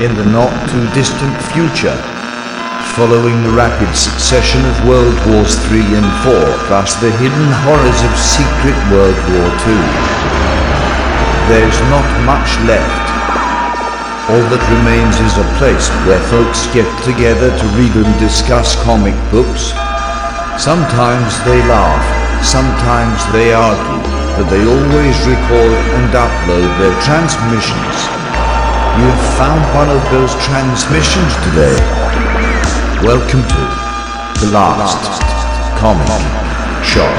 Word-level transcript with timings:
in 0.00 0.16
the 0.16 0.24
not 0.32 0.48
too 0.72 0.80
distant 0.96 1.36
future, 1.52 1.92
following 2.96 3.36
the 3.44 3.52
rapid 3.52 3.92
succession 3.92 4.64
of 4.64 4.88
World 4.88 5.12
Wars 5.28 5.60
III 5.68 6.00
and 6.00 6.08
IV, 6.24 6.56
plus 6.72 6.96
the 7.04 7.12
hidden 7.20 7.48
horrors 7.68 8.00
of 8.08 8.12
Secret 8.16 8.78
World 8.88 9.20
War 9.28 9.48
II. 9.60 9.84
There's 11.52 11.80
not 11.92 12.08
much 12.24 12.48
left. 12.64 13.04
All 14.32 14.44
that 14.48 14.64
remains 14.72 15.20
is 15.20 15.36
a 15.36 15.52
place 15.60 15.92
where 16.08 16.22
folks 16.32 16.64
get 16.72 16.88
together 17.04 17.52
to 17.52 17.66
read 17.76 17.92
and 17.92 18.14
discuss 18.16 18.80
comic 18.80 19.16
books. 19.28 19.76
Sometimes 20.56 21.36
they 21.44 21.60
laugh, 21.68 22.04
sometimes 22.40 23.20
they 23.36 23.52
argue, 23.52 24.00
but 24.32 24.48
they 24.48 24.64
always 24.64 25.16
record 25.28 25.76
and 25.92 26.08
upload 26.16 26.72
their 26.80 26.96
transmissions. 27.04 28.19
You've 29.00 29.36
found 29.38 29.62
one 29.74 29.88
of 29.88 30.02
those 30.10 30.34
transmissions 30.44 31.34
today. 31.46 31.74
Welcome 33.02 33.40
to 33.40 34.44
the 34.44 34.50
last 34.52 35.22
comic 35.78 36.06
shop. 36.84 37.16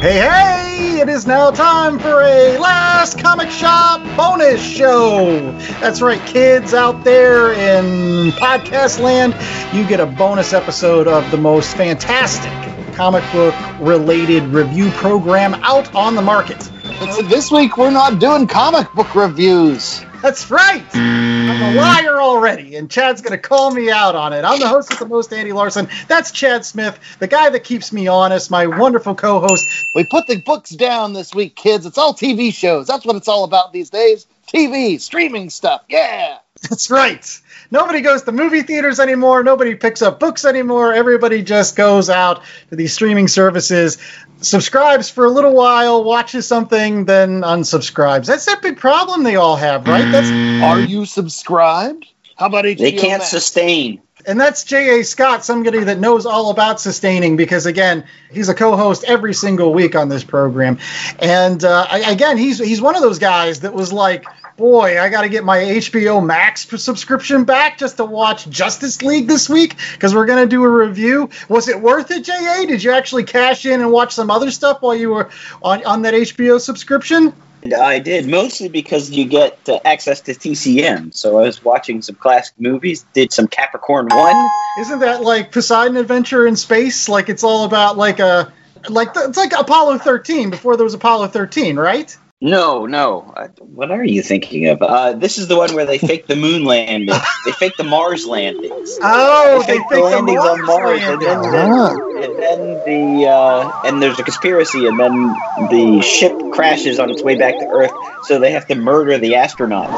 Hey, 0.00 0.18
hey! 0.18 1.00
It 1.02 1.10
is 1.10 1.26
now 1.26 1.50
time 1.50 1.98
for 1.98 2.22
a 2.22 2.56
Last 2.56 3.18
Comic 3.18 3.50
Shop 3.50 4.00
bonus 4.16 4.62
show. 4.62 5.52
That's 5.80 6.00
right, 6.00 6.24
kids 6.26 6.72
out 6.72 7.04
there 7.04 7.52
in 7.52 8.30
podcast 8.32 8.98
land, 8.98 9.34
you 9.76 9.86
get 9.86 10.00
a 10.00 10.06
bonus 10.06 10.54
episode 10.54 11.06
of 11.06 11.30
the 11.30 11.36
most 11.36 11.76
fantastic 11.76 12.50
comic 12.96 13.22
book 13.30 13.54
related 13.78 14.42
review 14.44 14.90
program 14.92 15.52
out 15.56 15.94
on 15.94 16.14
the 16.14 16.22
market. 16.22 16.62
So 16.62 17.20
this 17.20 17.50
week 17.50 17.76
we're 17.76 17.90
not 17.90 18.18
doing 18.18 18.46
comic 18.46 18.90
book 18.94 19.14
reviews. 19.14 20.02
That's 20.22 20.50
right. 20.50 20.82
I'm 20.94 21.76
a 21.76 21.78
liar 21.78 22.22
already, 22.22 22.74
and 22.76 22.90
Chad's 22.90 23.20
going 23.20 23.32
to 23.32 23.38
call 23.38 23.70
me 23.70 23.90
out 23.90 24.14
on 24.14 24.32
it. 24.32 24.46
I'm 24.46 24.58
the 24.58 24.66
host 24.66 24.88
with 24.88 24.98
the 24.98 25.06
most, 25.06 25.30
Andy 25.30 25.52
Larson. 25.52 25.88
That's 26.08 26.30
Chad 26.30 26.64
Smith, 26.64 26.98
the 27.18 27.26
guy 27.26 27.50
that 27.50 27.64
keeps 27.64 27.92
me 27.92 28.08
honest, 28.08 28.50
my 28.50 28.66
wonderful 28.66 29.14
co-host. 29.14 29.68
We 29.94 30.04
put 30.04 30.26
the 30.26 30.40
books 30.40 30.70
down 30.70 31.12
this 31.12 31.34
week, 31.34 31.54
kids. 31.54 31.84
It's 31.84 31.98
all 31.98 32.14
TV 32.14 32.50
shows. 32.50 32.86
That's 32.86 33.04
what 33.04 33.16
it's 33.16 33.28
all 33.28 33.44
about 33.44 33.74
these 33.74 33.90
days. 33.90 34.26
TV, 34.48 34.98
streaming 34.98 35.50
stuff. 35.50 35.84
Yeah. 35.90 36.38
That's 36.62 36.90
right. 36.90 37.24
Nobody 37.70 38.00
goes 38.00 38.22
to 38.22 38.32
movie 38.32 38.62
theaters 38.62 39.00
anymore. 39.00 39.42
Nobody 39.42 39.74
picks 39.74 40.02
up 40.02 40.20
books 40.20 40.44
anymore. 40.44 40.92
Everybody 40.92 41.42
just 41.42 41.76
goes 41.76 42.08
out 42.10 42.42
to 42.70 42.76
these 42.76 42.92
streaming 42.92 43.28
services, 43.28 43.98
subscribes 44.40 45.10
for 45.10 45.24
a 45.24 45.30
little 45.30 45.54
while, 45.54 46.04
watches 46.04 46.46
something, 46.46 47.04
then 47.06 47.40
unsubscribes. 47.42 48.26
That's 48.26 48.44
that 48.46 48.62
big 48.62 48.76
problem 48.78 49.22
they 49.22 49.36
all 49.36 49.56
have, 49.56 49.86
right? 49.86 50.10
That's 50.10 50.28
Are 50.64 50.80
you 50.80 51.04
subscribed? 51.06 52.06
How 52.36 52.46
about 52.46 52.64
HBO 52.66 52.78
They 52.78 52.92
can't 52.92 53.20
Max? 53.20 53.30
sustain. 53.30 54.00
And 54.26 54.40
that's 54.40 54.64
J.A. 54.64 55.04
Scott, 55.04 55.44
somebody 55.44 55.84
that 55.84 55.98
knows 55.98 56.26
all 56.26 56.50
about 56.50 56.80
sustaining 56.80 57.36
because 57.36 57.66
again, 57.66 58.04
he's 58.30 58.48
a 58.48 58.54
co-host 58.54 59.04
every 59.04 59.34
single 59.34 59.72
week 59.72 59.94
on 59.94 60.08
this 60.08 60.24
program, 60.24 60.78
and 61.18 61.64
uh, 61.64 61.86
I, 61.88 62.10
again, 62.12 62.36
he's 62.36 62.58
he's 62.58 62.80
one 62.80 62.96
of 62.96 63.02
those 63.02 63.18
guys 63.18 63.60
that 63.60 63.72
was 63.72 63.92
like, 63.92 64.28
boy, 64.56 65.00
I 65.00 65.08
got 65.08 65.22
to 65.22 65.28
get 65.28 65.44
my 65.44 65.58
HBO 65.58 66.24
Max 66.24 66.66
subscription 66.82 67.44
back 67.44 67.78
just 67.78 67.98
to 67.98 68.04
watch 68.04 68.48
Justice 68.48 69.02
League 69.02 69.28
this 69.28 69.48
week 69.48 69.76
because 69.92 70.14
we're 70.14 70.26
gonna 70.26 70.46
do 70.46 70.64
a 70.64 70.68
review. 70.68 71.30
Was 71.48 71.68
it 71.68 71.80
worth 71.80 72.10
it, 72.10 72.24
J.A.? 72.24 72.66
Did 72.66 72.82
you 72.82 72.92
actually 72.92 73.24
cash 73.24 73.64
in 73.66 73.80
and 73.80 73.92
watch 73.92 74.12
some 74.14 74.30
other 74.30 74.50
stuff 74.50 74.82
while 74.82 74.94
you 74.94 75.10
were 75.10 75.30
on 75.62 75.84
on 75.84 76.02
that 76.02 76.14
HBO 76.14 76.60
subscription? 76.60 77.32
And 77.66 77.74
I 77.74 77.98
did 77.98 78.28
mostly 78.28 78.68
because 78.68 79.10
you 79.10 79.24
get 79.24 79.68
uh, 79.68 79.80
access 79.84 80.20
to 80.22 80.34
TCM. 80.34 81.12
So 81.12 81.38
I 81.38 81.42
was 81.42 81.64
watching 81.64 82.00
some 82.00 82.14
classic 82.14 82.54
movies. 82.60 83.04
Did 83.12 83.32
some 83.32 83.48
Capricorn 83.48 84.06
One. 84.08 84.50
Isn't 84.78 85.00
that 85.00 85.22
like 85.22 85.50
Poseidon 85.50 85.96
Adventure 85.96 86.46
in 86.46 86.54
space? 86.54 87.08
Like 87.08 87.28
it's 87.28 87.42
all 87.42 87.64
about 87.64 87.96
like 87.96 88.20
a 88.20 88.52
like 88.88 89.08
it's 89.16 89.36
like 89.36 89.52
Apollo 89.52 89.98
13 89.98 90.50
before 90.50 90.76
there 90.76 90.84
was 90.84 90.94
Apollo 90.94 91.26
13, 91.28 91.76
right? 91.76 92.16
No, 92.40 92.84
no. 92.84 93.34
What 93.60 93.90
are 93.90 94.04
you 94.04 94.20
thinking 94.20 94.66
of? 94.68 94.82
Uh, 94.82 95.14
this 95.14 95.38
is 95.38 95.48
the 95.48 95.56
one 95.56 95.74
where 95.74 95.86
they 95.86 95.96
fake 95.96 96.26
the 96.26 96.36
moon 96.36 96.64
landing. 96.64 97.08
they 97.46 97.52
fake 97.52 97.78
the 97.78 97.84
Mars 97.84 98.26
landings. 98.26 98.98
Oh, 99.02 99.64
they 99.66 99.74
they 99.74 99.78
fake 99.78 99.88
the 99.88 99.96
the 99.96 100.02
landings 100.02 100.38
on 100.40 100.66
Mars, 100.66 101.00
and 101.02 101.22
then. 101.22 101.38
Ah. 101.38 101.90
and 101.90 102.38
then 102.38 102.60
the 102.84 103.26
uh, 103.26 103.82
and 103.86 104.02
there's 104.02 104.18
a 104.18 104.22
conspiracy, 104.22 104.86
and 104.86 104.98
then 105.00 105.28
the 105.70 106.02
ship 106.02 106.32
crashes 106.52 106.98
on 106.98 107.10
its 107.10 107.22
way 107.22 107.36
back 107.36 107.58
to 107.58 107.66
Earth, 107.66 107.92
so 108.24 108.38
they 108.38 108.52
have 108.52 108.66
to 108.66 108.74
murder 108.74 109.16
the 109.18 109.32
astronauts. 109.32 109.96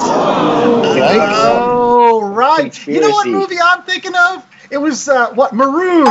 Oh, 1.61 2.23
right. 2.33 2.87
You 2.87 3.01
know 3.01 3.11
what 3.11 3.27
movie 3.27 3.57
I'm 3.63 3.83
thinking 3.83 4.13
of? 4.15 4.47
It 4.71 4.79
was 4.79 5.09
uh, 5.09 5.33
what 5.35 5.53
Marooned, 5.55 6.07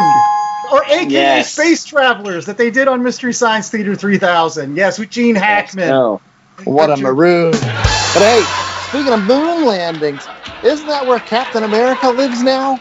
or 0.71 0.83
AKA 0.85 1.07
Yes. 1.09 1.53
Space 1.53 1.85
Travelers 1.85 2.45
that 2.45 2.57
they 2.57 2.69
did 2.71 2.87
on 2.87 3.03
Mystery 3.03 3.33
Science 3.33 3.69
Theater 3.69 3.95
3000. 3.95 4.75
Yes, 4.75 4.99
with 4.99 5.09
Gene 5.09 5.35
Hackman. 5.35 5.87
No. 5.89 6.21
What 6.63 6.89
a 6.89 6.97
maroon. 6.97 7.51
But 7.51 8.21
hey, 8.23 8.43
speaking 8.89 9.13
of 9.13 9.23
moon 9.23 9.65
landings, 9.65 10.27
isn't 10.63 10.87
that 10.87 11.05
where 11.05 11.19
Captain 11.19 11.63
America 11.63 12.09
lives 12.09 12.41
now? 12.41 12.79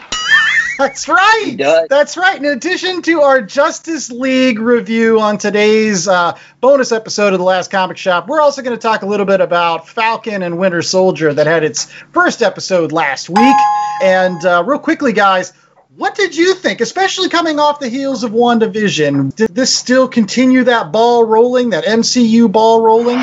That's 0.79 1.07
right. 1.07 1.43
He 1.45 1.55
does. 1.55 1.87
That's 1.89 2.17
right. 2.17 2.37
In 2.37 2.45
addition 2.45 3.01
to 3.03 3.21
our 3.21 3.41
Justice 3.41 4.11
League 4.11 4.59
review 4.59 5.19
on 5.19 5.39
today's 5.39 6.07
uh, 6.07 6.37
bonus 6.61 6.91
episode 6.91 7.33
of 7.33 7.39
the 7.39 7.45
Last 7.45 7.71
Comic 7.71 7.97
Shop, 7.97 8.27
we're 8.27 8.41
also 8.41 8.61
going 8.61 8.77
to 8.77 8.81
talk 8.81 9.01
a 9.01 9.07
little 9.07 9.25
bit 9.25 9.41
about 9.41 9.87
Falcon 9.89 10.43
and 10.43 10.59
Winter 10.59 10.83
Soldier 10.83 11.33
that 11.33 11.47
had 11.47 11.63
its 11.63 11.85
first 12.11 12.43
episode 12.43 12.91
last 12.91 13.27
week. 13.27 13.55
And 14.03 14.43
uh, 14.45 14.63
real 14.65 14.77
quickly, 14.79 15.13
guys. 15.13 15.51
What 15.97 16.13
did 16.13 16.37
you 16.37 16.53
think, 16.53 16.79
especially 16.79 17.27
coming 17.27 17.59
off 17.59 17.79
the 17.79 17.89
heels 17.89 18.23
of 18.23 18.31
WandaVision? 18.31 19.35
Did 19.35 19.55
this 19.55 19.75
still 19.75 20.07
continue 20.07 20.63
that 20.65 20.91
ball 20.91 21.23
rolling, 21.23 21.71
that 21.71 21.85
MCU 21.85 22.51
ball 22.51 22.83
rolling? 22.83 23.17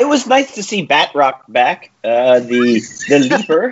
It 0.00 0.08
was 0.08 0.26
nice 0.26 0.56
to 0.56 0.64
see 0.64 0.84
Batroc 0.84 1.42
back, 1.48 1.92
uh, 2.02 2.40
the 2.40 2.82
the 3.08 3.18
leaper 3.20 3.70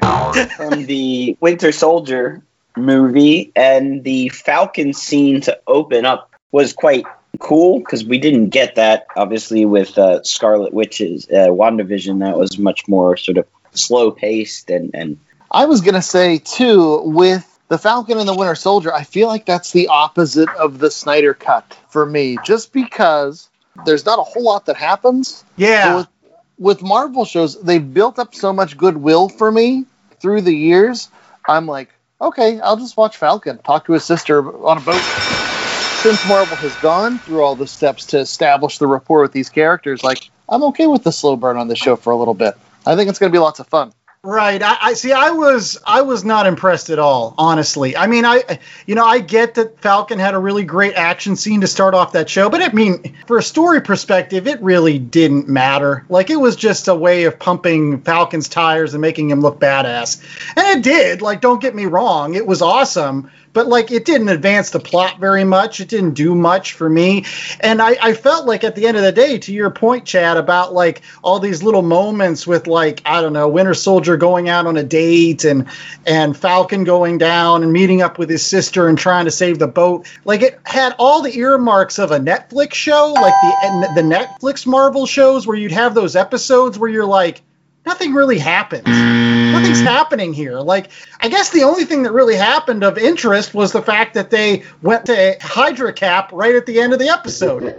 from 0.56 0.86
the 0.86 1.36
Winter 1.40 1.72
Soldier 1.72 2.40
movie, 2.76 3.50
and 3.56 4.04
the 4.04 4.28
Falcon 4.28 4.92
scene 4.92 5.40
to 5.40 5.58
open 5.66 6.06
up 6.06 6.30
was 6.52 6.72
quite 6.72 7.06
cool 7.40 7.80
because 7.80 8.04
we 8.04 8.18
didn't 8.18 8.50
get 8.50 8.76
that 8.76 9.08
obviously 9.16 9.64
with 9.64 9.98
uh, 9.98 10.22
Scarlet 10.22 10.72
Witch's 10.72 11.26
uh, 11.28 11.48
WandaVision. 11.48 12.20
That 12.20 12.38
was 12.38 12.56
much 12.56 12.86
more 12.86 13.16
sort 13.16 13.38
of 13.38 13.48
slow 13.72 14.12
paced 14.12 14.70
and 14.70 14.92
and 14.94 15.18
I 15.50 15.64
was 15.64 15.80
gonna 15.80 16.02
say 16.02 16.38
too 16.38 17.02
with 17.02 17.47
the 17.68 17.78
Falcon 17.78 18.18
and 18.18 18.28
the 18.28 18.34
Winter 18.34 18.54
Soldier. 18.54 18.92
I 18.92 19.04
feel 19.04 19.28
like 19.28 19.44
that's 19.46 19.72
the 19.72 19.88
opposite 19.88 20.48
of 20.50 20.78
the 20.78 20.90
Snyder 20.90 21.34
cut 21.34 21.76
for 21.90 22.04
me, 22.04 22.38
just 22.44 22.72
because 22.72 23.48
there's 23.84 24.04
not 24.04 24.18
a 24.18 24.22
whole 24.22 24.44
lot 24.44 24.66
that 24.66 24.76
happens. 24.76 25.44
Yeah. 25.56 25.96
With, 25.96 26.08
with 26.58 26.82
Marvel 26.82 27.24
shows, 27.24 27.60
they've 27.60 27.94
built 27.94 28.18
up 28.18 28.34
so 28.34 28.52
much 28.52 28.76
goodwill 28.76 29.28
for 29.28 29.50
me 29.50 29.84
through 30.20 30.42
the 30.42 30.54
years. 30.54 31.08
I'm 31.48 31.66
like, 31.66 31.90
okay, 32.20 32.60
I'll 32.60 32.76
just 32.76 32.96
watch 32.96 33.16
Falcon, 33.16 33.58
talk 33.58 33.86
to 33.86 33.92
his 33.92 34.04
sister 34.04 34.38
on 34.66 34.78
a 34.78 34.80
boat. 34.80 35.02
Since 36.02 36.28
Marvel 36.28 36.56
has 36.56 36.74
gone 36.76 37.18
through 37.18 37.42
all 37.42 37.56
the 37.56 37.66
steps 37.66 38.06
to 38.06 38.18
establish 38.18 38.78
the 38.78 38.86
rapport 38.86 39.22
with 39.22 39.32
these 39.32 39.50
characters, 39.50 40.04
like 40.04 40.30
I'm 40.48 40.62
okay 40.64 40.86
with 40.86 41.02
the 41.02 41.12
slow 41.12 41.36
burn 41.36 41.56
on 41.56 41.68
this 41.68 41.78
show 41.78 41.96
for 41.96 42.12
a 42.12 42.16
little 42.16 42.34
bit. 42.34 42.54
I 42.86 42.96
think 42.96 43.10
it's 43.10 43.18
going 43.18 43.32
to 43.32 43.36
be 43.36 43.40
lots 43.40 43.60
of 43.60 43.66
fun. 43.66 43.92
Right. 44.24 44.60
I, 44.60 44.76
I 44.82 44.92
see. 44.94 45.12
I 45.12 45.30
was 45.30 45.78
I 45.86 46.02
was 46.02 46.24
not 46.24 46.46
impressed 46.46 46.90
at 46.90 46.98
all. 46.98 47.34
Honestly. 47.38 47.96
I 47.96 48.08
mean, 48.08 48.24
I 48.24 48.58
you 48.84 48.96
know 48.96 49.04
I 49.04 49.20
get 49.20 49.54
that 49.54 49.80
Falcon 49.80 50.18
had 50.18 50.34
a 50.34 50.38
really 50.38 50.64
great 50.64 50.94
action 50.94 51.36
scene 51.36 51.60
to 51.60 51.68
start 51.68 51.94
off 51.94 52.12
that 52.12 52.28
show, 52.28 52.50
but 52.50 52.60
I 52.60 52.72
mean, 52.72 53.16
for 53.28 53.38
a 53.38 53.42
story 53.42 53.80
perspective, 53.80 54.48
it 54.48 54.60
really 54.60 54.98
didn't 54.98 55.48
matter. 55.48 56.04
Like 56.08 56.30
it 56.30 56.36
was 56.36 56.56
just 56.56 56.88
a 56.88 56.94
way 56.94 57.24
of 57.24 57.38
pumping 57.38 58.02
Falcon's 58.02 58.48
tires 58.48 58.92
and 58.92 59.00
making 59.00 59.30
him 59.30 59.40
look 59.40 59.60
badass, 59.60 60.20
and 60.56 60.66
it 60.78 60.82
did. 60.82 61.22
Like, 61.22 61.40
don't 61.40 61.62
get 61.62 61.76
me 61.76 61.86
wrong, 61.86 62.34
it 62.34 62.46
was 62.46 62.60
awesome. 62.60 63.30
But 63.58 63.66
like 63.66 63.90
it 63.90 64.04
didn't 64.04 64.28
advance 64.28 64.70
the 64.70 64.78
plot 64.78 65.18
very 65.18 65.42
much. 65.42 65.80
It 65.80 65.88
didn't 65.88 66.14
do 66.14 66.36
much 66.36 66.74
for 66.74 66.88
me. 66.88 67.24
And 67.58 67.82
I, 67.82 67.96
I 68.00 68.14
felt 68.14 68.46
like 68.46 68.62
at 68.62 68.76
the 68.76 68.86
end 68.86 68.96
of 68.96 69.02
the 69.02 69.10
day, 69.10 69.38
to 69.38 69.52
your 69.52 69.68
point, 69.70 70.04
Chad, 70.04 70.36
about 70.36 70.72
like 70.72 71.02
all 71.24 71.40
these 71.40 71.60
little 71.60 71.82
moments 71.82 72.46
with 72.46 72.68
like, 72.68 73.02
I 73.04 73.20
don't 73.20 73.32
know, 73.32 73.48
Winter 73.48 73.74
Soldier 73.74 74.16
going 74.16 74.48
out 74.48 74.68
on 74.68 74.76
a 74.76 74.84
date 74.84 75.44
and 75.44 75.66
and 76.06 76.36
Falcon 76.36 76.84
going 76.84 77.18
down 77.18 77.64
and 77.64 77.72
meeting 77.72 78.00
up 78.00 78.16
with 78.16 78.30
his 78.30 78.46
sister 78.46 78.86
and 78.86 78.96
trying 78.96 79.24
to 79.24 79.32
save 79.32 79.58
the 79.58 79.66
boat. 79.66 80.06
Like 80.24 80.42
it 80.42 80.60
had 80.64 80.94
all 80.96 81.22
the 81.22 81.36
earmarks 81.36 81.98
of 81.98 82.12
a 82.12 82.20
Netflix 82.20 82.74
show, 82.74 83.12
like 83.12 83.40
the 83.40 83.88
the 83.92 84.02
Netflix 84.02 84.68
Marvel 84.68 85.04
shows 85.04 85.48
where 85.48 85.56
you'd 85.56 85.72
have 85.72 85.96
those 85.96 86.14
episodes 86.14 86.78
where 86.78 86.88
you're 86.88 87.04
like, 87.04 87.42
nothing 87.86 88.12
really 88.14 88.38
happens. 88.38 88.84
Mm. 88.84 89.52
nothing's 89.52 89.80
happening 89.80 90.32
here. 90.32 90.58
Like, 90.58 90.90
I 91.20 91.28
guess 91.28 91.50
the 91.50 91.64
only 91.64 91.84
thing 91.84 92.02
that 92.04 92.12
really 92.12 92.36
happened 92.36 92.84
of 92.84 92.98
interest 92.98 93.54
was 93.54 93.72
the 93.72 93.82
fact 93.82 94.14
that 94.14 94.30
they 94.30 94.64
went 94.82 95.06
to 95.06 95.36
Hydra 95.40 95.92
Cap 95.92 96.30
right 96.32 96.54
at 96.54 96.66
the 96.66 96.80
end 96.80 96.92
of 96.92 96.98
the 96.98 97.08
episode. 97.08 97.74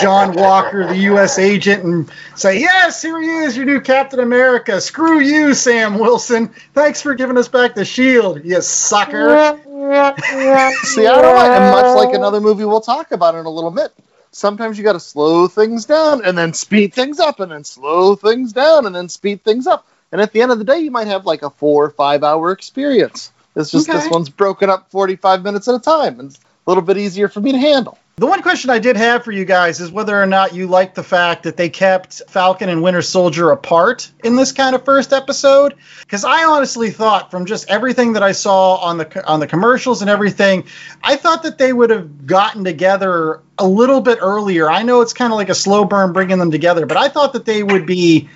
John 0.00 0.32
Walker, 0.34 0.86
the 0.86 0.96
U.S. 0.96 1.38
agent, 1.38 1.84
and 1.84 2.10
say, 2.34 2.60
"Yes, 2.60 3.00
here 3.02 3.20
he 3.20 3.28
is, 3.28 3.56
your 3.56 3.66
new 3.66 3.80
Captain 3.80 4.20
America. 4.20 4.80
Screw 4.80 5.20
you, 5.20 5.54
Sam 5.54 5.98
Wilson. 5.98 6.48
Thanks 6.74 7.00
for 7.00 7.14
giving 7.14 7.38
us 7.38 7.48
back 7.48 7.74
the 7.74 7.84
shield, 7.84 8.44
you 8.44 8.60
sucker." 8.60 9.58
See, 9.64 11.06
I 11.06 11.20
don't 11.20 11.36
like, 11.36 11.50
and 11.50 11.72
much 11.72 11.96
like 11.96 12.14
another 12.14 12.40
movie 12.40 12.64
we'll 12.64 12.80
talk 12.80 13.12
about 13.12 13.34
in 13.34 13.44
a 13.46 13.50
little 13.50 13.70
bit. 13.70 13.92
Sometimes 14.34 14.78
you 14.78 14.84
got 14.84 14.94
to 14.94 15.00
slow 15.00 15.48
things 15.48 15.86
down 15.86 16.24
and 16.24 16.36
then 16.36 16.52
speed 16.54 16.92
things 16.94 17.20
up, 17.20 17.40
and 17.40 17.52
then 17.52 17.64
slow 17.64 18.16
things 18.16 18.52
down 18.52 18.86
and 18.86 18.94
then 18.94 19.08
speed 19.08 19.44
things 19.44 19.66
up. 19.66 19.86
And 20.12 20.20
at 20.20 20.32
the 20.32 20.42
end 20.42 20.52
of 20.52 20.58
the 20.58 20.64
day, 20.64 20.80
you 20.80 20.90
might 20.90 21.06
have 21.06 21.26
like 21.26 21.42
a 21.42 21.50
four 21.50 21.84
or 21.86 21.90
five 21.90 22.24
hour 22.24 22.52
experience. 22.52 23.32
It's 23.56 23.70
just 23.70 23.88
Okay. 23.88 23.98
this 23.98 24.10
one's 24.10 24.30
broken 24.30 24.70
up 24.70 24.90
45 24.90 25.42
minutes 25.44 25.68
at 25.68 25.76
a 25.76 25.80
time 25.80 26.20
and 26.20 26.30
it's 26.30 26.40
a 26.40 26.70
little 26.70 26.82
bit 26.82 26.98
easier 26.98 27.28
for 27.28 27.40
me 27.40 27.52
to 27.52 27.58
handle. 27.58 27.98
The 28.16 28.26
one 28.26 28.42
question 28.42 28.70
I 28.70 28.78
did 28.78 28.96
have 28.96 29.24
for 29.24 29.32
you 29.32 29.44
guys 29.44 29.80
is 29.80 29.90
whether 29.90 30.20
or 30.20 30.26
not 30.26 30.54
you 30.54 30.68
like 30.68 30.94
the 30.94 31.02
fact 31.02 31.42
that 31.42 31.56
they 31.56 31.68
kept 31.68 32.22
Falcon 32.28 32.68
and 32.68 32.80
Winter 32.80 33.02
Soldier 33.02 33.50
apart 33.50 34.08
in 34.22 34.36
this 34.36 34.52
kind 34.52 34.76
of 34.76 34.84
first 34.84 35.12
episode. 35.12 35.74
Because 36.02 36.24
I 36.24 36.44
honestly 36.44 36.90
thought, 36.90 37.32
from 37.32 37.44
just 37.44 37.68
everything 37.68 38.12
that 38.12 38.22
I 38.22 38.30
saw 38.30 38.76
on 38.76 38.98
the 38.98 39.26
on 39.26 39.40
the 39.40 39.48
commercials 39.48 40.00
and 40.00 40.08
everything, 40.08 40.64
I 41.02 41.16
thought 41.16 41.42
that 41.42 41.58
they 41.58 41.72
would 41.72 41.90
have 41.90 42.24
gotten 42.24 42.62
together 42.62 43.40
a 43.58 43.66
little 43.66 44.00
bit 44.00 44.18
earlier. 44.20 44.70
I 44.70 44.84
know 44.84 45.00
it's 45.00 45.12
kind 45.12 45.32
of 45.32 45.36
like 45.36 45.48
a 45.48 45.54
slow 45.54 45.84
burn 45.84 46.12
bringing 46.12 46.38
them 46.38 46.52
together, 46.52 46.86
but 46.86 46.96
I 46.96 47.08
thought 47.08 47.32
that 47.32 47.46
they 47.46 47.64
would 47.64 47.84
be, 47.84 48.28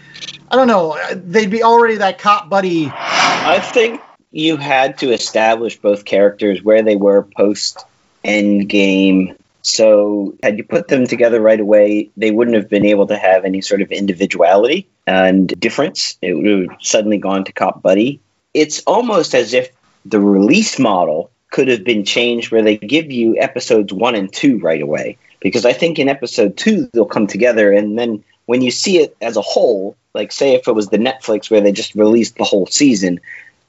I 0.50 0.56
don't 0.56 0.66
know, 0.66 0.98
they'd 1.14 1.50
be 1.50 1.62
already 1.62 1.98
that 1.98 2.18
cop 2.18 2.50
buddy. 2.50 2.90
I 2.92 3.60
think 3.60 4.00
you 4.32 4.56
had 4.56 4.98
to 4.98 5.12
establish 5.12 5.76
both 5.76 6.04
characters 6.04 6.64
where 6.64 6.82
they 6.82 6.96
were 6.96 7.22
post 7.22 7.84
Endgame. 8.24 9.36
So, 9.68 10.34
had 10.42 10.56
you 10.56 10.64
put 10.64 10.88
them 10.88 11.06
together 11.06 11.40
right 11.40 11.60
away, 11.60 12.10
they 12.16 12.30
wouldn't 12.30 12.56
have 12.56 12.70
been 12.70 12.86
able 12.86 13.06
to 13.08 13.18
have 13.18 13.44
any 13.44 13.60
sort 13.60 13.82
of 13.82 13.92
individuality 13.92 14.88
and 15.06 15.48
difference. 15.60 16.16
It 16.22 16.32
would 16.32 16.70
have 16.70 16.78
suddenly 16.80 17.18
gone 17.18 17.44
to 17.44 17.52
Cop 17.52 17.82
Buddy. 17.82 18.20
It's 18.54 18.82
almost 18.86 19.34
as 19.34 19.52
if 19.52 19.68
the 20.06 20.20
release 20.20 20.78
model 20.78 21.30
could 21.50 21.68
have 21.68 21.84
been 21.84 22.04
changed 22.04 22.50
where 22.50 22.62
they 22.62 22.78
give 22.78 23.12
you 23.12 23.36
episodes 23.38 23.92
one 23.92 24.14
and 24.14 24.32
two 24.32 24.58
right 24.58 24.80
away. 24.80 25.18
Because 25.40 25.66
I 25.66 25.74
think 25.74 25.98
in 25.98 26.08
episode 26.08 26.56
two, 26.56 26.88
they'll 26.92 27.04
come 27.04 27.26
together, 27.26 27.70
and 27.70 27.98
then 27.98 28.24
when 28.46 28.62
you 28.62 28.70
see 28.70 28.98
it 28.98 29.16
as 29.20 29.36
a 29.36 29.42
whole, 29.42 29.96
like 30.14 30.32
say 30.32 30.54
if 30.54 30.66
it 30.66 30.74
was 30.74 30.88
the 30.88 30.96
Netflix 30.96 31.50
where 31.50 31.60
they 31.60 31.72
just 31.72 31.94
released 31.94 32.36
the 32.36 32.44
whole 32.44 32.66
season, 32.66 33.20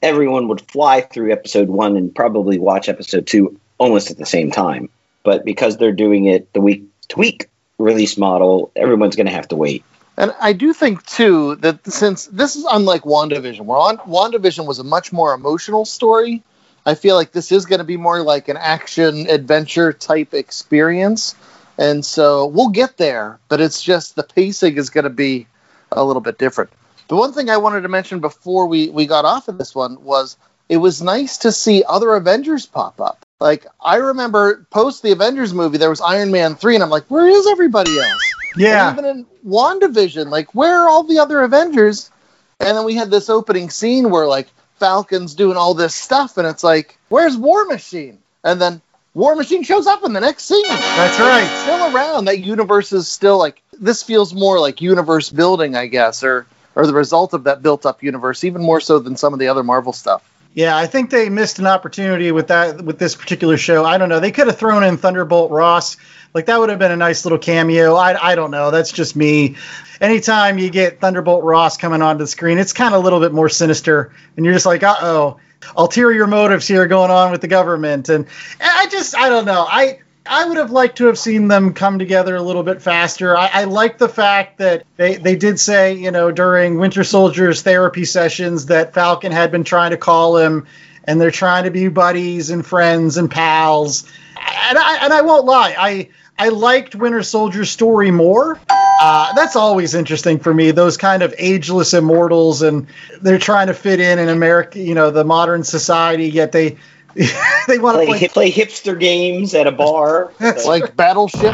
everyone 0.02 0.48
would 0.48 0.62
fly 0.72 1.02
through 1.02 1.34
episode 1.34 1.68
one 1.68 1.98
and 1.98 2.16
probably 2.16 2.58
watch 2.58 2.88
episode 2.88 3.28
two 3.28 3.60
almost 3.78 4.12
at 4.12 4.18
the 4.18 4.26
same 4.26 4.50
time. 4.50 4.90
But 5.24 5.46
because 5.46 5.78
they're 5.78 5.92
doing 5.92 6.26
it 6.26 6.52
the 6.54 6.62
week 6.62 6.86
to 7.10 7.20
week 7.20 7.50
release 7.78 8.18
model, 8.18 8.72
everyone's 8.76 9.16
going 9.16 9.28
to 9.28 9.34
have 9.34 9.48
to 9.50 9.56
wait. 9.56 9.84
And 10.18 10.34
I 10.42 10.54
do 10.54 10.74
think 10.74 11.06
too 11.06 11.56
that 11.58 11.86
since 11.92 12.26
this 12.26 12.56
is 12.56 12.66
unlike 12.70 13.04
WandaVision, 13.04 13.62
where 13.62 13.78
on 13.78 13.98
WandaVision 14.00 14.66
was 14.66 14.80
a 14.80 14.84
much 14.84 15.14
more 15.14 15.34
emotional 15.34 15.86
story, 15.86 16.44
I 16.86 16.96
feel 16.96 17.16
like 17.16 17.32
this 17.32 17.52
is 17.52 17.66
going 17.66 17.80
to 17.80 17.86
be 17.86 17.98
more 17.98 18.22
like 18.22 18.50
an 18.50 18.58
action 18.58 19.30
adventure 19.30 19.94
type 19.94 20.34
experience. 20.34 21.36
And 21.78 22.04
so 22.04 22.48
we'll 22.48 22.70
get 22.70 22.98
there, 22.98 23.40
but 23.48 23.62
it's 23.62 23.82
just 23.82 24.16
the 24.18 24.24
pacing 24.24 24.78
is 24.78 24.90
going 24.90 25.06
to 25.06 25.10
be 25.10 25.48
a 25.92 26.04
little 26.04 26.22
bit 26.22 26.38
different. 26.38 26.72
The 27.08 27.16
one 27.16 27.32
thing 27.32 27.50
I 27.50 27.58
wanted 27.58 27.82
to 27.82 27.90
mention 27.90 28.20
before 28.20 28.66
we, 28.66 28.90
we 28.90 29.06
got 29.06 29.24
off 29.24 29.48
of 29.48 29.58
this 29.58 29.74
one 29.74 30.04
was 30.04 30.38
it 30.68 30.78
was 30.78 31.02
nice 31.02 31.38
to 31.40 31.52
see 31.52 31.84
other 31.88 32.14
Avengers 32.14 32.66
pop 32.66 33.00
up. 33.00 33.26
Like 33.40 33.66
I 33.80 33.98
remember 33.98 34.66
post 34.70 35.02
the 35.02 35.12
Avengers 35.12 35.54
movie, 35.54 35.78
there 35.78 35.90
was 35.90 36.02
Iron 36.02 36.32
Man 36.32 36.56
3, 36.56 36.76
and 36.76 36.84
I'm 36.84 36.90
like, 36.90 37.06
where 37.08 37.28
is 37.28 37.48
everybody 37.48 37.98
else? 37.98 38.34
Yeah. 38.58 38.90
And 38.90 39.00
even 39.00 39.10
in 39.10 39.26
WandaVision, 39.48 40.30
like, 40.30 40.54
where 40.54 40.82
are 40.82 40.90
all 40.90 41.04
the 41.04 41.20
other 41.20 41.42
Avengers? 41.42 42.12
And 42.60 42.78
then 42.78 42.84
we 42.84 42.96
had 42.96 43.10
this 43.10 43.30
opening 43.30 43.70
scene 43.70 44.10
where, 44.10 44.28
like, 44.28 44.50
Falcon's 44.78 45.36
doing 45.36 45.56
all 45.56 45.74
this 45.74 45.96
stuff, 45.96 46.38
and 46.38 46.48
it's 46.48 46.64
like, 46.64 46.98
where's 47.10 47.38
War 47.38 47.66
Machine? 47.66 48.20
And 48.44 48.60
then 48.60 48.82
War 49.14 49.36
Machine 49.36 49.64
shows 49.64 49.88
up 49.88 50.04
in 50.04 50.14
the 50.14 50.20
next 50.20 50.44
scene. 50.44 50.68
That's 50.68 51.20
right. 51.20 51.44
It's 51.44 51.62
still 51.62 51.96
around. 51.96 52.26
That 52.26 52.40
universe 52.40 52.92
is 52.92 53.08
still, 53.08 53.38
like, 53.38 53.62
this 53.80 54.04
feels 54.04 54.34
more 54.34 54.60
like 54.60 54.82
universe 54.82 55.30
building, 55.30 55.76
I 55.76 55.88
guess, 55.88 56.24
or, 56.24 56.46
or 56.76 56.86
the 56.86 56.94
result 56.94 57.34
of 57.34 57.46
that 57.46 57.62
built 57.62 57.86
up 57.86 58.04
universe, 58.04 58.44
even 58.44 58.62
more 58.62 58.82
so 58.82 59.00
than 59.00 59.16
some 59.16 59.32
of 59.34 59.40
the 59.40 59.48
other 59.48 59.64
Marvel 59.64 59.94
stuff. 59.94 60.29
Yeah, 60.54 60.76
I 60.76 60.88
think 60.88 61.10
they 61.10 61.30
missed 61.30 61.60
an 61.60 61.68
opportunity 61.68 62.32
with 62.32 62.48
that 62.48 62.82
with 62.82 62.98
this 62.98 63.16
particular 63.16 63.58
show. 63.58 63.86
I 63.86 63.98
don't 63.98 64.10
know. 64.10 64.20
They 64.20 64.32
could 64.32 64.48
have 64.48 64.58
thrown 64.58 64.84
in 64.84 64.98
Thunderbolt 64.98 65.52
Ross. 65.52 65.98
Like 66.34 66.48
that 66.48 66.60
would 66.60 66.70
have 66.70 66.80
been 66.80 66.92
a 66.92 66.98
nice 66.98 67.24
little 67.24 67.38
cameo. 67.38 67.96
I, 67.96 68.32
I 68.32 68.36
don't 68.36 68.52
know. 68.52 68.72
That's 68.72 68.92
just 68.92 69.16
me. 69.16 69.58
Anytime 70.02 70.58
you 70.58 70.70
get 70.70 71.02
Thunderbolt 71.02 71.44
Ross 71.44 71.78
coming 71.78 72.02
onto 72.02 72.24
the 72.24 72.28
screen, 72.28 72.58
it's 72.58 72.74
kind 72.74 72.94
of 72.94 73.02
a 73.02 73.04
little 73.04 73.20
bit 73.20 73.32
more 73.32 73.50
sinister, 73.50 74.12
and 74.36 74.46
you're 74.46 74.54
just 74.54 74.66
like, 74.66 74.82
uh 74.84 74.96
oh, 75.02 75.40
ulterior 75.78 76.26
motives 76.26 76.68
here 76.68 76.88
going 76.88 77.12
on 77.12 77.32
with 77.32 77.42
the 77.42 77.48
government. 77.48 78.10
And, 78.10 78.26
and 78.26 78.70
I 78.72 78.88
just, 78.88 79.16
I 79.16 79.30
don't 79.30 79.46
know. 79.46 79.66
I 79.68 80.00
I 80.30 80.46
would 80.46 80.58
have 80.58 80.70
liked 80.70 81.00
to 81.00 81.08
have 81.08 81.18
seen 81.18 81.48
them 81.48 81.74
come 81.74 81.98
together 81.98 82.36
a 82.36 82.42
little 82.42 82.62
bit 82.62 82.84
faster. 82.84 83.36
I, 83.36 83.50
I 83.52 83.64
like 83.64 83.98
the 83.98 84.08
fact 84.08 84.60
that 84.60 84.84
they, 84.96 85.16
they 85.16 85.36
did 85.36 85.60
say, 85.60 85.94
you 85.96 86.12
know, 86.12 86.32
during 86.32 86.78
Winter 86.78 87.04
Soldier's 87.04 87.64
therapy 87.64 88.06
sessions 88.06 88.68
that 88.68 88.94
Falcon 88.94 89.32
had 89.32 89.52
been 89.52 89.64
trying 89.64 89.90
to 89.90 89.98
call 89.98 90.38
him 90.38 90.68
and 91.06 91.20
they're 91.20 91.32
trying 91.32 91.64
to 91.64 91.72
be 91.72 91.88
buddies 91.88 92.52
and 92.52 92.64
friends 92.64 93.18
and 93.18 93.32
pals. 93.32 94.04
And 94.38 94.78
I, 94.78 95.00
and 95.02 95.12
I 95.12 95.22
won't 95.22 95.46
lie, 95.46 95.74
I, 95.76 96.10
I 96.38 96.50
liked 96.50 96.94
Winter 96.94 97.24
Soldier's 97.24 97.72
story 97.72 98.12
more. 98.12 98.60
Uh, 99.02 99.34
that's 99.34 99.56
always 99.56 99.96
interesting 99.96 100.40
for 100.40 100.54
me. 100.54 100.70
Those 100.72 100.98
kind 100.98 101.24
of 101.24 101.34
ageless 101.38 101.94
immortals, 101.94 102.62
and 102.62 102.86
they're 103.22 103.40
trying 103.40 103.68
to 103.68 103.74
fit 103.74 104.00
in 104.00 104.20
in 104.20 104.30
America, 104.30 104.80
you 104.80 104.94
know, 104.94 105.10
the 105.10 105.24
modern 105.24 105.64
society. 105.64 106.30
Yet 106.30 106.52
they 106.52 106.78
they 107.68 107.80
want 107.80 108.00
to 108.00 108.06
Play, 108.06 108.06
play 108.06 108.18
hip, 108.20 108.32
play 108.32 108.52
hipster 108.52 109.00
games 109.00 109.54
at 109.56 109.68
a 109.68 109.72
bar. 109.72 110.32
That's 110.40 110.66
Like 110.66 110.96
Battleship. 110.96 111.54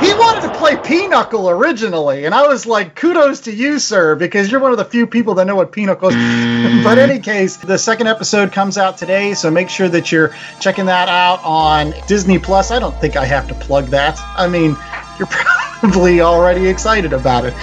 He 0.00 0.12
wanted 0.14 0.48
to 0.48 0.58
play 0.58 0.76
Pinochle 0.76 1.50
originally, 1.50 2.24
and 2.24 2.34
I 2.34 2.46
was 2.46 2.66
like, 2.66 2.94
kudos 2.94 3.40
to 3.40 3.52
you, 3.52 3.78
sir, 3.78 4.14
because 4.14 4.50
you're 4.50 4.60
one 4.60 4.70
of 4.70 4.78
the 4.78 4.84
few 4.84 5.06
people 5.06 5.34
that 5.34 5.46
know 5.46 5.56
what 5.56 5.72
Pinochle 5.72 6.10
is. 6.10 6.14
but 6.84 6.98
in 6.98 7.10
any 7.10 7.20
case, 7.20 7.56
the 7.56 7.76
second 7.76 8.06
episode 8.06 8.52
comes 8.52 8.78
out 8.78 8.96
today, 8.96 9.34
so 9.34 9.50
make 9.50 9.68
sure 9.68 9.88
that 9.88 10.12
you're 10.12 10.34
checking 10.60 10.86
that 10.86 11.08
out 11.08 11.40
on 11.44 11.92
Disney 12.06 12.38
Plus. 12.38 12.70
I 12.70 12.78
don't 12.78 12.98
think 13.00 13.16
I 13.16 13.24
have 13.24 13.48
to 13.48 13.54
plug 13.54 13.86
that. 13.86 14.18
I 14.36 14.46
mean, 14.46 14.76
you're 15.18 15.26
probably 15.26 15.57
already 15.84 16.66
excited 16.66 17.12
about 17.12 17.44
it. 17.44 17.54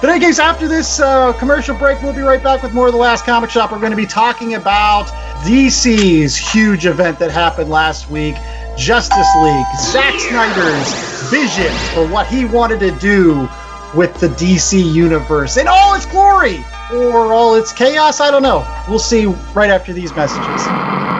But 0.00 0.04
in 0.04 0.16
any 0.16 0.24
case, 0.24 0.38
after 0.38 0.68
this 0.68 1.00
uh, 1.00 1.32
commercial 1.34 1.76
break, 1.76 2.00
we'll 2.02 2.14
be 2.14 2.20
right 2.20 2.42
back 2.42 2.62
with 2.62 2.72
more 2.72 2.86
of 2.86 2.92
the 2.92 2.98
Last 2.98 3.24
Comic 3.24 3.50
Shop. 3.50 3.72
We're 3.72 3.78
going 3.78 3.90
to 3.90 3.96
be 3.96 4.06
talking 4.06 4.54
about 4.54 5.06
DC's 5.44 6.36
huge 6.36 6.86
event 6.86 7.18
that 7.18 7.30
happened 7.30 7.70
last 7.70 8.10
week. 8.10 8.36
Justice 8.76 9.28
League, 9.42 9.66
Zack 9.78 10.18
Snyder's 10.18 11.30
vision 11.30 11.72
for 11.94 12.06
what 12.08 12.26
he 12.26 12.44
wanted 12.44 12.80
to 12.80 12.90
do 12.98 13.48
with 13.94 14.18
the 14.18 14.28
DC 14.28 14.92
universe 14.92 15.56
in 15.56 15.68
all 15.68 15.94
its 15.94 16.06
glory 16.06 16.64
or 16.92 17.32
all 17.32 17.54
its 17.54 17.72
chaos. 17.72 18.20
I 18.20 18.30
don't 18.30 18.42
know. 18.42 18.66
We'll 18.88 18.98
see 18.98 19.26
right 19.54 19.70
after 19.70 19.92
these 19.92 20.14
messages. 20.14 21.13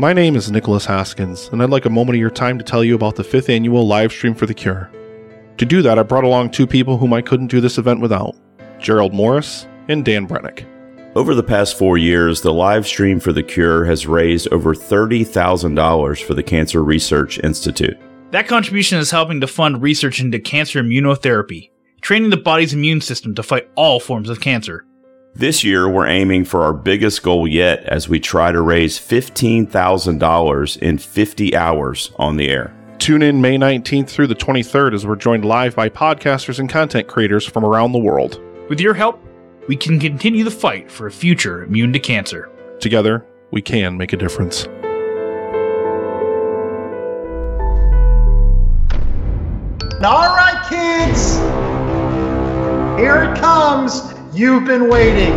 My 0.00 0.12
name 0.12 0.36
is 0.36 0.48
Nicholas 0.48 0.86
Haskins, 0.86 1.48
and 1.48 1.60
I'd 1.60 1.70
like 1.70 1.84
a 1.84 1.90
moment 1.90 2.14
of 2.14 2.20
your 2.20 2.30
time 2.30 2.56
to 2.56 2.62
tell 2.62 2.84
you 2.84 2.94
about 2.94 3.16
the 3.16 3.24
fifth 3.24 3.48
annual 3.48 3.84
live 3.84 4.12
stream 4.12 4.32
for 4.32 4.46
the 4.46 4.54
cure. 4.54 4.88
To 5.56 5.66
do 5.66 5.82
that, 5.82 5.98
I 5.98 6.04
brought 6.04 6.22
along 6.22 6.52
two 6.52 6.68
people 6.68 6.98
whom 6.98 7.12
I 7.12 7.20
couldn't 7.20 7.48
do 7.48 7.60
this 7.60 7.78
event 7.78 8.00
without 8.00 8.36
Gerald 8.78 9.12
Morris 9.12 9.66
and 9.88 10.04
Dan 10.04 10.28
Brennick. 10.28 10.64
Over 11.16 11.34
the 11.34 11.42
past 11.42 11.76
four 11.76 11.98
years, 11.98 12.42
the 12.42 12.52
live 12.52 12.86
stream 12.86 13.18
for 13.18 13.32
the 13.32 13.42
cure 13.42 13.86
has 13.86 14.06
raised 14.06 14.46
over 14.52 14.72
$30,000 14.72 16.22
for 16.22 16.34
the 16.34 16.44
Cancer 16.44 16.84
Research 16.84 17.40
Institute. 17.40 17.98
That 18.30 18.46
contribution 18.46 18.98
is 18.98 19.10
helping 19.10 19.40
to 19.40 19.48
fund 19.48 19.82
research 19.82 20.20
into 20.20 20.38
cancer 20.38 20.80
immunotherapy, 20.80 21.70
training 22.02 22.30
the 22.30 22.36
body's 22.36 22.72
immune 22.72 23.00
system 23.00 23.34
to 23.34 23.42
fight 23.42 23.68
all 23.74 23.98
forms 23.98 24.30
of 24.30 24.40
cancer. 24.40 24.86
This 25.38 25.62
year, 25.62 25.88
we're 25.88 26.08
aiming 26.08 26.46
for 26.46 26.64
our 26.64 26.72
biggest 26.72 27.22
goal 27.22 27.46
yet 27.46 27.84
as 27.84 28.08
we 28.08 28.18
try 28.18 28.50
to 28.50 28.60
raise 28.60 28.98
$15,000 28.98 30.78
in 30.78 30.98
50 30.98 31.56
hours 31.56 32.10
on 32.16 32.36
the 32.36 32.48
air. 32.48 32.74
Tune 32.98 33.22
in 33.22 33.40
May 33.40 33.56
19th 33.56 34.08
through 34.08 34.26
the 34.26 34.34
23rd 34.34 34.94
as 34.94 35.06
we're 35.06 35.14
joined 35.14 35.44
live 35.44 35.76
by 35.76 35.90
podcasters 35.90 36.58
and 36.58 36.68
content 36.68 37.06
creators 37.06 37.46
from 37.46 37.64
around 37.64 37.92
the 37.92 38.00
world. 38.00 38.42
With 38.68 38.80
your 38.80 38.94
help, 38.94 39.22
we 39.68 39.76
can 39.76 40.00
continue 40.00 40.42
the 40.42 40.50
fight 40.50 40.90
for 40.90 41.06
a 41.06 41.12
future 41.12 41.62
immune 41.62 41.92
to 41.92 42.00
cancer. 42.00 42.50
Together, 42.80 43.24
we 43.52 43.62
can 43.62 43.96
make 43.96 44.12
a 44.12 44.16
difference. 44.16 44.66
All 50.02 50.34
right, 50.34 50.66
kids. 50.68 51.36
Here 53.00 53.22
it 53.22 53.38
comes. 53.38 54.17
You've 54.38 54.64
been 54.64 54.88
waiting. 54.88 55.34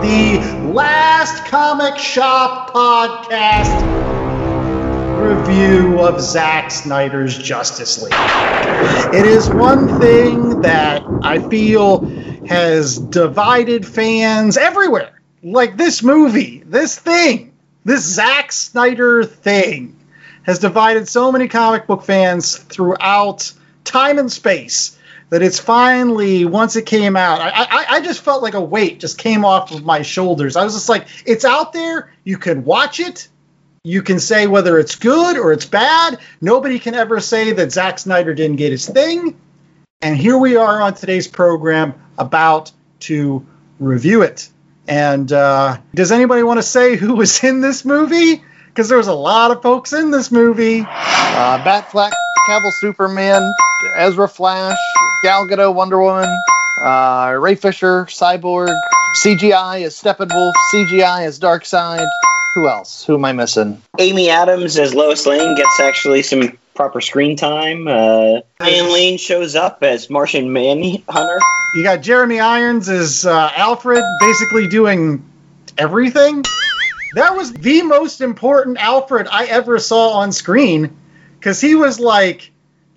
The 0.00 0.70
last 0.72 1.44
comic 1.44 1.98
shop 1.98 2.70
podcast 2.70 3.82
review 5.20 6.00
of 6.00 6.18
Zack 6.22 6.70
Snyder's 6.70 7.36
Justice 7.36 8.02
League. 8.02 8.14
It 9.14 9.26
is 9.26 9.50
one 9.50 9.86
thing 9.86 10.62
that 10.62 11.04
I 11.20 11.40
feel 11.40 12.08
has 12.44 12.98
divided 12.98 13.86
fans 13.86 14.56
everywhere. 14.56 15.20
Like 15.42 15.76
this 15.76 16.02
movie, 16.02 16.62
this 16.64 16.98
thing, 16.98 17.52
this 17.84 18.02
Zack 18.02 18.50
Snyder 18.50 19.24
thing 19.24 19.94
has 20.44 20.58
divided 20.58 21.06
so 21.06 21.30
many 21.30 21.48
comic 21.48 21.86
book 21.86 22.02
fans 22.02 22.56
throughout 22.56 23.52
time 23.84 24.18
and 24.18 24.32
space 24.32 24.96
that 25.32 25.40
it's 25.40 25.58
finally 25.58 26.44
once 26.44 26.76
it 26.76 26.84
came 26.84 27.16
out 27.16 27.40
I, 27.40 27.48
I, 27.48 27.86
I 27.96 28.00
just 28.02 28.20
felt 28.20 28.42
like 28.42 28.52
a 28.52 28.60
weight 28.60 29.00
just 29.00 29.16
came 29.16 29.46
off 29.46 29.72
of 29.72 29.82
my 29.82 30.02
shoulders. 30.02 30.56
I 30.56 30.64
was 30.64 30.74
just 30.74 30.90
like 30.90 31.06
it's 31.24 31.46
out 31.46 31.72
there. 31.72 32.12
You 32.22 32.36
can 32.36 32.64
watch 32.64 33.00
it. 33.00 33.28
You 33.82 34.02
can 34.02 34.20
say 34.20 34.46
whether 34.46 34.78
it's 34.78 34.94
good 34.96 35.38
or 35.38 35.54
it's 35.54 35.64
bad. 35.64 36.18
Nobody 36.42 36.78
can 36.78 36.94
ever 36.94 37.18
say 37.18 37.54
that 37.54 37.72
Zack 37.72 37.98
snyder 37.98 38.34
didn't 38.34 38.56
get 38.56 38.72
his 38.72 38.86
thing. 38.86 39.40
And 40.02 40.18
here 40.18 40.36
we 40.36 40.56
are 40.56 40.82
on 40.82 40.92
today's 40.92 41.28
program 41.28 41.94
about 42.18 42.70
to 43.00 43.46
review 43.80 44.20
it. 44.20 44.50
And 44.86 45.32
uh, 45.32 45.78
does 45.94 46.12
anybody 46.12 46.42
want 46.42 46.58
to 46.58 46.62
say 46.62 46.96
who 46.96 47.14
was 47.14 47.42
in 47.42 47.62
this 47.62 47.86
movie? 47.86 48.44
Because 48.66 48.90
there 48.90 48.98
was 48.98 49.08
a 49.08 49.14
lot 49.14 49.50
of 49.50 49.62
folks 49.62 49.94
in 49.94 50.10
this 50.10 50.30
movie. 50.30 50.80
Uh, 50.80 51.64
Batfleck, 51.64 52.12
Cavill 52.50 52.72
Superman, 52.80 53.50
Ezra 53.96 54.28
Flash, 54.28 54.76
Gal 55.22 55.46
Gadot 55.46 55.72
Wonder 55.72 56.00
Woman, 56.02 56.28
uh, 56.82 57.36
Ray 57.38 57.54
Fisher, 57.54 58.06
Cyborg, 58.06 58.76
CGI 59.24 59.84
as 59.84 59.94
Steppenwolf, 59.94 60.52
CGI 60.74 61.26
as 61.26 61.38
Darkseid. 61.38 62.08
Who 62.56 62.68
else? 62.68 63.04
Who 63.04 63.14
am 63.14 63.24
I 63.24 63.32
missing? 63.32 63.80
Amy 64.00 64.30
Adams 64.30 64.76
as 64.76 64.94
Lois 64.94 65.24
Lane 65.24 65.54
gets 65.54 65.78
actually 65.78 66.24
some 66.24 66.58
proper 66.74 67.00
screen 67.00 67.36
time. 67.36 67.86
Uh, 67.86 68.40
Ian 68.64 68.92
Lane 68.92 69.16
shows 69.16 69.54
up 69.54 69.84
as 69.84 70.10
Martian 70.10 70.52
Manhunter. 70.52 71.38
You 71.74 71.84
got 71.84 72.02
Jeremy 72.02 72.40
Irons 72.40 72.88
as 72.88 73.24
uh, 73.24 73.52
Alfred, 73.54 74.02
basically 74.18 74.66
doing 74.66 75.24
everything. 75.78 76.42
That 77.14 77.36
was 77.36 77.52
the 77.52 77.82
most 77.82 78.20
important 78.20 78.78
Alfred 78.78 79.28
I 79.30 79.44
ever 79.44 79.78
saw 79.78 80.14
on 80.14 80.32
screen 80.32 80.96
because 81.38 81.60
he 81.60 81.76
was 81.76 82.00
like, 82.00 82.51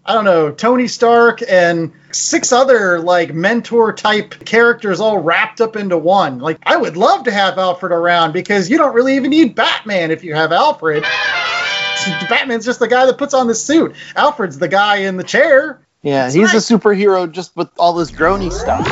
I 0.07 0.13
don't 0.13 0.25
know, 0.25 0.51
Tony 0.51 0.87
Stark 0.87 1.41
and 1.47 1.91
six 2.11 2.51
other 2.51 2.99
like 2.99 3.33
mentor 3.33 3.91
type 3.91 4.45
characters 4.45 4.99
all 4.99 5.17
wrapped 5.17 5.61
up 5.61 5.75
into 5.75 5.97
one. 5.97 6.39
Like, 6.39 6.59
I 6.63 6.77
would 6.77 6.95
love 6.95 7.23
to 7.23 7.31
have 7.31 7.57
Alfred 7.57 7.91
around 7.91 8.31
because 8.31 8.69
you 8.69 8.77
don't 8.77 8.93
really 8.93 9.15
even 9.15 9.31
need 9.31 9.55
Batman 9.55 10.11
if 10.11 10.23
you 10.23 10.35
have 10.35 10.51
Alfred. 10.51 11.03
Batman's 12.29 12.65
just 12.65 12.79
the 12.79 12.87
guy 12.87 13.07
that 13.07 13.17
puts 13.17 13.33
on 13.33 13.47
the 13.47 13.55
suit. 13.55 13.95
Alfred's 14.15 14.59
the 14.59 14.67
guy 14.67 14.97
in 14.97 15.17
the 15.17 15.23
chair. 15.23 15.81
Yeah, 16.03 16.29
he's 16.29 16.53
a 16.53 16.57
superhero 16.57 17.31
just 17.31 17.55
with 17.55 17.69
all 17.79 17.93
this 17.93 18.11
drony 18.11 18.51
stuff. 18.51 18.85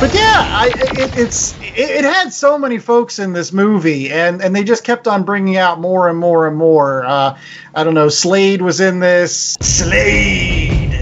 But 0.00 0.14
yeah, 0.14 0.20
I, 0.20 0.70
it, 0.74 1.18
it's 1.18 1.57
it, 1.78 1.90
it 1.90 2.04
had 2.04 2.32
so 2.32 2.58
many 2.58 2.78
folks 2.78 3.20
in 3.20 3.32
this 3.32 3.52
movie, 3.52 4.10
and 4.10 4.42
and 4.42 4.54
they 4.54 4.64
just 4.64 4.82
kept 4.82 5.06
on 5.06 5.22
bringing 5.22 5.56
out 5.56 5.80
more 5.80 6.08
and 6.08 6.18
more 6.18 6.48
and 6.48 6.56
more. 6.56 7.04
Uh, 7.04 7.38
I 7.74 7.84
don't 7.84 7.94
know, 7.94 8.08
Slade 8.08 8.60
was 8.60 8.80
in 8.80 8.98
this. 8.98 9.56
Slade. 9.60 10.92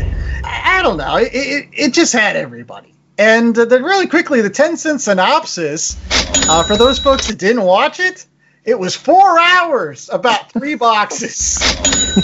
I, 0.44 0.78
I 0.78 0.82
don't 0.82 0.98
know. 0.98 1.16
It, 1.16 1.30
it 1.32 1.68
it 1.72 1.94
just 1.94 2.12
had 2.12 2.36
everybody. 2.36 2.92
And 3.18 3.58
uh, 3.58 3.64
then 3.64 3.82
really 3.82 4.06
quickly, 4.06 4.42
the 4.42 4.50
ten 4.50 4.76
cent 4.76 5.00
synopsis 5.00 5.96
uh, 6.48 6.62
for 6.62 6.76
those 6.76 6.98
folks 6.98 7.28
that 7.28 7.38
didn't 7.38 7.62
watch 7.62 7.98
it. 7.98 8.26
It 8.62 8.78
was 8.78 8.96
four 8.96 9.38
hours 9.38 10.10
about 10.12 10.52
three 10.52 10.74
boxes. 10.88 11.56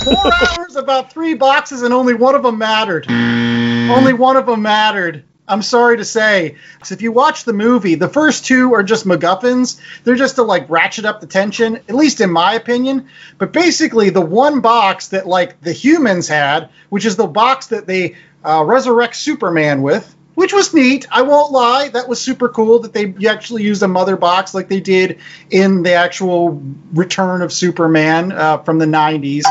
four 0.02 0.30
hours 0.34 0.76
about 0.76 1.12
three 1.12 1.34
boxes, 1.34 1.82
and 1.82 1.94
only 1.94 2.14
one 2.14 2.34
of 2.34 2.42
them 2.42 2.58
mattered. 2.58 3.06
Only 3.08 4.12
one 4.12 4.36
of 4.36 4.44
them 4.44 4.60
mattered. 4.60 5.24
I'm 5.48 5.62
sorry 5.62 5.96
to 5.96 6.04
say. 6.04 6.56
If 6.90 7.02
you 7.02 7.10
watch 7.12 7.44
the 7.44 7.52
movie, 7.52 7.96
the 7.96 8.08
first 8.08 8.46
two 8.46 8.74
are 8.74 8.82
just 8.82 9.06
MacGuffins. 9.06 9.80
They're 10.04 10.14
just 10.14 10.36
to 10.36 10.42
like 10.42 10.70
ratchet 10.70 11.04
up 11.04 11.20
the 11.20 11.26
tension, 11.26 11.76
at 11.76 11.94
least 11.94 12.20
in 12.20 12.30
my 12.30 12.54
opinion. 12.54 13.08
But 13.38 13.52
basically, 13.52 14.10
the 14.10 14.20
one 14.20 14.60
box 14.60 15.08
that 15.08 15.26
like 15.26 15.60
the 15.60 15.72
humans 15.72 16.28
had, 16.28 16.70
which 16.90 17.04
is 17.04 17.16
the 17.16 17.26
box 17.26 17.68
that 17.68 17.86
they 17.86 18.16
uh, 18.44 18.62
resurrect 18.64 19.16
Superman 19.16 19.82
with, 19.82 20.14
which 20.34 20.52
was 20.52 20.72
neat. 20.72 21.06
I 21.10 21.22
won't 21.22 21.52
lie, 21.52 21.88
that 21.88 22.08
was 22.08 22.20
super 22.20 22.48
cool 22.48 22.80
that 22.80 22.92
they 22.92 23.14
actually 23.26 23.64
used 23.64 23.82
a 23.82 23.88
mother 23.88 24.16
box 24.16 24.54
like 24.54 24.68
they 24.68 24.80
did 24.80 25.18
in 25.50 25.82
the 25.82 25.92
actual 25.92 26.62
Return 26.92 27.42
of 27.42 27.52
Superman 27.52 28.32
uh, 28.32 28.58
from 28.58 28.78
the 28.78 28.86
90s. 28.86 29.42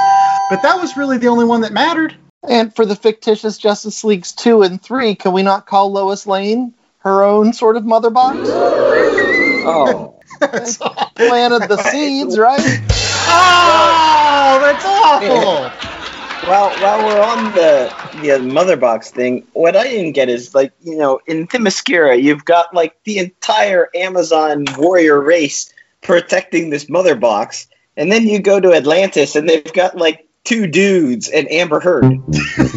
But 0.50 0.64
that 0.64 0.80
was 0.80 0.98
really 0.98 1.18
the 1.18 1.28
only 1.28 1.46
one 1.46 1.62
that 1.62 1.72
mattered. 1.72 2.16
And 2.48 2.76
for 2.76 2.86
the 2.86 2.96
fictitious 2.96 3.58
Justice 3.58 4.04
Leagues 4.04 4.32
2 4.34 4.64
and 4.64 4.82
3, 4.82 5.16
can 5.16 5.32
we 5.32 5.44
not 5.44 5.68
call 5.68 5.92
Lois 5.92 6.26
Lane 6.26 6.74
her 7.00 7.24
own 7.24 7.54
sort 7.54 7.78
of 7.78 7.86
mother 7.86 8.10
box? 8.10 8.38
Oh. 9.64 10.20
Planted 10.42 11.70
the 11.70 11.78
seeds, 11.92 12.38
right? 12.38 12.60
Oh, 13.28 14.60
that's 14.62 14.86
awful. 14.86 15.88
Well, 16.48 16.72
while 16.82 17.06
we're 17.06 17.22
on 17.22 17.54
the 17.54 17.94
the 18.24 18.40
mother 18.40 18.76
box 18.76 19.12
thing, 19.12 19.46
what 19.54 19.76
I 19.76 19.84
didn't 19.84 20.14
get 20.14 20.28
is 20.28 20.56
like 20.56 20.74
you 20.82 20.98
know 20.98 21.20
in 21.28 21.48
Themyscira 21.48 22.20
you've 22.22 22.46
got 22.46 22.74
like 22.74 22.96
the 23.04 23.20
entire 23.20 23.90
Amazon 23.94 24.66
warrior 24.76 25.22
race 25.22 25.72
protecting 26.02 26.72
this 26.72 26.90
mother 26.90 27.16
box, 27.16 27.68
and 27.96 28.12
then 28.12 28.28
you 28.28 28.40
go 28.40 28.60
to 28.60 28.74
Atlantis 28.74 29.36
and 29.36 29.48
they've 29.48 29.72
got 29.74 29.96
like 29.96 30.28
two 30.44 30.68
dudes 30.68 31.30
and 31.30 31.52
Amber 31.52 31.80
Heard. 31.80 32.06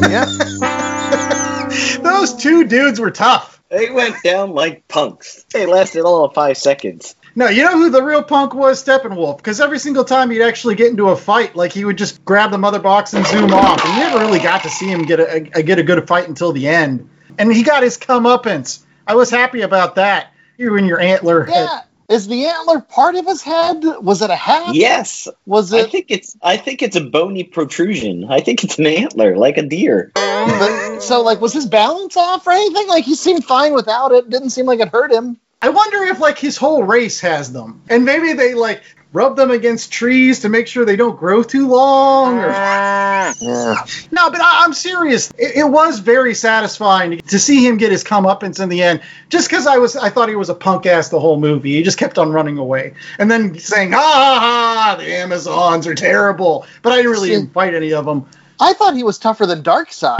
yeah. 0.00 0.26
Those 2.02 2.34
two 2.34 2.64
dudes 2.64 3.00
were 3.00 3.10
tough. 3.10 3.62
They 3.70 3.90
went 3.90 4.22
down 4.22 4.50
like 4.50 4.86
punks. 4.88 5.44
They 5.52 5.66
lasted 5.66 6.02
all 6.02 6.24
of 6.24 6.34
five 6.34 6.56
seconds. 6.56 7.16
No, 7.36 7.48
you 7.48 7.64
know 7.64 7.72
who 7.72 7.90
the 7.90 8.02
real 8.02 8.22
punk 8.22 8.54
was? 8.54 8.82
Steppenwolf. 8.84 9.38
Because 9.38 9.60
every 9.60 9.80
single 9.80 10.04
time 10.04 10.30
he'd 10.30 10.42
actually 10.42 10.76
get 10.76 10.90
into 10.90 11.08
a 11.08 11.16
fight, 11.16 11.56
like 11.56 11.72
he 11.72 11.84
would 11.84 11.98
just 11.98 12.24
grab 12.24 12.52
the 12.52 12.58
mother 12.58 12.78
box 12.78 13.12
and 13.14 13.26
zoom 13.26 13.52
off. 13.52 13.84
And 13.84 13.94
you 13.94 14.00
never 14.00 14.18
really 14.20 14.38
got 14.38 14.62
to 14.62 14.70
see 14.70 14.86
him 14.86 15.02
get 15.02 15.18
a, 15.18 15.58
a 15.58 15.62
get 15.62 15.80
a 15.80 15.82
good 15.82 16.06
fight 16.06 16.28
until 16.28 16.52
the 16.52 16.68
end. 16.68 17.08
And 17.38 17.52
he 17.52 17.64
got 17.64 17.82
his 17.82 17.98
comeuppance. 17.98 18.84
I 19.06 19.16
was 19.16 19.30
happy 19.30 19.62
about 19.62 19.96
that. 19.96 20.32
You 20.56 20.76
and 20.76 20.86
your 20.86 21.00
antler. 21.00 21.44
head. 21.44 21.68
Yeah. 21.68 21.80
Is 22.08 22.28
the 22.28 22.46
antler 22.46 22.80
part 22.80 23.14
of 23.14 23.26
his 23.26 23.42
head? 23.42 23.82
Was 24.02 24.20
it 24.22 24.30
a 24.30 24.36
hat? 24.36 24.74
Yes, 24.74 25.26
Was 25.46 25.72
it? 25.72 25.86
I 25.86 25.88
think 25.88 26.06
it's 26.10 26.36
I 26.42 26.56
think 26.56 26.82
it's 26.82 26.96
a 26.96 27.00
bony 27.00 27.44
protrusion. 27.44 28.26
I 28.28 28.40
think 28.40 28.62
it's 28.64 28.78
an 28.78 28.86
antler, 28.86 29.36
like 29.36 29.56
a 29.56 29.62
deer. 29.62 30.12
but- 30.14 31.00
so, 31.00 31.22
like, 31.22 31.40
was 31.40 31.52
his 31.52 31.66
balance 31.66 32.16
off 32.16 32.46
or 32.46 32.52
anything? 32.52 32.86
Like, 32.88 33.04
he 33.04 33.14
seemed 33.14 33.44
fine 33.44 33.74
without 33.74 34.12
it. 34.12 34.30
Didn't 34.30 34.50
seem 34.50 34.66
like 34.66 34.80
it 34.80 34.88
hurt 34.88 35.10
him. 35.12 35.38
I 35.60 35.70
wonder 35.70 36.02
if 36.04 36.20
like 36.20 36.38
his 36.38 36.58
whole 36.58 36.82
race 36.82 37.20
has 37.20 37.50
them, 37.52 37.82
and 37.88 38.04
maybe 38.04 38.34
they 38.34 38.52
like 38.52 38.82
rub 39.14 39.36
them 39.36 39.50
against 39.50 39.92
trees 39.92 40.40
to 40.40 40.48
make 40.50 40.66
sure 40.66 40.84
they 40.84 40.96
don't 40.96 41.18
grow 41.18 41.42
too 41.42 41.68
long. 41.68 42.38
Or 42.38 42.48
Yeah. 42.48 43.86
no, 44.10 44.30
but 44.30 44.40
I, 44.40 44.64
I'm 44.64 44.74
serious. 44.74 45.30
It, 45.38 45.56
it 45.58 45.64
was 45.64 46.00
very 46.00 46.34
satisfying 46.34 47.18
to 47.18 47.38
see 47.38 47.66
him 47.66 47.78
get 47.78 47.92
his 47.92 48.04
comeuppance 48.04 48.60
in 48.62 48.68
the 48.68 48.82
end. 48.82 49.00
Just 49.30 49.48
because 49.48 49.66
I 49.66 49.78
was, 49.78 49.96
I 49.96 50.10
thought 50.10 50.28
he 50.28 50.36
was 50.36 50.50
a 50.50 50.54
punk 50.54 50.84
ass 50.86 51.08
the 51.08 51.20
whole 51.20 51.38
movie. 51.40 51.76
He 51.76 51.82
just 51.82 51.96
kept 51.96 52.18
on 52.18 52.32
running 52.32 52.58
away, 52.58 52.94
and 53.18 53.30
then 53.30 53.58
saying, 53.58 53.92
"Ha 53.92 53.98
ha 53.98 54.38
ha! 54.40 54.96
The 54.98 55.16
Amazons 55.16 55.86
are 55.86 55.94
terrible." 55.94 56.66
But 56.82 56.92
I 56.92 56.96
didn't 56.96 57.12
really 57.12 57.46
fight 57.46 57.74
any 57.74 57.92
of 57.92 58.04
them. 58.04 58.26
I 58.60 58.72
thought 58.72 58.94
he 58.96 59.02
was 59.02 59.18
tougher 59.18 59.46
than 59.46 59.62
Darkseid. 59.62 60.18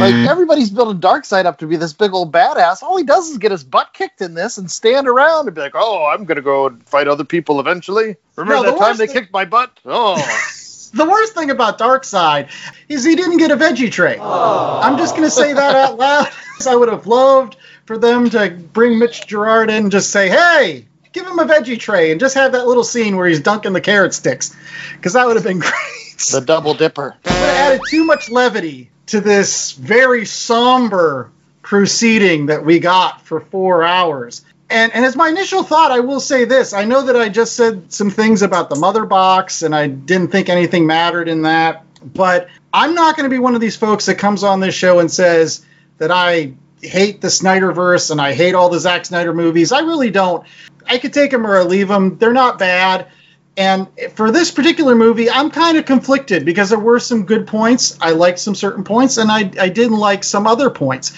Like 0.00 0.14
mm. 0.14 0.26
everybody's 0.28 0.70
building 0.70 1.00
Darkseid 1.00 1.44
up 1.44 1.58
to 1.58 1.66
be 1.66 1.76
this 1.76 1.92
big 1.92 2.12
old 2.12 2.32
badass. 2.32 2.82
All 2.82 2.96
he 2.96 3.04
does 3.04 3.28
is 3.30 3.38
get 3.38 3.52
his 3.52 3.64
butt 3.64 3.92
kicked 3.92 4.20
in 4.20 4.34
this 4.34 4.58
and 4.58 4.70
stand 4.70 5.06
around 5.06 5.46
and 5.46 5.54
be 5.54 5.60
like, 5.60 5.74
"Oh, 5.74 6.06
I'm 6.06 6.24
gonna 6.24 6.40
go 6.40 6.66
and 6.66 6.82
fight 6.86 7.06
other 7.08 7.24
people 7.24 7.60
eventually." 7.60 8.16
Remember 8.36 8.64
No, 8.64 8.70
the 8.72 8.78
that 8.78 8.84
time 8.84 8.96
they 8.96 9.06
thing- 9.06 9.14
kicked 9.16 9.32
my 9.32 9.44
butt? 9.44 9.78
Oh, 9.84 10.16
The 10.92 11.04
worst 11.04 11.34
thing 11.34 11.50
about 11.50 11.78
Darkseid 11.78 12.48
is 12.88 13.04
he 13.04 13.14
didn't 13.14 13.36
get 13.36 13.52
a 13.52 13.56
veggie 13.56 13.92
tray. 13.92 14.18
Oh. 14.20 14.80
I'm 14.82 14.98
just 14.98 15.14
going 15.14 15.26
to 15.26 15.30
say 15.30 15.52
that 15.52 15.76
out 15.76 15.96
loud. 15.96 16.28
I 16.66 16.74
would 16.74 16.88
have 16.88 17.06
loved 17.06 17.56
for 17.86 17.96
them 17.96 18.28
to 18.30 18.50
bring 18.50 18.98
Mitch 18.98 19.26
Gerads 19.28 19.70
in 19.70 19.84
and 19.84 19.92
just 19.92 20.10
say, 20.10 20.28
hey, 20.28 20.86
give 21.12 21.24
him 21.26 21.38
a 21.38 21.44
veggie 21.44 21.78
tray 21.78 22.10
and 22.10 22.18
just 22.18 22.34
have 22.34 22.52
that 22.52 22.66
little 22.66 22.82
scene 22.82 23.16
where 23.16 23.28
he's 23.28 23.38
dunking 23.40 23.72
the 23.72 23.80
carrot 23.80 24.14
sticks. 24.14 24.54
Because 24.96 25.12
that 25.12 25.26
would 25.28 25.36
have 25.36 25.44
been 25.44 25.58
great. 25.60 26.09
The 26.28 26.40
double 26.40 26.74
dipper. 26.74 27.16
added 27.24 27.80
too 27.88 28.04
much 28.04 28.30
levity 28.30 28.90
to 29.06 29.20
this 29.20 29.72
very 29.72 30.24
somber 30.24 31.30
proceeding 31.62 32.46
that 32.46 32.64
we 32.64 32.78
got 32.78 33.22
for 33.22 33.40
four 33.40 33.82
hours. 33.82 34.44
And, 34.68 34.92
and 34.94 35.04
as 35.04 35.16
my 35.16 35.28
initial 35.28 35.64
thought, 35.64 35.90
I 35.90 36.00
will 36.00 36.20
say 36.20 36.44
this. 36.44 36.72
I 36.72 36.84
know 36.84 37.02
that 37.06 37.16
I 37.16 37.28
just 37.28 37.56
said 37.56 37.92
some 37.92 38.10
things 38.10 38.42
about 38.42 38.70
the 38.70 38.76
mother 38.76 39.04
box, 39.04 39.62
and 39.62 39.74
I 39.74 39.88
didn't 39.88 40.28
think 40.28 40.48
anything 40.48 40.86
mattered 40.86 41.28
in 41.28 41.42
that. 41.42 41.84
But 42.04 42.48
I'm 42.72 42.94
not 42.94 43.16
going 43.16 43.28
to 43.28 43.34
be 43.34 43.40
one 43.40 43.54
of 43.56 43.60
these 43.60 43.76
folks 43.76 44.06
that 44.06 44.14
comes 44.14 44.44
on 44.44 44.60
this 44.60 44.74
show 44.74 45.00
and 45.00 45.10
says 45.10 45.66
that 45.98 46.12
I 46.12 46.52
hate 46.80 47.20
the 47.20 47.28
Snyderverse 47.28 48.10
and 48.10 48.20
I 48.20 48.32
hate 48.32 48.54
all 48.54 48.68
the 48.68 48.80
Zack 48.80 49.04
Snyder 49.04 49.34
movies. 49.34 49.72
I 49.72 49.80
really 49.80 50.10
don't. 50.10 50.46
I 50.86 50.98
could 50.98 51.12
take 51.12 51.30
them 51.30 51.46
or 51.46 51.62
leave 51.64 51.88
them. 51.88 52.16
They're 52.18 52.32
not 52.32 52.58
bad. 52.58 53.08
And 53.56 53.88
for 54.14 54.30
this 54.30 54.50
particular 54.50 54.94
movie, 54.94 55.28
I'm 55.28 55.50
kind 55.50 55.76
of 55.76 55.84
conflicted 55.84 56.44
because 56.44 56.70
there 56.70 56.78
were 56.78 57.00
some 57.00 57.26
good 57.26 57.46
points. 57.46 57.98
I 58.00 58.12
liked 58.12 58.38
some 58.38 58.54
certain 58.54 58.84
points, 58.84 59.18
and 59.18 59.30
I, 59.30 59.50
I 59.60 59.68
didn't 59.68 59.98
like 59.98 60.24
some 60.24 60.46
other 60.46 60.70
points. 60.70 61.12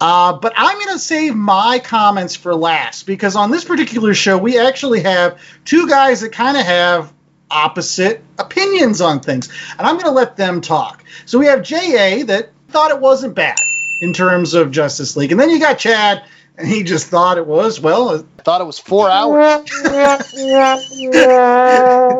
Uh, 0.00 0.32
but 0.34 0.52
I'm 0.56 0.76
going 0.78 0.92
to 0.92 0.98
save 0.98 1.34
my 1.34 1.80
comments 1.82 2.36
for 2.36 2.54
last 2.54 3.06
because 3.06 3.34
on 3.36 3.50
this 3.50 3.64
particular 3.64 4.14
show, 4.14 4.38
we 4.38 4.58
actually 4.58 5.02
have 5.02 5.40
two 5.64 5.88
guys 5.88 6.20
that 6.20 6.32
kind 6.32 6.56
of 6.56 6.64
have 6.64 7.12
opposite 7.50 8.22
opinions 8.38 9.00
on 9.00 9.20
things. 9.20 9.48
And 9.78 9.86
I'm 9.86 9.94
going 9.94 10.06
to 10.06 10.12
let 10.12 10.36
them 10.36 10.60
talk. 10.60 11.04
So 11.26 11.38
we 11.38 11.46
have 11.46 11.62
J.A. 11.62 12.22
that 12.24 12.50
thought 12.68 12.90
it 12.90 13.00
wasn't 13.00 13.34
bad 13.34 13.58
in 14.00 14.12
terms 14.12 14.54
of 14.54 14.70
Justice 14.70 15.16
League. 15.16 15.32
And 15.32 15.40
then 15.40 15.50
you 15.50 15.58
got 15.58 15.78
Chad, 15.78 16.24
and 16.58 16.66
he 16.66 16.82
just 16.82 17.06
thought 17.06 17.38
it 17.38 17.46
was, 17.46 17.80
well, 17.80 18.16
I 18.16 18.42
thought 18.42 18.60
it 18.60 18.64
was 18.64 18.80
four 18.80 19.08
hours. 19.08 19.70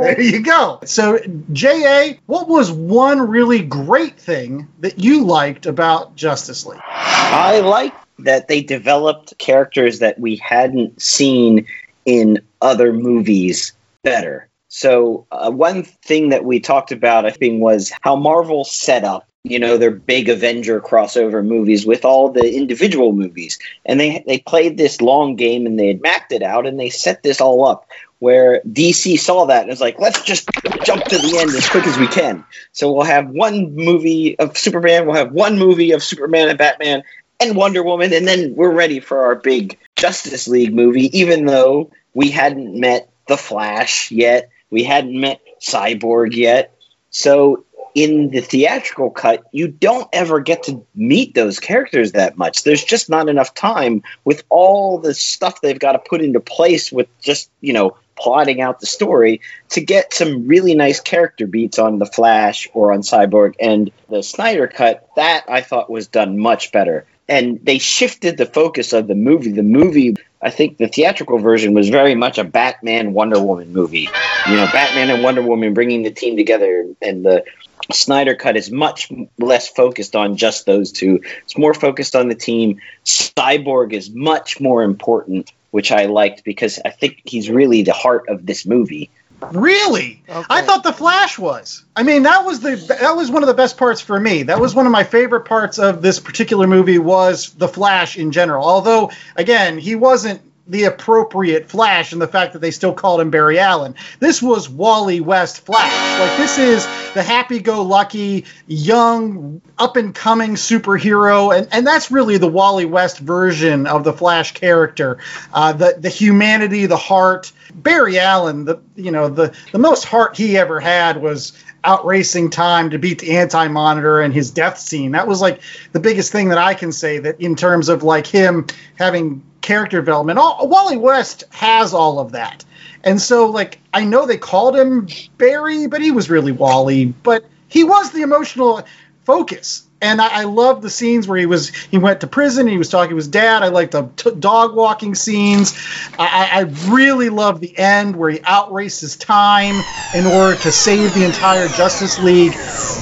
there 0.01 0.21
you 0.21 0.43
go. 0.43 0.79
So, 0.85 1.19
J.A., 1.53 2.21
what 2.27 2.49
was 2.49 2.71
one 2.71 3.29
really 3.29 3.63
great 3.63 4.17
thing 4.17 4.69
that 4.79 5.01
you 5.01 5.25
liked 5.25 5.67
about 5.67 6.15
Justice 6.15 6.65
League? 6.65 6.81
I 6.85 7.61
like 7.61 7.93
that 8.21 8.47
they 8.47 8.63
developed 8.63 9.37
characters 9.39 9.99
that 9.99 10.21
we 10.21 10.37
hadn't 10.37 11.03
seen 11.03 11.67
in 12.05 12.39
other 12.61 12.93
movies 12.93 13.73
better. 14.05 14.49
So, 14.69 15.27
uh, 15.33 15.51
one 15.51 15.83
thing 15.83 16.29
that 16.29 16.45
we 16.45 16.61
talked 16.61 16.93
about, 16.93 17.27
I 17.27 17.31
think, 17.31 17.61
was 17.61 17.93
how 18.03 18.15
Marvel 18.15 18.65
set 18.65 19.03
up, 19.03 19.28
you 19.45 19.59
know, 19.59 19.77
their 19.77 19.91
big 19.91 20.29
Avenger 20.29 20.81
crossover 20.81 21.45
movies 21.45 21.87
with 21.87 22.05
all 22.05 22.31
the 22.31 22.55
individual 22.55 23.13
movies. 23.13 23.59
And 23.87 23.99
they, 23.99 24.23
they 24.27 24.39
played 24.41 24.77
this 24.77 25.01
long 25.01 25.37
game 25.37 25.67
and 25.67 25.79
they 25.79 25.89
had 25.89 26.03
mapped 26.03 26.33
it 26.33 26.43
out 26.43 26.67
and 26.67 26.79
they 26.79 26.91
set 26.91 27.23
this 27.23 27.41
all 27.41 27.65
up 27.65 27.89
where 28.19 28.61
DC 28.63 29.19
saw 29.19 29.47
that 29.47 29.63
and 29.63 29.71
was 29.71 29.81
like, 29.81 30.01
let's 30.01 30.23
just 30.23 30.49
jump 30.85 31.05
to 31.05 31.19
the 31.19 31.39
end 31.39 31.51
as 31.51 31.69
quick 31.69 31.87
as 31.87 31.99
we 31.99 32.09
can. 32.09 32.45
So 32.73 32.93
we'll 32.93 33.05
have 33.05 33.29
one 33.29 33.75
movie 33.75 34.39
of 34.39 34.59
Superman, 34.59 35.07
we'll 35.07 35.17
have 35.17 35.33
one 35.33 35.59
movie 35.59 35.93
of 35.93 36.03
Superman 36.03 36.49
and 36.49 36.59
Batman 36.59 37.05
and 37.41 37.55
Wonder 37.55 37.85
Woman, 37.85 38.13
and 38.13 38.27
then 38.27 38.57
we're 38.57 38.73
ready 38.73 38.99
for 38.99 39.27
our 39.27 39.37
big 39.37 39.79
Justice 39.95 40.49
League 40.49 40.75
movie, 40.75 41.17
even 41.17 41.47
though 41.47 41.93
we 42.13 42.31
hadn't 42.31 42.79
met 42.79 43.09
The 43.29 43.37
Flash 43.37 44.11
yet, 44.11 44.51
we 44.71 44.83
hadn't 44.83 45.19
met 45.19 45.41
Cyborg 45.61 46.35
yet. 46.35 46.75
So 47.11 47.65
in 47.99 48.29
the 48.29 48.41
theatrical 48.41 49.11
cut, 49.11 49.45
you 49.51 49.67
don't 49.67 50.09
ever 50.13 50.39
get 50.39 50.65
to 50.65 50.87
meet 50.95 51.35
those 51.35 51.59
characters 51.59 52.13
that 52.13 52.39
much. 52.39 52.63
There's 52.63 52.85
just 52.85 53.11
not 53.11 53.29
enough 53.29 53.55
time 53.55 54.05
with 54.25 54.45
all 54.49 54.99
the 54.99 55.15
stuff 55.15 55.61
they've 55.61 55.79
got 55.79 55.93
to 55.93 55.99
put 55.99 56.23
into 56.23 56.39
place 56.39 56.93
with 56.93 57.09
just, 57.21 57.51
you 57.61 57.73
know, 57.73 57.97
plotting 58.15 58.61
out 58.61 58.79
the 58.79 58.87
story 58.87 59.41
to 59.71 59.81
get 59.81 60.15
some 60.15 60.47
really 60.47 60.77
nice 60.77 61.01
character 61.01 61.49
beats 61.49 61.81
on 61.81 61.99
The 61.99 62.07
Flash 62.07 62.69
or 62.73 62.93
on 62.93 63.01
Cyborg. 63.01 63.55
And 63.59 63.91
the 64.09 64.23
Snyder 64.23 64.69
cut, 64.69 65.09
that 65.17 65.47
I 65.49 65.63
thought 65.63 65.91
was 65.91 66.07
done 66.07 66.39
much 66.39 66.71
better. 66.71 67.05
And 67.29 67.61
they 67.63 67.79
shifted 67.79 68.37
the 68.37 68.47
focus 68.47 68.93
of 68.93 69.07
the 69.07 69.15
movie. 69.15 69.53
The 69.53 69.63
movie, 69.63 70.17
I 70.41 70.51
think 70.51 70.79
the 70.79 70.89
theatrical 70.89 71.39
version 71.39 71.75
was 71.75 71.89
very 71.89 72.15
much 72.15 72.39
a 72.39 72.45
Batman 72.45 73.13
Wonder 73.13 73.41
Woman 73.43 73.73
movie. 73.73 74.09
You 74.49 74.57
know, 74.57 74.69
Batman 74.73 75.11
and 75.11 75.23
Wonder 75.23 75.43
Woman 75.43 75.75
bringing 75.75 76.03
the 76.03 76.11
team 76.11 76.37
together. 76.37 76.87
And 77.03 77.25
the 77.25 77.45
Snyder 77.93 78.35
cut 78.35 78.57
is 78.57 78.71
much 78.71 79.13
less 79.39 79.69
focused 79.69 80.17
on 80.17 80.37
just 80.37 80.65
those 80.65 80.91
two. 80.91 81.21
It's 81.43 81.59
more 81.59 81.75
focused 81.75 82.17
on 82.17 82.29
the 82.29 82.35
team. 82.35 82.81
Cyborg 83.05 83.93
is 83.93 84.11
much 84.11 84.61
more 84.61 84.83
important 84.83 85.53
which 85.71 85.93
I 85.93 86.07
liked 86.07 86.45
because 86.45 86.81
I 86.85 86.91
think 86.91 87.23
he's 87.25 87.51
really 87.51 87.83
the 87.83 87.93
heart 87.93 88.29
of 88.29 88.47
this 88.47 88.67
movie. 88.67 89.11
Really? 89.53 90.23
Okay. 90.29 90.47
I 90.51 90.63
thought 90.63 90.83
the 90.83 90.93
Flash 90.93 91.39
was. 91.39 91.85
I 91.95 92.03
mean, 92.03 92.25
that 92.25 92.45
was 92.45 92.61
the 92.61 92.77
that 93.01 93.17
was 93.17 93.31
one 93.31 93.43
of 93.43 93.47
the 93.47 93.55
best 93.55 93.77
parts 93.77 94.01
for 94.01 94.19
me. 94.19 94.45
That 94.45 94.61
was 94.61 94.75
one 94.75 94.87
of 94.87 94.93
my 94.93 95.05
favorite 95.05 95.43
parts 95.43 95.79
of 95.79 96.03
this 96.03 96.19
particular 96.19 96.67
movie 96.67 96.99
was 96.99 97.51
the 97.55 97.69
Flash 97.69 98.19
in 98.19 98.33
general. 98.33 98.65
Although 98.65 99.11
again, 99.37 99.79
he 99.79 99.95
wasn't 99.95 100.43
the 100.69 100.85
appropriate 100.85 101.69
Flash 101.69 102.13
and 102.13 102.21
the 102.21 102.29
fact 102.29 102.53
that 102.53 102.59
they 102.61 102.71
still 102.71 102.93
called 102.93 103.21
him 103.21 103.31
Barry 103.31 103.59
Allen. 103.59 103.95
This 104.21 104.43
was 104.43 104.69
Wally 104.69 105.21
West 105.21 105.61
Flash. 105.61 106.21
Like 106.21 106.37
this 106.37 106.59
is 106.59 106.87
the 107.15 107.23
happy-go-lucky, 107.23 108.45
young, 108.67 109.63
up-and-coming 109.79 110.55
superhero, 110.55 111.57
and 111.57 111.69
and 111.73 111.87
that's 111.87 112.11
really 112.11 112.37
the 112.37 112.49
Wally 112.49 112.85
West 112.85 113.19
version 113.19 113.87
of 113.87 114.05
the 114.05 114.13
Flash 114.13 114.53
character. 114.53 115.19
Uh, 115.53 115.73
the 115.73 115.97
the 115.99 116.11
humanity, 116.11 116.87
the 116.87 116.97
heart. 116.97 117.53
Barry 117.75 118.19
Allen, 118.19 118.65
the 118.65 118.81
you 118.97 119.11
know 119.11 119.29
the 119.29 119.55
the 119.73 119.79
most 119.79 120.05
heart 120.05 120.37
he 120.37 120.57
ever 120.57 120.81
had 120.81 121.21
was 121.21 121.53
out 121.85 122.05
racing 122.05 122.51
time 122.51 122.91
to 122.91 122.99
beat 122.99 123.21
the 123.21 123.37
anti 123.37 123.69
monitor 123.69 124.21
and 124.21 124.35
his 124.35 124.51
death 124.51 124.79
scene. 124.79 125.13
That 125.13 125.27
was 125.27 125.41
like 125.41 125.61
the 125.93 126.01
biggest 126.01 126.33
thing 126.33 126.49
that 126.49 126.59
I 126.59 126.75
can 126.75 126.93
say 126.93 127.19
that 127.19 127.41
in 127.41 127.57
terms 127.57 127.89
of 127.89 128.03
like 128.03 128.27
him 128.27 128.67
having 128.97 129.43
character 129.61 129.99
development. 129.99 130.39
All, 130.39 130.69
Wally 130.69 130.97
West 130.97 131.45
has 131.51 131.95
all 131.95 132.19
of 132.19 132.33
that. 132.33 132.65
And 133.05 133.21
so 133.21 133.47
like 133.51 133.79
I 133.95 134.05
know 134.05 134.27
they 134.27 134.37
called 134.37 134.77
him 134.77 135.09
Barry, 135.39 135.87
but 135.87 136.01
he 136.01 136.11
was 136.11 136.29
really 136.29 136.53
Wally, 136.53 137.07
but 137.07 137.45
he 137.69 137.85
was 137.85 138.11
the 138.11 138.23
emotional 138.23 138.85
focus. 139.25 139.88
And 140.01 140.21
I, 140.21 140.43
I 140.43 140.45
love 140.45 140.81
the 140.81 140.91
scenes 140.91 141.27
where 141.27 141.39
he 141.39 141.47
was 141.47 141.71
he 141.71 141.99
went 141.99 142.21
to 142.21 142.27
prison. 142.29 142.67
He 142.69 142.79
was 142.79 142.89
talking 142.89 143.11
to 143.11 143.17
his 143.17 143.29
dad. 143.29 143.63
I 143.63 143.69
like 143.69 143.91
the 143.91 144.09
t- 144.17 144.31
dog 144.31 144.75
walking 144.77 145.15
scenes. 145.15 145.77
I, 146.19 146.49
I 146.53 146.61
really 146.93 147.31
love 147.31 147.61
the 147.61 147.77
end 147.77 148.15
where 148.15 148.31
he 148.31 148.39
outraces 148.39 149.19
time 149.19 149.83
in 150.15 150.27
order 150.27 150.57
to 150.57 150.71
save 150.71 151.15
the 151.15 151.25
entire 151.25 151.67
Justice 151.69 152.19
League. 152.23 152.53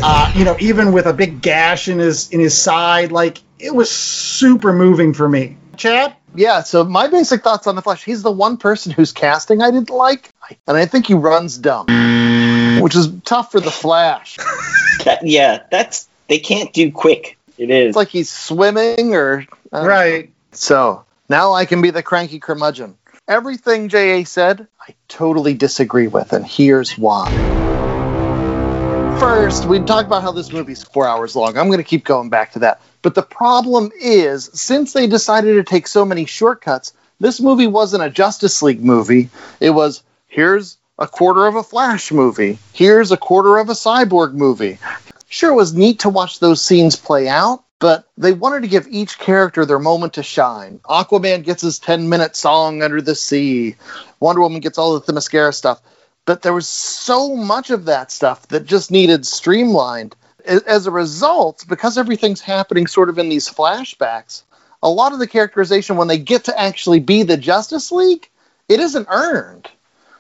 Uh, 0.02 0.32
you 0.34 0.44
know, 0.44 0.56
even 0.58 0.92
with 0.92 1.06
a 1.06 1.12
big 1.12 1.42
gash 1.42 1.88
in 1.88 1.98
his 1.98 2.30
in 2.30 2.40
his 2.40 2.56
side, 2.56 3.12
like 3.12 3.42
it 3.58 3.74
was 3.74 3.90
super 3.90 4.72
moving 4.72 5.12
for 5.12 5.28
me. 5.28 5.56
Chad, 5.76 6.16
Yeah, 6.34 6.62
so 6.62 6.84
my 6.84 7.08
basic 7.08 7.42
thoughts 7.42 7.66
on 7.66 7.76
the 7.76 7.82
Flash. 7.82 8.02
He's 8.02 8.22
the 8.22 8.30
one 8.30 8.56
person 8.56 8.92
whose 8.92 9.12
casting 9.12 9.60
I 9.60 9.70
didn't 9.70 9.90
like, 9.90 10.30
and 10.66 10.76
I 10.76 10.86
think 10.86 11.06
he 11.06 11.12
runs 11.12 11.58
dumb, 11.58 11.86
which 12.80 12.94
is 12.96 13.08
tough 13.26 13.52
for 13.52 13.60
the 13.60 13.70
Flash. 13.70 14.38
That, 15.04 15.24
yeah, 15.24 15.62
that's 15.70 16.08
they 16.28 16.38
can't 16.38 16.72
do 16.72 16.90
quick. 16.90 17.38
It 17.58 17.70
is. 17.70 17.88
It's 17.88 17.96
like 17.96 18.08
he's 18.08 18.30
swimming 18.30 19.14
or 19.14 19.46
I 19.72 19.86
right? 19.86 20.30
So 20.52 21.04
now 21.28 21.52
I 21.52 21.64
can 21.64 21.82
be 21.82 21.90
the 21.90 22.02
cranky 22.02 22.38
curmudgeon. 22.38 22.96
Everything 23.28 23.88
JA 23.88 24.24
said, 24.24 24.68
I 24.80 24.94
totally 25.08 25.54
disagree 25.54 26.06
with, 26.06 26.32
and 26.32 26.46
here's 26.46 26.96
why. 26.96 27.28
First, 29.18 29.64
we 29.64 29.80
talked 29.80 30.06
about 30.06 30.22
how 30.22 30.30
this 30.30 30.52
movie's 30.52 30.84
four 30.84 31.08
hours 31.08 31.34
long. 31.34 31.56
I'm 31.58 31.66
going 31.66 31.78
to 31.78 31.84
keep 31.84 32.04
going 32.04 32.28
back 32.28 32.52
to 32.52 32.60
that. 32.60 32.80
But 33.02 33.14
the 33.14 33.22
problem 33.22 33.90
is, 34.00 34.50
since 34.52 34.92
they 34.92 35.06
decided 35.06 35.54
to 35.54 35.64
take 35.64 35.88
so 35.88 36.04
many 36.04 36.26
shortcuts, 36.26 36.92
this 37.18 37.40
movie 37.40 37.66
wasn't 37.66 38.04
a 38.04 38.10
Justice 38.10 38.62
League 38.62 38.84
movie. 38.84 39.30
It 39.58 39.70
was 39.70 40.02
here's 40.28 40.76
a 40.98 41.08
quarter 41.08 41.46
of 41.46 41.56
a 41.56 41.62
Flash 41.62 42.12
movie, 42.12 42.58
here's 42.72 43.10
a 43.10 43.16
quarter 43.16 43.58
of 43.58 43.68
a 43.68 43.72
Cyborg 43.72 44.34
movie. 44.34 44.78
Sure, 45.28 45.52
it 45.52 45.56
was 45.56 45.74
neat 45.74 46.00
to 46.00 46.08
watch 46.08 46.38
those 46.38 46.62
scenes 46.62 46.96
play 46.96 47.28
out, 47.28 47.64
but 47.78 48.08
they 48.16 48.32
wanted 48.32 48.62
to 48.62 48.68
give 48.68 48.86
each 48.88 49.18
character 49.18 49.66
their 49.66 49.78
moment 49.78 50.14
to 50.14 50.22
shine. 50.22 50.80
Aquaman 50.84 51.44
gets 51.44 51.62
his 51.62 51.78
10 51.78 52.08
minute 52.08 52.36
song 52.36 52.82
under 52.82 53.02
the 53.02 53.14
sea, 53.14 53.76
Wonder 54.20 54.40
Woman 54.40 54.60
gets 54.60 54.78
all 54.78 54.98
the 54.98 55.12
Themyscira 55.12 55.52
stuff. 55.52 55.80
But 56.24 56.42
there 56.42 56.52
was 56.52 56.68
so 56.68 57.36
much 57.36 57.70
of 57.70 57.84
that 57.84 58.10
stuff 58.10 58.48
that 58.48 58.66
just 58.66 58.90
needed 58.90 59.26
streamlined. 59.26 60.16
As 60.44 60.86
a 60.86 60.92
result, 60.92 61.64
because 61.68 61.98
everything's 61.98 62.40
happening 62.40 62.86
sort 62.86 63.08
of 63.08 63.18
in 63.18 63.28
these 63.28 63.48
flashbacks, 63.48 64.42
a 64.82 64.88
lot 64.88 65.12
of 65.12 65.18
the 65.18 65.26
characterization 65.26 65.96
when 65.96 66.08
they 66.08 66.18
get 66.18 66.44
to 66.44 66.58
actually 66.58 67.00
be 67.00 67.24
the 67.24 67.36
Justice 67.36 67.90
League, 67.90 68.28
it 68.68 68.78
isn't 68.78 69.08
earned. 69.10 69.68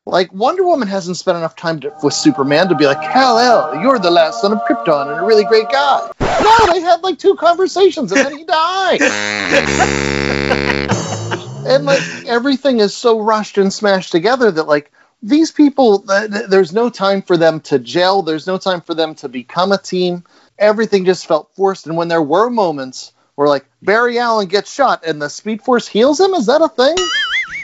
Like 0.08 0.32
Wonder 0.32 0.64
Woman 0.64 0.86
hasn't 0.86 1.16
spent 1.16 1.36
enough 1.36 1.56
time 1.56 1.80
to, 1.80 1.92
with 2.00 2.14
Superman 2.14 2.68
to 2.68 2.76
be 2.76 2.86
like, 2.86 3.02
"Hell, 3.02 3.38
hell, 3.38 3.82
you're 3.82 3.98
the 3.98 4.10
last 4.10 4.40
son 4.40 4.52
of 4.52 4.60
Krypton 4.60 5.10
and 5.10 5.20
a 5.20 5.26
really 5.26 5.42
great 5.44 5.68
guy." 5.68 6.08
No, 6.20 6.72
they 6.72 6.80
had 6.80 7.02
like 7.02 7.18
two 7.18 7.34
conversations 7.34 8.12
and 8.12 8.24
then 8.24 8.38
he 8.38 8.44
died. 8.44 9.00
and 11.66 11.84
like 11.84 12.00
everything 12.26 12.78
is 12.78 12.94
so 12.94 13.18
rushed 13.18 13.58
and 13.58 13.72
smashed 13.72 14.12
together 14.12 14.52
that 14.52 14.68
like 14.68 14.92
these 15.24 15.50
people, 15.50 16.04
uh, 16.08 16.20
th- 16.20 16.30
th- 16.30 16.50
there's 16.50 16.72
no 16.72 16.88
time 16.88 17.22
for 17.22 17.36
them 17.36 17.58
to 17.62 17.80
gel. 17.80 18.22
There's 18.22 18.46
no 18.46 18.58
time 18.58 18.82
for 18.82 18.94
them 18.94 19.16
to 19.16 19.28
become 19.28 19.72
a 19.72 19.78
team. 19.78 20.22
Everything 20.56 21.04
just 21.04 21.26
felt 21.26 21.50
forced. 21.56 21.88
And 21.88 21.96
when 21.96 22.06
there 22.06 22.22
were 22.22 22.48
moments 22.48 23.12
where 23.34 23.48
like 23.48 23.66
Barry 23.82 24.20
Allen 24.20 24.46
gets 24.46 24.72
shot 24.72 25.04
and 25.04 25.20
the 25.20 25.28
Speed 25.28 25.62
Force 25.62 25.88
heals 25.88 26.20
him, 26.20 26.32
is 26.34 26.46
that 26.46 26.62
a 26.62 26.68
thing? 26.68 26.94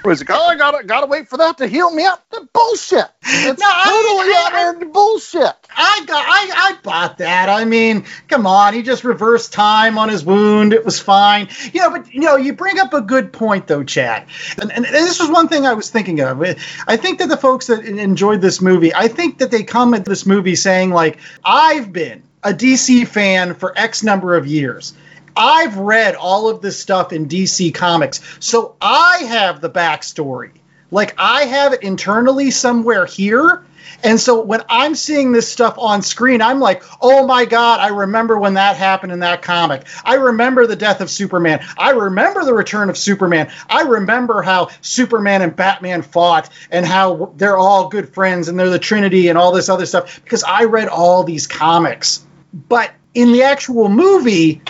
Was 0.04 0.20
like, 0.20 0.30
oh, 0.30 0.46
I 0.48 0.56
gotta 0.56 0.84
gotta 0.84 1.06
wait 1.06 1.28
for 1.28 1.36
that 1.38 1.58
to 1.58 1.66
heal 1.68 1.90
me 1.94 2.04
up. 2.04 2.24
That 2.30 2.52
bullshit. 2.52 3.04
It's 3.22 3.60
No, 3.60 3.66
I- 3.68 3.84
totally 3.84 4.34
I- 4.34 4.70
unearned 4.72 4.92
bullshit. 4.92 5.54
I 5.74 6.04
got, 6.06 6.24
I, 6.28 6.50
I 6.70 6.78
bought 6.82 7.18
that. 7.18 7.48
I 7.48 7.64
mean, 7.64 8.04
come 8.28 8.46
on, 8.46 8.74
he 8.74 8.82
just 8.82 9.04
reversed 9.04 9.52
time 9.52 9.96
on 9.98 10.08
his 10.08 10.24
wound. 10.24 10.72
It 10.72 10.84
was 10.84 10.98
fine. 10.98 11.48
You 11.72 11.80
know, 11.80 11.90
but 11.90 12.12
you 12.12 12.20
know, 12.20 12.36
you 12.36 12.52
bring 12.52 12.78
up 12.80 12.92
a 12.94 13.00
good 13.00 13.32
point 13.32 13.68
though, 13.68 13.84
Chad. 13.84 14.26
And, 14.60 14.72
and, 14.72 14.84
and 14.84 14.94
this 14.94 15.20
was 15.20 15.30
one 15.30 15.48
thing 15.48 15.66
I 15.66 15.72
was 15.74 15.88
thinking 15.88 16.20
of. 16.20 16.42
I 16.42 16.96
think 16.96 17.18
that 17.20 17.28
the 17.28 17.36
folks 17.36 17.68
that 17.68 17.84
enjoyed 17.84 18.40
this 18.40 18.60
movie, 18.60 18.92
I 18.94 19.08
think 19.08 19.38
that 19.38 19.50
they 19.50 19.62
come 19.62 19.94
at 19.94 20.04
this 20.04 20.26
movie 20.26 20.56
saying 20.56 20.90
like, 20.90 21.18
I've 21.44 21.92
been 21.92 22.22
a 22.42 22.52
DC 22.52 23.06
fan 23.06 23.54
for 23.54 23.72
X 23.78 24.02
number 24.02 24.34
of 24.36 24.46
years. 24.46 24.94
I've 25.36 25.76
read 25.76 26.14
all 26.14 26.48
of 26.48 26.60
this 26.60 26.78
stuff 26.78 27.12
in 27.12 27.28
DC 27.28 27.74
Comics, 27.74 28.20
so 28.40 28.76
I 28.80 29.24
have 29.28 29.60
the 29.60 29.70
backstory. 29.70 30.52
Like 30.90 31.14
I 31.18 31.44
have 31.44 31.72
it 31.72 31.82
internally 31.82 32.50
somewhere 32.50 33.06
here. 33.06 33.64
And 34.04 34.20
so 34.20 34.42
when 34.42 34.62
I'm 34.68 34.94
seeing 34.94 35.32
this 35.32 35.50
stuff 35.50 35.76
on 35.78 36.02
screen, 36.02 36.42
I'm 36.42 36.60
like, 36.60 36.82
oh 37.00 37.26
my 37.26 37.44
God, 37.44 37.80
I 37.80 37.88
remember 37.88 38.38
when 38.38 38.54
that 38.54 38.76
happened 38.76 39.12
in 39.12 39.20
that 39.20 39.42
comic. 39.42 39.86
I 40.04 40.14
remember 40.14 40.66
the 40.66 40.76
death 40.76 41.00
of 41.00 41.10
Superman. 41.10 41.64
I 41.78 41.90
remember 41.90 42.44
the 42.44 42.54
return 42.54 42.90
of 42.90 42.98
Superman. 42.98 43.50
I 43.68 43.82
remember 43.82 44.42
how 44.42 44.68
Superman 44.80 45.42
and 45.42 45.54
Batman 45.54 46.02
fought 46.02 46.50
and 46.70 46.84
how 46.84 47.32
they're 47.36 47.58
all 47.58 47.88
good 47.88 48.12
friends 48.12 48.48
and 48.48 48.58
they're 48.58 48.70
the 48.70 48.78
Trinity 48.78 49.28
and 49.28 49.38
all 49.38 49.52
this 49.52 49.68
other 49.68 49.86
stuff 49.86 50.20
because 50.22 50.42
I 50.42 50.64
read 50.64 50.88
all 50.88 51.24
these 51.24 51.46
comics. 51.46 52.24
But 52.52 52.92
in 53.14 53.32
the 53.32 53.44
actual 53.44 53.88
movie, 53.88 54.62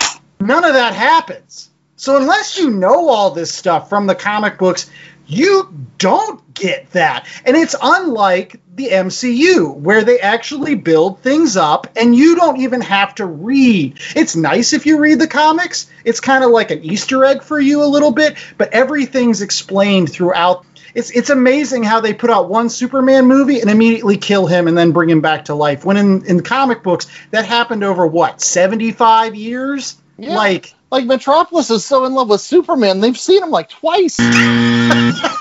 none 0.47 0.63
of 0.63 0.73
that 0.73 0.93
happens. 0.93 1.69
So 1.95 2.17
unless 2.17 2.57
you 2.57 2.69
know 2.69 3.09
all 3.09 3.31
this 3.31 3.53
stuff 3.53 3.89
from 3.89 4.07
the 4.07 4.15
comic 4.15 4.57
books, 4.57 4.89
you 5.25 5.73
don't 5.97 6.53
get 6.53 6.91
that. 6.91 7.27
And 7.45 7.55
it's 7.55 7.75
unlike 7.81 8.59
the 8.75 8.89
MCU, 8.89 9.75
where 9.75 10.03
they 10.03 10.19
actually 10.19 10.75
build 10.75 11.19
things 11.19 11.55
up 11.55 11.87
and 11.95 12.15
you 12.15 12.35
don't 12.35 12.57
even 12.57 12.81
have 12.81 13.15
to 13.15 13.25
read. 13.25 13.99
It's 14.15 14.35
nice 14.35 14.73
if 14.73 14.85
you 14.85 14.99
read 14.99 15.19
the 15.19 15.27
comics, 15.27 15.89
it's 16.03 16.19
kind 16.19 16.43
of 16.43 16.51
like 16.51 16.71
an 16.71 16.83
Easter 16.83 17.23
egg 17.23 17.43
for 17.43 17.59
you 17.59 17.83
a 17.83 17.85
little 17.85 18.11
bit, 18.11 18.35
but 18.57 18.73
everything's 18.73 19.41
explained 19.41 20.11
throughout. 20.11 20.65
It's, 20.95 21.09
it's 21.11 21.29
amazing 21.29 21.83
how 21.83 22.01
they 22.01 22.13
put 22.13 22.29
out 22.29 22.49
one 22.49 22.69
Superman 22.69 23.25
movie 23.25 23.61
and 23.61 23.69
immediately 23.69 24.17
kill 24.17 24.45
him 24.45 24.67
and 24.67 24.77
then 24.77 24.91
bring 24.91 25.09
him 25.09 25.21
back 25.21 25.45
to 25.45 25.55
life. 25.55 25.85
When 25.85 25.97
in, 25.97 26.25
in 26.25 26.41
comic 26.41 26.83
books, 26.83 27.07
that 27.31 27.45
happened 27.45 27.83
over 27.83 28.05
what, 28.05 28.41
75 28.41 29.35
years? 29.35 29.95
Yeah. 30.17 30.35
Like, 30.35 30.73
Like 30.91 31.05
Metropolis 31.05 31.69
is 31.71 31.83
so 31.83 32.05
in 32.05 32.13
love 32.13 32.29
with 32.29 32.41
Superman, 32.41 32.99
they've 32.99 33.17
seen 33.17 33.43
him 33.43 33.51
like 33.51 33.69
twice. 33.69 34.19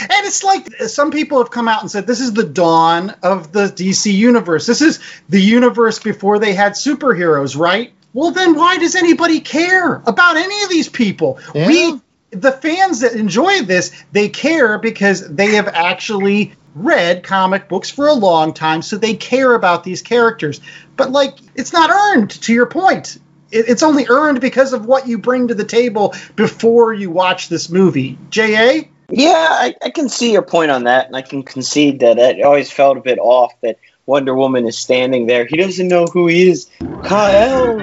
And 0.00 0.26
it's 0.26 0.44
like 0.44 0.72
some 0.82 1.10
people 1.10 1.38
have 1.38 1.50
come 1.50 1.66
out 1.66 1.82
and 1.82 1.90
said 1.90 2.06
this 2.06 2.20
is 2.20 2.32
the 2.32 2.44
dawn 2.44 3.10
of 3.22 3.52
the 3.52 3.64
DC 3.66 4.12
universe. 4.12 4.66
This 4.66 4.80
is 4.80 5.00
the 5.28 5.40
universe 5.40 5.98
before 5.98 6.38
they 6.38 6.54
had 6.54 6.72
superheroes, 6.72 7.58
right? 7.58 7.92
Well, 8.14 8.30
then 8.30 8.54
why 8.54 8.78
does 8.78 8.94
anybody 8.94 9.40
care 9.40 10.02
about 10.06 10.36
any 10.36 10.62
of 10.62 10.70
these 10.70 10.88
people? 10.88 11.40
Yeah. 11.54 11.66
We, 11.66 12.00
the 12.30 12.52
fans 12.52 13.00
that 13.00 13.12
enjoy 13.12 13.62
this, 13.62 13.92
they 14.12 14.28
care 14.28 14.78
because 14.78 15.28
they 15.28 15.56
have 15.56 15.68
actually 15.68 16.54
read 16.74 17.24
comic 17.24 17.68
books 17.68 17.90
for 17.90 18.06
a 18.06 18.14
long 18.14 18.54
time, 18.54 18.82
so 18.82 18.96
they 18.96 19.14
care 19.14 19.54
about 19.54 19.82
these 19.84 20.02
characters. 20.02 20.60
But, 20.96 21.10
like, 21.10 21.34
it's 21.54 21.72
not 21.72 21.90
earned, 21.90 22.30
to 22.42 22.52
your 22.52 22.66
point. 22.66 23.18
It- 23.50 23.68
It's 23.68 23.82
only 23.82 24.06
earned 24.08 24.40
because 24.40 24.72
of 24.72 24.86
what 24.86 25.08
you 25.08 25.18
bring 25.18 25.48
to 25.48 25.54
the 25.54 25.64
table 25.64 26.14
before 26.36 26.92
you 26.92 27.10
watch 27.10 27.48
this 27.48 27.68
movie. 27.70 28.18
J.A.? 28.30 28.88
Yeah, 29.10 29.46
I, 29.50 29.74
I 29.82 29.90
can 29.90 30.08
see 30.10 30.32
your 30.32 30.42
point 30.42 30.70
on 30.70 30.84
that, 30.84 31.06
and 31.06 31.16
I 31.16 31.22
can 31.22 31.42
concede 31.42 32.00
that 32.00 32.18
it 32.18 32.42
always 32.44 32.70
felt 32.70 32.98
a 32.98 33.00
bit 33.00 33.18
off 33.18 33.52
that 33.62 33.78
Wonder 34.04 34.34
Woman 34.34 34.66
is 34.66 34.76
standing 34.76 35.26
there. 35.26 35.46
He 35.46 35.56
doesn't 35.56 35.88
know 35.88 36.04
who 36.06 36.26
he 36.26 36.50
is. 36.50 36.68
Kyle, 37.02 37.78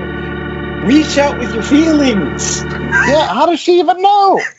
reach 0.81 1.17
out 1.17 1.39
with 1.39 1.51
your 1.51 1.63
feelings. 1.63 2.63
yeah, 3.07 3.27
how 3.33 3.47
does 3.47 3.59
she 3.59 3.79
even 3.79 4.01
know? 4.01 4.39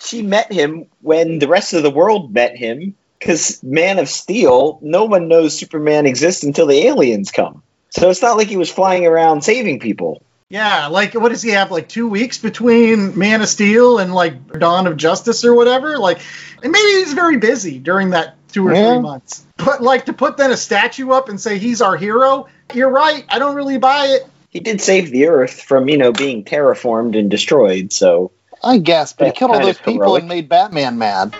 She 0.00 0.20
met 0.22 0.52
him 0.52 0.86
when 1.00 1.38
the 1.38 1.48
rest 1.48 1.72
of 1.72 1.82
the 1.82 1.90
world 1.90 2.32
met 2.34 2.56
him, 2.56 2.94
because 3.18 3.62
Man 3.62 3.98
of 3.98 4.08
Steel, 4.08 4.78
no 4.82 5.06
one 5.06 5.28
knows 5.28 5.56
Superman 5.58 6.04
exists 6.04 6.42
until 6.44 6.66
the 6.66 6.86
aliens 6.86 7.30
come. 7.30 7.62
So 7.94 8.10
it's 8.10 8.22
not 8.22 8.36
like 8.36 8.48
he 8.48 8.56
was 8.56 8.70
flying 8.70 9.06
around 9.06 9.42
saving 9.44 9.78
people. 9.78 10.20
Yeah, 10.50 10.88
like 10.88 11.14
what 11.14 11.28
does 11.30 11.42
he 11.42 11.50
have? 11.50 11.70
Like 11.70 11.88
two 11.88 12.08
weeks 12.08 12.38
between 12.38 13.16
Man 13.16 13.40
of 13.40 13.48
Steel 13.48 13.98
and 13.98 14.12
like 14.12 14.58
Dawn 14.58 14.86
of 14.88 14.96
Justice 14.96 15.44
or 15.44 15.54
whatever. 15.54 15.96
Like, 15.96 16.18
and 16.62 16.72
maybe 16.72 16.88
he's 16.98 17.12
very 17.12 17.36
busy 17.38 17.78
during 17.78 18.10
that 18.10 18.34
two 18.48 18.66
or 18.66 18.74
Yeah. 18.74 18.94
three 18.94 18.98
months. 19.02 19.46
But 19.56 19.80
like 19.80 20.06
to 20.06 20.12
put 20.12 20.36
then 20.36 20.50
a 20.50 20.56
statue 20.56 21.10
up 21.12 21.28
and 21.28 21.40
say 21.40 21.58
he's 21.58 21.80
our 21.80 21.96
hero, 21.96 22.48
you're 22.74 22.90
right. 22.90 23.24
I 23.28 23.38
don't 23.38 23.54
really 23.54 23.78
buy 23.78 24.06
it. 24.06 24.26
He 24.50 24.58
did 24.60 24.80
save 24.80 25.10
the 25.10 25.26
Earth 25.28 25.62
from, 25.62 25.88
you 25.88 25.96
know, 25.96 26.10
being 26.12 26.44
terraformed 26.44 27.16
and 27.18 27.30
destroyed, 27.30 27.92
so, 27.92 28.30
I 28.62 28.78
guess, 28.78 29.12
but 29.12 29.26
he 29.28 29.32
killed 29.32 29.50
all 29.52 29.60
those 29.60 29.78
people 29.78 29.94
heroic. 29.94 30.20
and 30.22 30.28
made 30.28 30.48
Batman 30.48 30.98
mad. 30.98 31.34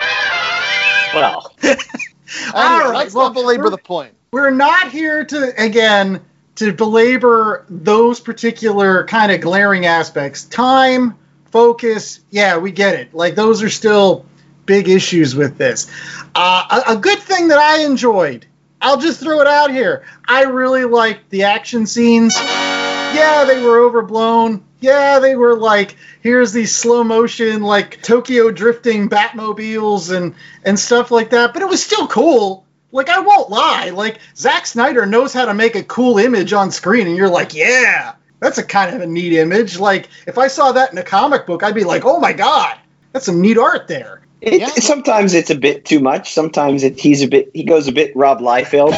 well. 1.15 1.53
Anyway, 1.63 2.53
All 2.55 2.91
right, 2.91 2.97
let's 2.97 3.15
well, 3.15 3.27
not 3.27 3.35
belabor 3.35 3.71
the 3.71 3.79
point. 3.79 4.13
We're 4.33 4.51
not 4.51 4.91
here 4.91 5.25
to 5.25 5.63
again 5.63 6.21
to 6.57 6.73
belabor 6.73 7.65
those 7.69 8.21
particular 8.21 9.05
kind 9.05 9.33
of 9.33 9.41
glaring 9.41 9.87
aspects. 9.87 10.45
Time, 10.45 11.17
focus, 11.51 12.21
yeah, 12.31 12.59
we 12.59 12.71
get 12.71 12.95
it. 12.95 13.15
Like 13.15 13.35
those 13.35 13.63
are 13.63 13.71
still 13.71 14.25
big 14.67 14.89
issues 14.89 15.35
with 15.35 15.59
this. 15.59 15.91
Uh, 16.35 16.83
a, 16.87 16.93
a 16.93 16.97
good 16.97 17.19
thing 17.19 17.49
that 17.49 17.59
I 17.59 17.85
enjoyed. 17.85 18.47
I'll 18.81 19.01
just 19.01 19.21
throw 19.21 19.41
it 19.41 19.47
out 19.47 19.71
here. 19.71 20.05
I 20.29 20.43
really 20.43 20.85
liked 20.85 21.31
the 21.31 21.45
action 21.45 21.87
scenes. 21.87 22.37
Yeah, 22.37 23.45
they 23.47 23.63
were 23.63 23.79
overblown. 23.79 24.63
Yeah, 24.81 25.21
they 25.21 25.37
were 25.37 25.57
like 25.57 25.97
here's 26.21 26.53
these 26.53 26.75
slow 26.75 27.05
motion 27.05 27.63
like 27.63 28.03
Tokyo 28.03 28.51
drifting 28.51 29.09
Batmobiles 29.09 30.15
and 30.15 30.35
and 30.65 30.79
stuff 30.79 31.11
like 31.11 31.31
that. 31.31 31.55
But 31.55 31.63
it 31.63 31.69
was 31.69 31.83
still 31.83 32.07
cool. 32.09 32.64
Like 32.95 33.09
I 33.09 33.19
won't 33.19 33.51
lie. 33.51 33.91
Like 33.91 34.21
Zack 34.37 34.67
Snyder 34.67 35.05
knows 35.05 35.33
how 35.33 35.47
to 35.47 35.53
make 35.53 35.75
a 35.75 35.83
cool 35.83 36.17
image 36.17 36.53
on 36.53 36.71
screen, 36.71 37.09
and 37.09 37.17
you're 37.17 37.29
like, 37.29 37.53
yeah, 37.53 38.15
that's 38.39 38.57
a 38.57 38.63
kind 38.63 38.95
of 38.95 39.03
a 39.03 39.07
neat 39.07 39.33
image. 39.33 39.81
Like 39.81 40.09
if 40.29 40.39
I 40.39 40.47
saw 40.47 40.71
that 40.71 40.93
in 40.93 40.99
a 40.99 41.03
comic 41.03 41.45
book, 41.45 41.65
I'd 41.65 41.75
be 41.75 41.83
like, 41.83 42.05
oh 42.05 42.21
my 42.21 42.33
god, 42.33 42.79
that's 43.13 43.27
some 43.27 43.41
neat 43.41 43.59
art 43.59 43.89
there. 43.89 44.23
It, 44.41 44.61
Yeah. 44.61 44.69
Sometimes 44.69 45.35
it's 45.35 45.51
a 45.51 45.57
bit 45.57 45.85
too 45.85 45.99
much. 45.99 46.35
Sometimes 46.35 46.85
it, 46.85 47.01
he's 47.01 47.23
a 47.23 47.27
bit. 47.27 47.51
He 47.53 47.65
goes 47.65 47.89
a 47.89 47.93
bit 47.93 48.15
Rob 48.15 48.39
Liefeld 48.39 48.93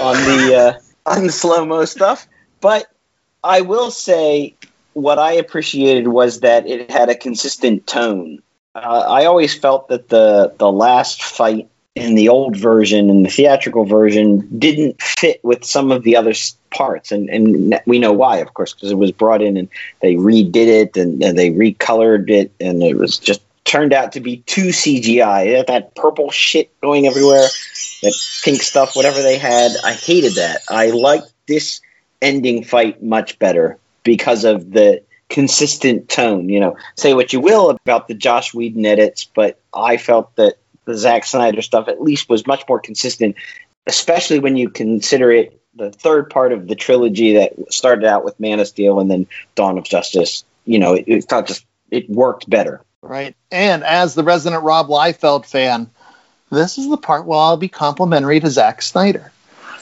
on 0.00 0.16
the 0.16 0.56
uh, 0.56 0.72
on 1.06 1.26
the 1.26 1.32
slow 1.32 1.64
mo 1.64 1.84
stuff. 1.84 2.26
But 2.60 2.88
I 3.44 3.60
will 3.60 3.92
say 3.92 4.56
what 4.94 5.20
I 5.20 5.34
appreciated 5.34 6.08
was 6.08 6.40
that 6.40 6.66
it 6.66 6.90
had 6.90 7.08
a 7.08 7.14
consistent 7.14 7.86
tone. 7.86 8.42
Uh, 8.74 8.80
I 8.80 9.26
always 9.26 9.56
felt 9.56 9.90
that 9.90 10.08
the 10.08 10.54
the 10.58 10.72
last 10.72 11.22
fight 11.22 11.68
in 11.98 12.14
the 12.14 12.28
old 12.28 12.56
version 12.56 13.10
and 13.10 13.24
the 13.24 13.30
theatrical 13.30 13.84
version 13.84 14.58
didn't 14.58 15.00
fit 15.02 15.40
with 15.42 15.64
some 15.64 15.90
of 15.90 16.02
the 16.02 16.16
other 16.16 16.32
parts, 16.70 17.12
and 17.12 17.28
and 17.28 17.80
we 17.86 17.98
know 17.98 18.12
why, 18.12 18.38
of 18.38 18.54
course, 18.54 18.72
because 18.72 18.90
it 18.90 18.98
was 18.98 19.12
brought 19.12 19.42
in 19.42 19.56
and 19.56 19.68
they 20.00 20.14
redid 20.14 20.54
it 20.54 20.96
and, 20.96 21.22
and 21.22 21.38
they 21.38 21.50
recolored 21.50 22.30
it, 22.30 22.52
and 22.60 22.82
it 22.82 22.96
was 22.96 23.18
just 23.18 23.40
turned 23.64 23.92
out 23.92 24.12
to 24.12 24.20
be 24.20 24.38
too 24.38 24.68
CGI. 24.68 25.66
That, 25.66 25.94
purple 25.94 26.30
shit 26.30 26.80
going 26.80 27.06
everywhere, 27.06 27.46
that 28.02 28.14
pink 28.42 28.62
stuff, 28.62 28.96
whatever 28.96 29.20
they 29.20 29.38
had. 29.38 29.72
I 29.84 29.92
hated 29.92 30.34
that. 30.34 30.62
I 30.68 30.90
liked 30.90 31.32
this 31.46 31.80
ending 32.22 32.64
fight 32.64 33.02
much 33.02 33.38
better 33.38 33.78
because 34.04 34.44
of 34.44 34.72
the 34.72 35.02
consistent 35.28 36.08
tone. 36.08 36.48
You 36.48 36.60
know, 36.60 36.76
say 36.96 37.14
what 37.14 37.32
you 37.32 37.40
will 37.40 37.70
about 37.70 38.08
the 38.08 38.14
Joss 38.14 38.54
Whedon 38.54 38.86
edits, 38.86 39.24
but 39.24 39.60
I 39.74 39.98
felt 39.98 40.34
that 40.36 40.54
the 40.88 40.96
Zack 40.96 41.26
Snyder 41.26 41.60
stuff 41.60 41.86
at 41.86 42.00
least 42.00 42.30
was 42.30 42.46
much 42.46 42.64
more 42.66 42.80
consistent, 42.80 43.36
especially 43.86 44.38
when 44.38 44.56
you 44.56 44.70
consider 44.70 45.30
it 45.30 45.60
the 45.74 45.92
third 45.92 46.30
part 46.30 46.52
of 46.52 46.66
the 46.66 46.74
trilogy 46.74 47.34
that 47.34 47.52
started 47.72 48.06
out 48.06 48.24
with 48.24 48.40
Man 48.40 48.58
of 48.58 48.66
Steel 48.66 48.98
and 48.98 49.10
then 49.10 49.26
Dawn 49.54 49.76
of 49.76 49.84
Justice. 49.84 50.44
You 50.64 50.78
know, 50.78 50.94
it, 50.94 51.04
it 51.06 51.28
felt 51.28 51.46
just 51.46 51.66
it 51.90 52.08
worked 52.08 52.48
better. 52.48 52.80
Right. 53.02 53.36
And 53.52 53.84
as 53.84 54.14
the 54.14 54.24
resident 54.24 54.64
Rob 54.64 54.88
Liefeld 54.88 55.44
fan, 55.44 55.90
this 56.50 56.78
is 56.78 56.88
the 56.88 56.96
part 56.96 57.26
where 57.26 57.38
I'll 57.38 57.58
be 57.58 57.68
complimentary 57.68 58.40
to 58.40 58.50
Zack 58.50 58.80
Snyder. 58.80 59.30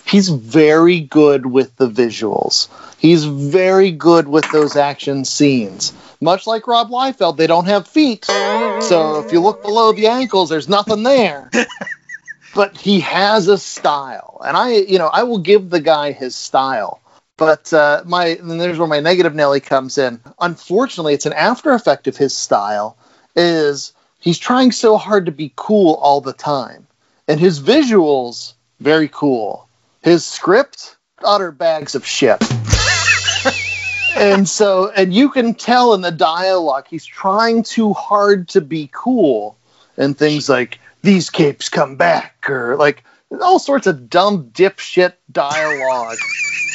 He's 0.08 0.28
very 0.28 1.00
good 1.00 1.46
with 1.46 1.76
the 1.76 1.88
visuals. 1.88 2.68
He's 3.06 3.24
very 3.24 3.92
good 3.92 4.26
with 4.26 4.50
those 4.50 4.74
action 4.74 5.24
scenes. 5.24 5.92
Much 6.20 6.44
like 6.44 6.66
Rob 6.66 6.90
Liefeld, 6.90 7.36
they 7.36 7.46
don't 7.46 7.66
have 7.66 7.86
feet. 7.86 8.24
So 8.24 9.22
if 9.24 9.30
you 9.30 9.40
look 9.40 9.62
below 9.62 9.92
the 9.92 10.08
ankles, 10.08 10.50
there's 10.50 10.68
nothing 10.68 11.04
there. 11.04 11.48
but 12.56 12.76
he 12.76 12.98
has 12.98 13.46
a 13.46 13.58
style. 13.58 14.42
And 14.44 14.56
I, 14.56 14.78
you 14.78 14.98
know, 14.98 15.06
I 15.06 15.22
will 15.22 15.38
give 15.38 15.70
the 15.70 15.78
guy 15.78 16.10
his 16.10 16.34
style. 16.34 17.00
But 17.36 17.72
uh, 17.72 18.02
my, 18.06 18.26
and 18.26 18.60
there's 18.60 18.76
where 18.76 18.88
my 18.88 18.98
negative 18.98 19.36
Nelly 19.36 19.60
comes 19.60 19.98
in. 19.98 20.20
Unfortunately, 20.40 21.14
it's 21.14 21.26
an 21.26 21.32
after 21.32 21.74
effect 21.74 22.08
of 22.08 22.16
his 22.16 22.36
style 22.36 22.96
is 23.36 23.92
he's 24.18 24.38
trying 24.38 24.72
so 24.72 24.96
hard 24.96 25.26
to 25.26 25.32
be 25.32 25.52
cool 25.54 25.94
all 25.94 26.20
the 26.20 26.32
time. 26.32 26.88
And 27.28 27.38
his 27.38 27.60
visuals, 27.60 28.54
very 28.80 29.06
cool. 29.06 29.68
His 30.02 30.24
script, 30.24 30.96
utter 31.22 31.52
bags 31.52 31.94
of 31.94 32.04
shit. 32.04 32.42
And 34.16 34.48
so, 34.48 34.90
and 34.90 35.12
you 35.12 35.30
can 35.30 35.54
tell 35.54 35.94
in 35.94 36.00
the 36.00 36.10
dialogue, 36.10 36.86
he's 36.88 37.04
trying 37.04 37.62
too 37.62 37.92
hard 37.92 38.48
to 38.48 38.60
be 38.60 38.88
cool. 38.92 39.56
And 39.96 40.16
things 40.16 40.48
like, 40.48 40.78
these 41.02 41.30
capes 41.30 41.68
come 41.68 41.96
back, 41.96 42.50
or 42.50 42.76
like 42.76 43.04
all 43.40 43.58
sorts 43.58 43.86
of 43.86 44.10
dumb 44.10 44.50
dipshit 44.50 45.14
dialogue. 45.30 46.16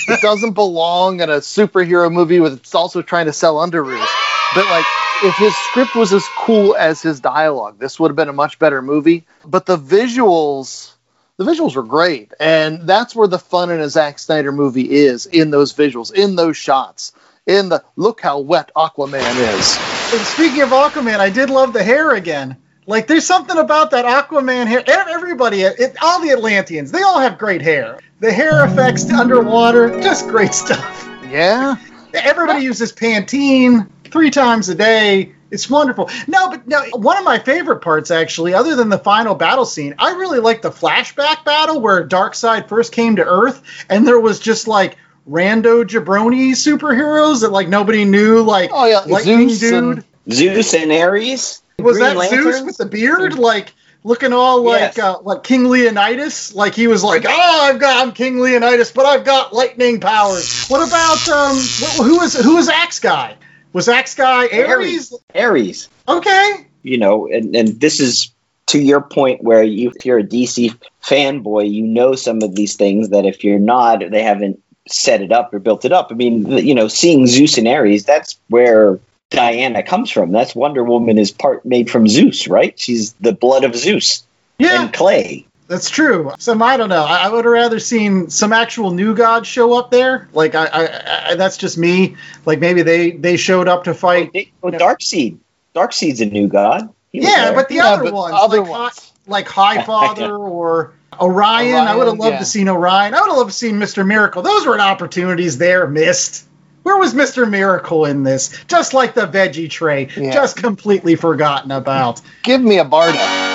it 0.08 0.22
doesn't 0.22 0.54
belong 0.54 1.20
in 1.22 1.30
a 1.30 1.38
superhero 1.38 2.12
movie 2.12 2.40
with 2.40 2.54
it's 2.54 2.76
also 2.76 3.02
trying 3.02 3.26
to 3.26 3.34
sell 3.34 3.56
underoos. 3.56 4.08
But 4.56 4.66
like 4.66 4.86
if 5.24 5.36
his 5.36 5.56
script 5.56 5.96
was 5.96 6.14
as 6.14 6.26
cool 6.38 6.76
as 6.76 7.02
his 7.02 7.20
dialogue, 7.20 7.80
this 7.80 8.00
would 8.00 8.10
have 8.10 8.16
been 8.16 8.30
a 8.30 8.34
much 8.34 8.58
better 8.58 8.82
movie. 8.82 9.26
But 9.46 9.66
the 9.66 9.78
visuals, 9.78 10.94
the 11.38 11.44
visuals 11.44 11.76
were 11.76 11.84
great, 11.84 12.34
and 12.40 12.88
that's 12.88 13.16
where 13.16 13.28
the 13.28 13.40
fun 13.40 13.70
in 13.70 13.80
a 13.80 13.90
Zack 13.90 14.20
Snyder 14.20 14.52
movie 14.52 14.90
is 14.90 15.26
in 15.26 15.52
those 15.52 15.74
visuals, 15.74 16.12
in 16.14 16.36
those 16.36 16.58
shots, 16.58 17.14
in 17.48 17.70
the 17.70 17.84
look 17.96 18.22
how 18.22 18.40
wet 18.40 18.72
Aquaman 18.76 19.36
is. 19.58 19.78
And 20.14 20.26
speaking 20.28 20.62
of 20.62 20.70
Aquaman, 20.70 21.20
I 21.20 21.30
did 21.30 21.50
love 21.50 21.74
the 21.74 21.84
hair 21.84 22.12
again. 22.12 22.58
Like, 22.88 23.08
there's 23.08 23.26
something 23.26 23.58
about 23.58 23.92
that 23.92 24.06
Aquaman 24.06 24.68
hair. 24.68 24.84
Everybody, 24.88 25.66
uh, 25.66 25.72
it, 25.78 25.96
all 26.02 26.22
the 26.22 26.32
Atlanteans, 26.32 26.92
they 26.92 27.02
all 27.02 27.20
have 27.20 27.38
great 27.38 27.62
hair. 27.62 28.00
The 28.20 28.32
hair 28.32 28.66
effects 28.66 29.10
underwater, 29.10 30.02
just 30.02 30.28
great 30.28 30.54
stuff. 30.54 31.08
Yeah, 31.30 31.78
Everybody 32.14 32.64
uses 32.64 32.92
Pantene 32.92 33.90
three 34.06 34.32
times 34.32 34.70
a 34.70 34.76
day. 34.76 35.34
It's 35.50 35.70
wonderful. 35.70 36.10
No, 36.28 36.50
but 36.50 36.68
no, 36.68 36.84
one 36.94 37.18
of 37.18 37.24
my 37.24 37.40
favorite 37.40 37.82
parts, 37.82 38.12
actually, 38.12 38.54
other 38.54 38.76
than 38.76 38.90
the 38.90 38.98
final 38.98 39.36
battle 39.36 39.66
scene, 39.66 39.96
I 39.98 40.14
really 40.14 40.40
like 40.40 40.62
the 40.62 40.72
flashback 40.72 41.44
battle 41.44 41.82
where 41.82 42.08
Darkseid 42.08 42.70
first 42.70 42.94
came 42.94 43.18
to 43.18 43.26
Earth, 43.26 43.62
and 43.90 44.08
there 44.08 44.20
was 44.20 44.40
just 44.40 44.68
like 44.68 44.98
rando 45.30 45.84
jabroni 45.84 46.52
superheroes 46.52 47.42
that 47.42 47.52
like 47.52 47.68
nobody 47.68 48.06
knew, 48.06 48.42
like 48.42 48.70
Oh, 48.74 48.86
yeah, 48.86 49.00
Lightning 49.08 49.50
Zeus 49.50 49.60
Dude. 49.60 49.74
and- 49.74 50.04
Zeus 50.32 50.74
and 50.74 50.92
Ares. 50.92 51.62
was 51.80 51.98
Green 51.98 52.16
that 52.16 52.30
Zeus 52.30 52.62
with 52.62 52.78
the 52.78 52.86
beard, 52.86 53.38
like 53.40 53.74
looking 54.04 54.34
all 54.34 54.62
like 54.64 54.82
Yes. 54.98 55.00
uh, 55.00 55.20
like 55.22 55.44
King 55.44 55.66
Leonidas? 55.70 56.54
Like 56.56 56.76
he 56.76 56.88
was 56.88 57.04
like, 57.04 57.26
oh, 57.28 57.60
I've 57.70 57.80
got 57.80 58.06
I'm 58.06 58.14
King 58.14 58.40
Leonidas, 58.40 58.92
but 58.92 59.06
I've 59.06 59.26
got 59.26 59.52
lightning 59.54 60.00
powers. 60.00 60.68
What 60.68 60.88
about 60.88 61.28
um, 61.30 61.58
wh- 61.58 62.04
who 62.04 62.18
was 62.20 62.34
who 62.36 62.56
was 62.56 62.70
Axe 62.70 63.00
Guy? 63.00 63.36
Was 63.74 63.88
Axe 63.90 64.16
Guy 64.16 64.48
Ares? 64.48 65.14
Ares. 65.34 65.88
Okay, 66.08 66.68
you 66.84 66.98
know, 66.98 67.28
and, 67.28 67.56
and 67.56 67.80
this 67.80 68.00
is 68.00 68.32
to 68.68 68.80
your 68.80 69.02
point 69.02 69.44
where 69.44 69.64
you, 69.64 69.92
if 69.96 70.06
you're 70.06 70.20
a 70.20 70.24
DC 70.24 70.78
fanboy, 71.04 71.70
you 71.72 71.84
know 71.84 72.16
some 72.16 72.42
of 72.44 72.54
these 72.56 72.76
things 72.76 73.10
that 73.10 73.26
if 73.26 73.44
you're 73.44 73.60
not, 73.60 74.02
they 74.12 74.22
haven't 74.24 74.60
set 74.88 75.22
it 75.22 75.32
up 75.32 75.54
or 75.54 75.60
built 75.60 75.86
it 75.86 75.92
up. 75.92 76.08
I 76.12 76.16
mean, 76.16 76.50
you 76.52 76.74
know, 76.76 76.88
seeing 76.88 77.28
Zeus 77.28 77.58
and 77.58 77.68
Ares, 77.68 78.04
that's 78.06 78.40
where 78.50 79.00
Diana 79.30 79.84
comes 79.84 80.10
from. 80.12 80.32
That's 80.32 80.56
Wonder 80.56 80.84
Woman 80.84 81.18
is 81.18 81.32
part 81.32 81.66
made 81.66 81.90
from 81.90 82.08
Zeus, 82.08 82.48
right? 82.48 82.78
She's 82.80 83.14
the 83.14 83.34
blood 83.34 83.64
of 83.64 83.76
Zeus 83.76 84.26
yeah, 84.60 84.84
and 84.84 84.94
clay. 84.94 85.46
that's 85.68 85.90
true. 85.90 86.32
Some 86.40 86.62
I 86.62 86.78
don't 86.78 86.90
know. 86.90 87.04
I, 87.04 87.26
I 87.26 87.30
would 87.30 87.46
have 87.46 87.54
rather 87.54 87.80
seen 87.80 88.30
some 88.30 88.52
actual 88.54 88.92
new 88.92 89.16
gods 89.16 89.48
show 89.48 89.74
up 89.78 89.90
there. 89.92 90.28
Like 90.34 90.54
I, 90.56 90.66
I, 90.66 91.30
I 91.32 91.36
that's 91.36 91.58
just 91.58 91.78
me. 91.78 92.16
Like 92.46 92.60
maybe 92.60 92.82
they 92.82 93.12
they 93.12 93.38
showed 93.38 93.68
up 93.68 93.86
to 93.86 93.94
fight. 93.94 94.32
Oh, 94.64 94.68
oh 94.68 94.72
Darkseid. 94.72 95.38
Darkseid's 95.74 96.20
a 96.22 96.26
new 96.26 96.48
god. 96.48 96.94
He 97.14 97.22
Yeah, 97.22 97.46
there. 97.46 97.56
but 97.56 97.70
the 97.70 97.76
Yeah, 97.76 97.86
other 97.86 98.04
but 98.06 98.14
ones, 98.14 98.36
other 98.38 98.60
like, 98.62 98.70
ones. 98.70 99.00
Hi- 99.00 99.06
like 99.28 99.48
High 99.48 99.84
Father 99.86 100.36
or 100.36 100.94
Orion, 101.20 101.76
I 101.76 101.96
would 101.96 102.08
have 102.08 102.18
loved 102.18 102.34
yeah. 102.34 102.40
to 102.40 102.46
seen 102.46 102.70
Orion. 102.70 103.14
I 103.14 103.22
would 103.22 103.28
have 103.28 103.38
loved 103.38 103.52
to 103.52 103.56
seen 103.58 103.76
Mr. 103.76 104.06
Miracle. 104.06 104.42
Those 104.42 104.66
were 104.66 104.76
opportunities 104.80 105.58
there 105.58 105.88
missed. 105.88 106.46
Where 106.84 106.98
was 106.98 107.14
Mr. 107.14 107.48
Miracle 107.48 108.06
in 108.06 108.24
this? 108.24 108.50
Just 108.68 108.94
like 108.94 109.14
the 109.14 109.28
veggie 109.28 109.70
tray, 109.70 110.10
Yeah. 110.16 110.32
just 110.32 110.58
completely 110.58 111.16
forgotten 111.16 111.72
about. 111.72 112.22
give 112.44 112.62
me 112.62 112.80
a 112.80 112.86
Barda. 112.86 113.51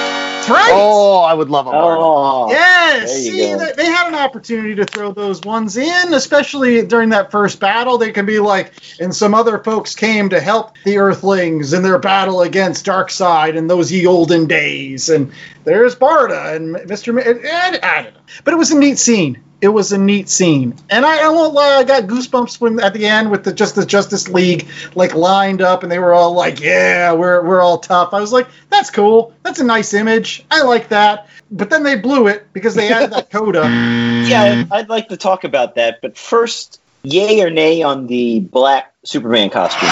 That's 0.46 0.50
right. 0.50 0.70
Oh, 0.74 1.20
I 1.20 1.34
would 1.34 1.50
love 1.50 1.66
a 1.66 1.70
Barda. 1.72 1.96
oh, 2.00 2.50
Yes, 2.50 3.12
see, 3.14 3.54
they, 3.54 3.72
they 3.76 3.86
had 3.86 4.08
an 4.08 4.14
opportunity 4.14 4.74
to 4.76 4.84
throw 4.84 5.12
those 5.12 5.40
ones 5.42 5.76
in, 5.76 6.14
especially 6.14 6.86
during 6.86 7.08
that 7.10 7.30
first 7.30 7.58
battle. 7.60 7.98
They 7.98 8.12
can 8.12 8.26
be 8.26 8.38
like, 8.38 8.72
and 9.00 9.14
some 9.14 9.34
other 9.34 9.58
folks 9.58 9.94
came 9.94 10.28
to 10.30 10.40
help 10.40 10.76
the 10.84 10.98
Earthlings 10.98 11.72
in 11.72 11.82
their 11.82 11.98
battle 11.98 12.42
against 12.42 12.86
Darkseid 12.86 13.56
in 13.56 13.66
those 13.66 13.90
ye 13.90 14.06
olden 14.06 14.46
days. 14.46 15.08
And 15.08 15.32
there's 15.64 15.96
Barda 15.96 16.54
and 16.54 16.76
Mr. 16.76 17.14
Ma- 17.14 17.22
and, 17.22 17.44
and- 17.44 17.84
I 17.84 18.02
don't 18.04 18.14
know, 18.14 18.20
but 18.44 18.54
it 18.54 18.56
was 18.56 18.70
a 18.70 18.78
neat 18.78 18.98
scene. 18.98 19.42
It 19.60 19.68
was 19.68 19.92
a 19.92 19.98
neat 19.98 20.28
scene, 20.28 20.74
and 20.90 21.06
I, 21.06 21.26
I 21.26 21.28
won't 21.30 21.54
lie, 21.54 21.76
I 21.76 21.84
got 21.84 22.04
goosebumps 22.04 22.60
when 22.60 22.78
at 22.78 22.92
the 22.92 23.06
end 23.06 23.30
with 23.30 23.44
the 23.44 23.52
just 23.52 23.74
the 23.74 23.86
Justice 23.86 24.28
League 24.28 24.68
like 24.94 25.14
lined 25.14 25.62
up, 25.62 25.82
and 25.82 25.90
they 25.90 25.98
were 25.98 26.12
all 26.12 26.34
like, 26.34 26.60
"Yeah, 26.60 27.12
we're 27.14 27.42
we're 27.42 27.62
all 27.62 27.78
tough." 27.78 28.12
I 28.12 28.20
was 28.20 28.32
like, 28.32 28.48
"That's 28.68 28.90
cool. 28.90 29.32
That's 29.42 29.58
a 29.58 29.64
nice 29.64 29.94
image. 29.94 30.44
I 30.50 30.62
like 30.62 30.88
that." 30.88 31.28
But 31.50 31.70
then 31.70 31.84
they 31.84 31.96
blew 31.96 32.26
it 32.26 32.52
because 32.52 32.74
they 32.74 32.92
added 32.92 33.12
that 33.12 33.30
coda. 33.30 33.62
Yeah, 34.26 34.64
I'd 34.72 34.88
like 34.88 35.08
to 35.10 35.16
talk 35.16 35.44
about 35.44 35.76
that, 35.76 36.00
but 36.02 36.18
first, 36.18 36.80
yay 37.04 37.40
or 37.42 37.50
nay 37.50 37.82
on 37.82 38.08
the 38.08 38.40
black 38.40 38.92
Superman 39.04 39.50
costume? 39.50 39.88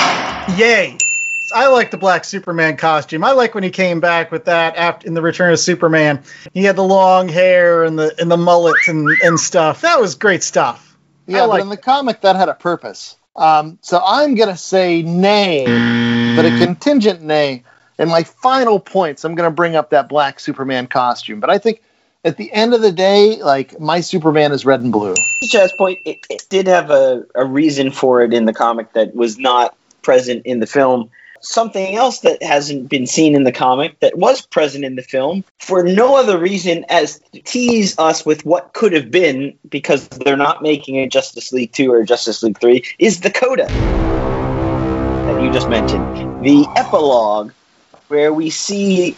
Yay! 0.59 0.99
I 1.55 1.69
like 1.69 1.93
the 1.93 1.97
black 1.97 2.25
Superman 2.25 2.77
costume. 2.77 3.23
I 3.23 3.31
like 3.31 3.55
when 3.55 3.63
he 3.63 3.71
came 3.71 4.01
back 4.01 4.33
with 4.33 4.47
that 4.47 4.77
after 4.77 5.07
in 5.07 5.15
the 5.15 5.23
Return 5.23 5.53
of 5.53 5.61
Superman. 5.61 6.23
He 6.53 6.65
had 6.65 6.75
the 6.75 6.83
long 6.83 7.29
hair 7.29 7.85
and 7.85 7.97
the 7.97 8.15
and 8.21 8.31
the 8.31 8.37
mullet 8.37 8.77
and, 8.89 9.09
and 9.23 9.39
stuff. 9.39 9.83
That 9.83 10.01
was 10.01 10.17
great 10.17 10.43
stuff. 10.43 10.97
Yeah, 11.27 11.47
but 11.47 11.61
in 11.61 11.69
the 11.69 11.77
comic 11.77 12.23
that 12.23 12.35
had 12.35 12.49
a 12.49 12.55
purpose. 12.55 13.17
Um, 13.37 13.79
so 13.83 14.01
I'm 14.05 14.35
gonna 14.35 14.57
say 14.57 15.03
nay, 15.03 15.65
but 16.37 16.45
a 16.45 16.59
contingent 16.59 17.23
nay. 17.23 17.63
In 17.99 18.09
my 18.09 18.25
final 18.25 18.81
points, 18.81 19.25
I'm 19.25 19.37
gonna 19.37 19.53
bring 19.53 19.77
up 19.77 19.91
that 19.91 20.09
black 20.09 20.41
Superman 20.41 20.89
costume. 20.89 21.39
But 21.39 21.51
I 21.51 21.59
think 21.59 21.81
at 22.25 22.37
the 22.37 22.53
end 22.53 22.75
of 22.75 22.83
the 22.83 22.91
day, 22.91 23.41
like 23.41 23.79
my 23.79 24.01
Superman 24.01 24.51
is 24.51 24.67
red 24.67 24.81
and 24.81 24.91
blue. 24.91 25.15
To 25.15 25.49
Chad's 25.49 25.73
point, 25.73 26.01
it, 26.05 26.27
it 26.29 26.47
did 26.49 26.67
have 26.67 26.91
a, 26.91 27.25
a 27.37 27.45
reason 27.45 27.93
for 27.93 28.23
it 28.23 28.35
in 28.35 28.45
the 28.45 28.53
comic 28.53 28.93
that 28.95 29.15
was 29.15 29.39
not 29.39 29.77
present 30.03 30.45
in 30.45 30.59
the 30.59 30.67
film. 30.67 31.11
Something 31.45 31.95
else 31.95 32.21
that 32.21 32.43
hasn't 32.43 32.89
been 32.89 33.07
seen 33.07 33.35
in 33.35 33.45
the 33.45 33.53
comic 33.53 34.01
that 34.01 34.17
was 34.17 34.47
present 34.47 34.83
in 34.83 34.97
the 34.97 35.03
film 35.03 35.45
for 35.61 35.85
no 35.85 36.17
other 36.17 36.39
reason 36.39 36.87
as 36.89 37.21
to 37.33 37.41
tease 37.43 37.99
us 37.99 38.25
with 38.25 38.47
what 38.47 38.73
could 38.73 38.95
have 38.95 39.11
been 39.11 39.59
because 39.69 40.09
they're 40.09 40.39
not 40.39 40.63
making 40.63 40.97
a 40.97 41.07
Justice 41.07 41.53
League 41.53 41.73
2 41.73 41.93
or 41.93 42.03
Justice 42.03 42.43
League 42.43 42.59
3 42.59 42.83
is 42.99 43.21
the 43.21 43.31
coda 43.31 43.67
that 45.27 45.43
you 45.43 45.53
just 45.53 45.69
mentioned. 45.69 46.03
The 46.43 46.67
epilogue 46.77 47.53
where 48.09 48.33
we 48.33 48.49
see 48.49 49.15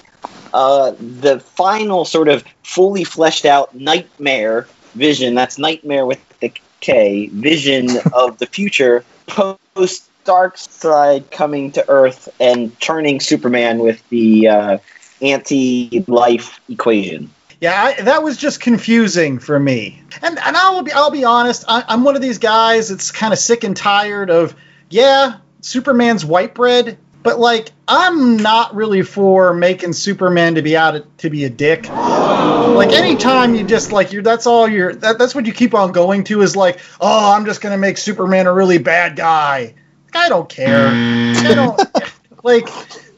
uh, 0.53 0.95
the 0.99 1.39
final 1.39 2.05
sort 2.05 2.29
of 2.29 2.43
fully 2.65 3.05
fleshed 3.05 3.45
out 3.45 3.73
nightmare 3.73 4.67
vision. 4.95 5.37
That's 5.37 5.59
nightmare 5.59 6.05
with 6.05 6.21
the 6.41 6.53
K 6.81 7.29
vision 7.29 7.89
of 8.12 8.39
the 8.39 8.47
future 8.47 9.05
post 9.29 10.11
Darkseid 10.27 11.31
coming 11.31 11.73
to 11.73 11.89
Earth 11.89 12.29
and 12.41 12.79
turning 12.81 13.21
Superman 13.21 13.79
with 13.79 14.07
the 14.09 14.49
uh, 14.49 14.79
anti-life 15.23 16.61
equation. 16.69 17.31
Yeah, 17.61 17.83
I, 17.83 18.03
that 18.03 18.23
was 18.23 18.37
just 18.37 18.61
confusing 18.61 19.39
for 19.39 19.59
me. 19.59 20.03
And 20.23 20.39
and 20.39 20.57
I'll 20.57 20.83
be 20.83 20.93
I'll 20.93 21.11
be 21.11 21.25
honest. 21.25 21.65
I, 21.67 21.85
I'm 21.89 22.05
one 22.05 22.15
of 22.15 22.23
these 22.23 22.39
guys 22.39 22.91
that's 22.91 23.11
kind 23.11 23.33
of 23.33 23.39
sick 23.39 23.65
and 23.65 23.77
tired 23.77 24.31
of 24.31 24.55
yeah, 24.91 25.39
Superman's 25.62 26.25
white 26.25 26.55
bread, 26.55 26.99
but 27.23 27.39
like 27.39 27.73
I'm 27.89 28.37
not 28.37 28.75
really 28.75 29.03
for 29.03 29.55
making 29.55 29.95
Superman 29.95 30.57
to 30.57 30.62
be 30.62 30.77
out 30.77 31.19
to 31.19 31.31
be 31.31 31.45
a 31.45 31.51
dick. 31.51 31.89
Like 31.89 32.93
anytime 32.93 33.55
you 33.55 33.65
just 33.65 33.91
like 33.91 34.12
you're 34.12 34.23
that's 34.23 34.47
all 34.47 34.69
you're 34.69 34.95
that, 34.95 35.19
that's 35.19 35.35
what 35.35 35.47
you 35.47 35.55
keep 35.55 35.73
on 35.75 35.93
going 35.93 36.25
to 36.25 36.43
is 36.43 36.57
like 36.57 36.81
oh 37.01 37.33
I'm 37.33 37.47
just 37.47 37.62
gonna 37.62 37.79
make 37.79 37.97
Superman 37.97 38.47
a 38.47 38.53
really 38.53 38.79
bad 38.79 39.17
guy. 39.17 39.75
I 40.14 40.29
don't 40.29 40.49
care. 40.49 40.88
I 40.88 41.55
don't 41.55 41.79
mm. 41.79 42.12
like 42.42 42.69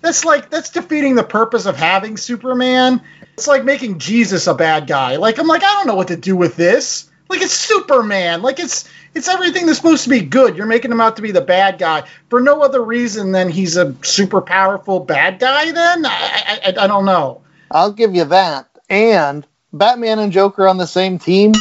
that's 0.01 0.25
like 0.25 0.51
that's 0.51 0.71
defeating 0.71 1.15
the 1.15 1.25
purpose 1.25 1.67
of 1.67 1.77
having 1.77 2.17
Superman. 2.17 3.03
It's 3.35 3.47
like 3.47 3.65
making 3.65 3.99
Jesus 3.99 4.47
a 4.47 4.55
bad 4.55 4.87
guy. 4.87 5.17
Like 5.17 5.39
I'm 5.39 5.47
like 5.47 5.63
I 5.63 5.73
don't 5.75 5.87
know 5.87 5.95
what 5.95 6.09
to 6.09 6.17
do 6.17 6.37
with 6.37 6.57
this. 6.57 7.11
Like 7.29 7.43
it's 7.43 7.53
Superman. 7.53 8.43
Like 8.43 8.59
it's 8.59 8.89
it's 9.15 9.29
everything 9.29 9.67
that's 9.67 9.79
supposed 9.79 10.05
to 10.05 10.11
be 10.11 10.21
good. 10.21 10.57
You're 10.57 10.67
making 10.67 10.91
him 10.91 11.01
out 11.01 11.17
to 11.17 11.23
be 11.23 11.31
the 11.33 11.41
bad 11.41 11.79
guy 11.79 12.05
for 12.31 12.41
no 12.41 12.63
other 12.63 12.83
reason 12.83 13.33
than 13.33 13.49
he's 13.49 13.77
a 13.77 13.95
super 14.03 14.41
powerful 14.41 15.01
bad 15.01 15.39
guy. 15.39 15.73
Then 15.73 16.07
I 16.07 16.11
I, 16.11 16.61
I, 16.67 16.85
I 16.85 16.87
don't 16.87 17.05
know. 17.05 17.43
I'll 17.71 17.93
give 17.93 18.15
you 18.15 18.25
that. 18.25 18.69
And 18.89 19.47
Batman 19.73 20.19
and 20.19 20.33
Joker 20.33 20.67
on 20.67 20.79
the 20.79 20.87
same 20.87 21.19
team? 21.19 21.53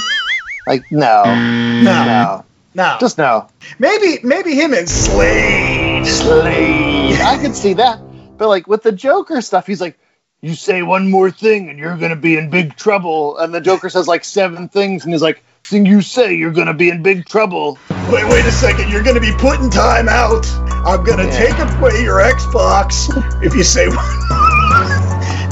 Like 0.65 0.91
no, 0.91 1.23
No, 1.25 2.05
no, 2.05 2.45
no. 2.77 2.97
just 2.99 3.17
now. 3.17 3.49
maybe 3.79 4.19
maybe 4.23 4.55
him 4.55 4.73
and 4.73 4.87
Slade. 4.87 6.05
Slade. 6.05 7.19
I 7.19 7.37
could 7.41 7.55
see 7.55 7.73
that. 7.73 7.99
But 8.37 8.47
like 8.47 8.67
with 8.67 8.83
the 8.83 8.91
Joker 8.91 9.41
stuff, 9.41 9.65
he's 9.67 9.81
like, 9.81 9.99
"You 10.41 10.53
say 10.55 10.83
one 10.83 11.09
more 11.09 11.31
thing 11.31 11.69
and 11.69 11.77
you're 11.79 11.97
gonna 11.97 12.15
be 12.15 12.37
in 12.37 12.49
big 12.49 12.75
trouble," 12.75 13.37
and 13.37 13.53
the 13.53 13.59
Joker 13.61 13.89
says 13.89 14.07
like 14.07 14.23
seven 14.23 14.69
things, 14.69 15.03
and 15.03 15.13
he's 15.13 15.21
like, 15.23 15.43
"Thing 15.63 15.85
you 15.85 16.01
say, 16.01 16.35
you're 16.35 16.51
gonna 16.51 16.73
be 16.75 16.89
in 16.89 17.01
big 17.03 17.25
trouble." 17.25 17.77
Wait, 18.11 18.23
wait 18.29 18.45
a 18.45 18.51
second. 18.51 18.89
You're 18.89 19.03
going 19.03 19.15
to 19.15 19.21
be 19.21 19.33
putting 19.37 19.69
time 19.69 20.07
out. 20.07 20.47
I'm 20.87 21.03
going 21.03 21.17
to 21.17 21.25
Yeah. 21.25 21.53
take 21.53 21.59
away 21.77 22.01
your 22.03 22.21
Xbox 22.21 23.09
if 23.43 23.53
you 23.53 23.63
say 23.63 23.89
one 23.89 23.97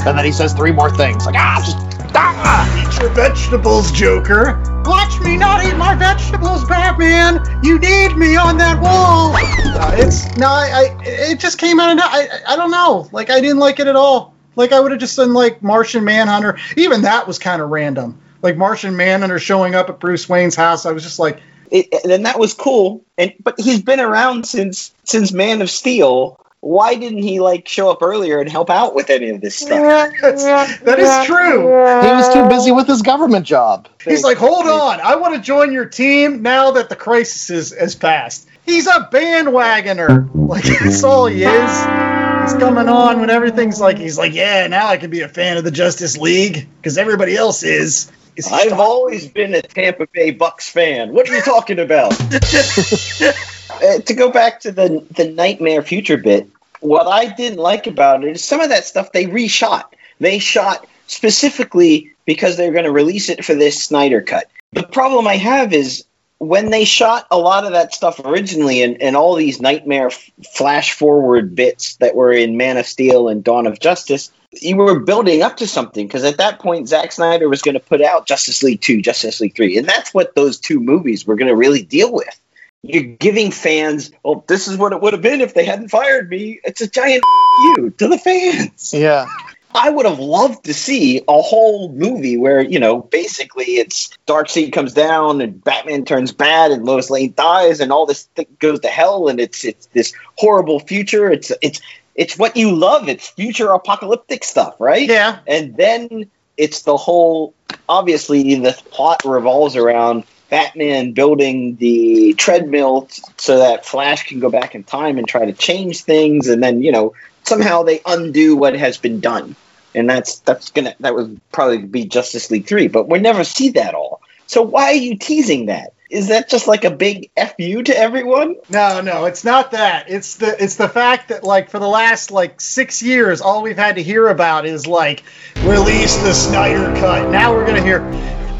And 0.06 0.16
then 0.16 0.24
he 0.24 0.32
says 0.32 0.54
three 0.54 0.72
more 0.72 0.90
things, 0.90 1.26
like, 1.26 1.34
"Ah, 1.36 1.62
just 1.62 1.76
ah!" 2.16 2.88
eat 2.88 3.00
your 3.00 3.10
vegetables, 3.10 3.92
Joker. 3.92 4.60
Watch 4.84 5.20
me 5.20 5.36
not 5.36 5.64
eat 5.64 5.76
my 5.76 5.94
vegetables, 5.94 6.64
Batman. 6.64 7.40
You 7.62 7.78
need 7.78 8.16
me 8.16 8.36
on 8.36 8.56
that 8.58 8.80
wall. 8.80 9.32
Uh, 9.34 9.92
it's 9.94 10.36
no, 10.36 10.46
I, 10.46 10.94
I, 11.00 11.04
it 11.04 11.40
just 11.40 11.58
came 11.58 11.80
out 11.80 11.90
of 11.90 11.96
no- 11.98 12.04
I, 12.06 12.28
I 12.48 12.56
don't 12.56 12.70
know. 12.70 13.08
Like 13.12 13.30
I 13.30 13.40
didn't 13.40 13.58
like 13.58 13.80
it 13.80 13.86
at 13.86 13.96
all. 13.96 14.34
Like 14.54 14.72
I 14.72 14.80
would 14.80 14.90
have 14.92 15.00
just 15.00 15.16
done 15.16 15.34
like 15.34 15.62
Martian 15.62 16.04
Manhunter. 16.04 16.58
Even 16.76 17.02
that 17.02 17.26
was 17.26 17.38
kind 17.38 17.60
of 17.60 17.70
random. 17.70 18.20
Like 18.42 18.56
Martian 18.56 18.96
Manhunter 18.96 19.38
showing 19.38 19.74
up 19.74 19.90
at 19.90 19.98
Bruce 19.98 20.28
Wayne's 20.28 20.54
house. 20.54 20.86
I 20.86 20.92
was 20.92 21.02
just 21.02 21.18
like, 21.18 21.40
it, 21.70 21.88
and 22.04 22.24
that 22.26 22.38
was 22.38 22.54
cool. 22.54 23.04
And 23.18 23.34
but 23.42 23.58
he's 23.58 23.82
been 23.82 24.00
around 24.00 24.46
since 24.46 24.94
since 25.04 25.32
Man 25.32 25.62
of 25.62 25.70
Steel. 25.70 26.40
Why 26.66 26.96
didn't 26.96 27.22
he 27.22 27.38
like 27.38 27.68
show 27.68 27.90
up 27.90 28.02
earlier 28.02 28.40
and 28.40 28.50
help 28.50 28.70
out 28.70 28.94
with 28.94 29.08
any 29.08 29.30
of 29.30 29.40
this 29.40 29.54
stuff? 29.54 30.12
That's, 30.20 30.44
that 30.44 30.98
is 30.98 31.26
true. 31.26 31.60
He 31.60 32.12
was 32.12 32.34
too 32.34 32.48
busy 32.48 32.72
with 32.72 32.88
his 32.88 33.02
government 33.02 33.46
job. 33.46 33.88
He's 34.04 34.24
like, 34.24 34.36
hold 34.36 34.66
on, 34.66 35.00
I 35.00 35.14
want 35.16 35.34
to 35.34 35.40
join 35.40 35.72
your 35.72 35.84
team 35.84 36.42
now 36.42 36.72
that 36.72 36.88
the 36.88 36.96
crisis 36.96 37.50
is, 37.50 37.78
has 37.78 37.94
passed. 37.94 38.48
He's 38.64 38.86
a 38.88 39.08
bandwagoner. 39.12 40.30
Like, 40.46 40.62
that's 40.62 41.02
all 41.02 41.26
he 41.26 41.42
is. 41.42 41.70
He's 41.72 42.54
coming 42.60 42.88
on 42.88 43.18
when 43.18 43.30
everything's 43.30 43.80
like, 43.80 43.98
he's 43.98 44.16
like, 44.16 44.32
yeah, 44.32 44.68
now 44.68 44.86
I 44.86 44.96
can 44.96 45.10
be 45.10 45.22
a 45.22 45.28
fan 45.28 45.56
of 45.56 45.64
the 45.64 45.72
Justice 45.72 46.16
League 46.16 46.68
because 46.76 46.98
everybody 46.98 47.36
else 47.36 47.64
is. 47.64 48.12
Is 48.36 48.46
I've 48.46 48.68
stop- 48.68 48.78
always 48.78 49.26
been 49.26 49.54
a 49.54 49.62
Tampa 49.62 50.06
Bay 50.06 50.32
Bucs 50.32 50.70
fan. 50.70 51.12
What 51.12 51.28
are 51.28 51.34
you 51.34 51.42
talking 51.42 51.80
about? 51.80 52.14
Uh, 53.68 53.98
to 53.98 54.14
go 54.14 54.30
back 54.30 54.60
to 54.60 54.72
the 54.72 55.04
the 55.10 55.28
Nightmare 55.28 55.82
Future 55.82 56.16
bit, 56.16 56.48
what 56.86 57.06
I 57.06 57.26
didn't 57.26 57.58
like 57.58 57.86
about 57.86 58.24
it 58.24 58.36
is 58.36 58.44
some 58.44 58.60
of 58.60 58.68
that 58.68 58.84
stuff 58.84 59.12
they 59.12 59.26
reshot. 59.26 59.84
They 60.20 60.38
shot 60.38 60.86
specifically 61.08 62.12
because 62.24 62.56
they're 62.56 62.72
going 62.72 62.84
to 62.84 62.92
release 62.92 63.28
it 63.28 63.44
for 63.44 63.54
this 63.54 63.82
Snyder 63.82 64.20
cut. 64.20 64.48
The 64.72 64.84
problem 64.84 65.26
I 65.26 65.36
have 65.36 65.72
is 65.72 66.04
when 66.38 66.70
they 66.70 66.84
shot 66.84 67.26
a 67.30 67.38
lot 67.38 67.64
of 67.64 67.72
that 67.72 67.94
stuff 67.94 68.20
originally 68.20 68.82
and, 68.82 69.00
and 69.02 69.16
all 69.16 69.34
these 69.34 69.60
nightmare 69.60 70.08
f- 70.08 70.30
flash 70.54 70.92
forward 70.92 71.54
bits 71.54 71.96
that 71.96 72.14
were 72.14 72.32
in 72.32 72.56
Man 72.56 72.76
of 72.76 72.86
Steel 72.86 73.28
and 73.28 73.42
Dawn 73.42 73.66
of 73.66 73.80
Justice, 73.80 74.30
you 74.52 74.76
were 74.76 75.00
building 75.00 75.42
up 75.42 75.56
to 75.58 75.66
something 75.66 76.06
because 76.06 76.24
at 76.24 76.38
that 76.38 76.60
point 76.60 76.88
Zack 76.88 77.12
Snyder 77.12 77.48
was 77.48 77.62
going 77.62 77.74
to 77.74 77.80
put 77.80 78.02
out 78.02 78.26
Justice 78.26 78.62
League 78.62 78.80
2, 78.80 79.02
Justice 79.02 79.40
League 79.40 79.56
3, 79.56 79.78
and 79.78 79.88
that's 79.88 80.14
what 80.14 80.34
those 80.34 80.58
two 80.58 80.78
movies 80.78 81.26
were 81.26 81.36
going 81.36 81.48
to 81.48 81.56
really 81.56 81.82
deal 81.82 82.12
with. 82.12 82.40
You're 82.88 83.16
giving 83.16 83.50
fans, 83.50 84.10
oh, 84.24 84.44
this 84.46 84.68
is 84.68 84.76
what 84.76 84.92
it 84.92 85.00
would 85.00 85.12
have 85.12 85.22
been 85.22 85.40
if 85.40 85.54
they 85.54 85.64
hadn't 85.64 85.88
fired 85.88 86.28
me. 86.28 86.60
It's 86.64 86.80
a 86.80 86.88
giant 86.88 87.22
you 87.58 87.94
to 87.98 88.08
the 88.08 88.18
fans. 88.18 88.92
Yeah. 88.94 89.26
I 89.74 89.90
would 89.90 90.06
have 90.06 90.18
loved 90.18 90.64
to 90.64 90.74
see 90.74 91.22
a 91.28 91.42
whole 91.42 91.92
movie 91.92 92.38
where, 92.38 92.62
you 92.62 92.78
know, 92.78 93.00
basically 93.00 93.76
it's 93.76 94.16
Darkseid 94.26 94.72
comes 94.72 94.94
down 94.94 95.42
and 95.42 95.62
Batman 95.62 96.06
turns 96.06 96.32
bad 96.32 96.70
and 96.70 96.86
Lois 96.86 97.10
Lane 97.10 97.34
dies 97.36 97.80
and 97.80 97.92
all 97.92 98.06
this 98.06 98.22
thing 98.34 98.46
goes 98.58 98.80
to 98.80 98.88
hell 98.88 99.28
and 99.28 99.38
it's 99.38 99.64
it's 99.64 99.86
this 99.86 100.14
horrible 100.36 100.80
future. 100.80 101.30
It's 101.30 101.52
it's 101.60 101.82
it's 102.14 102.38
what 102.38 102.56
you 102.56 102.74
love. 102.74 103.08
It's 103.10 103.28
future 103.28 103.68
apocalyptic 103.68 104.44
stuff, 104.44 104.76
right? 104.80 105.06
Yeah. 105.06 105.40
And 105.46 105.76
then 105.76 106.30
it's 106.56 106.82
the 106.82 106.96
whole 106.96 107.52
obviously 107.88 108.54
the 108.54 108.72
plot 108.90 109.22
revolves 109.26 109.76
around 109.76 110.24
Batman 110.48 111.12
building 111.12 111.76
the 111.76 112.34
treadmill 112.34 113.08
so 113.36 113.58
that 113.58 113.84
Flash 113.84 114.28
can 114.28 114.40
go 114.40 114.50
back 114.50 114.74
in 114.74 114.84
time 114.84 115.18
and 115.18 115.26
try 115.26 115.44
to 115.46 115.52
change 115.52 116.02
things 116.02 116.48
and 116.48 116.62
then, 116.62 116.82
you 116.82 116.92
know, 116.92 117.14
somehow 117.44 117.82
they 117.82 118.00
undo 118.06 118.56
what 118.56 118.74
has 118.74 118.98
been 118.98 119.20
done. 119.20 119.56
And 119.94 120.08
that's 120.08 120.40
that's 120.40 120.70
gonna 120.70 120.94
that 121.00 121.14
would 121.14 121.40
probably 121.50 121.78
be 121.78 122.04
Justice 122.04 122.50
League 122.50 122.66
3, 122.66 122.88
but 122.88 123.08
we 123.08 123.18
never 123.18 123.44
see 123.44 123.70
that 123.70 123.94
all. 123.94 124.20
So 124.46 124.62
why 124.62 124.84
are 124.84 124.92
you 124.92 125.16
teasing 125.16 125.66
that? 125.66 125.94
Is 126.08 126.28
that 126.28 126.48
just 126.48 126.68
like 126.68 126.84
a 126.84 126.90
big 126.90 127.30
FU 127.34 127.82
to 127.82 127.98
everyone? 127.98 128.56
No, 128.70 129.00
no, 129.00 129.24
it's 129.24 129.42
not 129.42 129.72
that. 129.72 130.08
It's 130.08 130.36
the 130.36 130.62
it's 130.62 130.76
the 130.76 130.88
fact 130.88 131.30
that 131.30 131.42
like 131.42 131.70
for 131.70 131.80
the 131.80 131.88
last 131.88 132.30
like 132.30 132.60
six 132.60 133.02
years, 133.02 133.40
all 133.40 133.62
we've 133.62 133.76
had 133.76 133.96
to 133.96 134.02
hear 134.02 134.28
about 134.28 134.66
is 134.66 134.86
like 134.86 135.24
release 135.62 136.16
the 136.18 136.32
Snyder 136.32 136.94
cut. 137.00 137.30
Now 137.30 137.54
we're 137.54 137.66
gonna 137.66 137.82
hear 137.82 138.00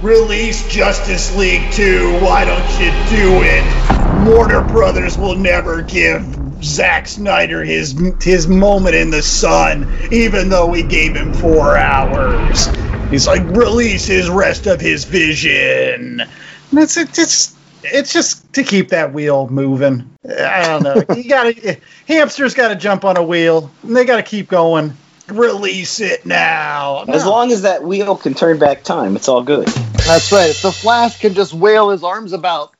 release 0.07 0.66
Justice 0.69 1.37
League 1.37 1.73
2. 1.73 2.21
Why 2.21 2.45
don't 2.45 2.71
you 2.81 2.90
do 3.11 3.42
it? 3.42 4.27
Warner 4.27 4.62
Brothers 4.62 5.19
will 5.19 5.35
never 5.35 5.83
give 5.83 6.25
Zack 6.62 7.09
Snyder 7.09 7.64
his 7.64 7.92
his 8.23 8.47
moment 8.47 8.95
in 8.95 9.11
the 9.11 9.23
sun, 9.23 9.92
even 10.12 10.49
though 10.49 10.69
we 10.69 10.85
gave 10.85 11.14
him 11.14 11.33
four 11.35 11.77
hours. 11.77 12.66
He's 13.11 13.27
like 13.27 13.42
release 13.47 14.07
his 14.07 14.31
rest 14.31 14.66
of 14.66 14.81
his 14.81 15.05
vision. 15.05 16.21
And 16.21 16.79
it's 16.79 16.97
it's 16.97 17.57
it's 17.83 18.12
just 18.12 18.53
to 18.55 18.62
keep 18.62 18.90
that 18.90 19.12
wheel 19.12 19.49
moving. 19.49 20.09
I 20.25 20.66
don't 20.66 20.83
know. 20.83 21.03
You 21.16 21.29
gotta 21.29 21.79
hamsters 22.07 22.55
got 22.55 22.69
to 22.69 22.77
jump 22.77 23.05
on 23.05 23.16
a 23.16 23.23
wheel. 23.23 23.71
And 23.83 23.97
they 23.97 24.05
got 24.05 24.16
to 24.16 24.23
keep 24.23 24.49
going. 24.49 24.97
Release 25.29 26.01
it 26.01 26.25
now. 26.25 27.05
As 27.09 27.27
long 27.27 27.51
as 27.51 27.62
that 27.62 27.83
wheel 27.83 28.17
can 28.17 28.35
turn 28.35 28.59
back 28.59 28.85
time, 28.85 29.17
it's 29.17 29.29
all 29.29 29.43
good. 29.43 29.67
That's 29.67 30.31
right. 30.31 30.51
If 30.51 30.62
the 30.62 30.73
Flash 30.73 31.21
can 31.21 31.35
just 31.35 31.53
wail 31.53 31.91
his 31.91 32.05
arms 32.05 32.33
about 32.33 32.73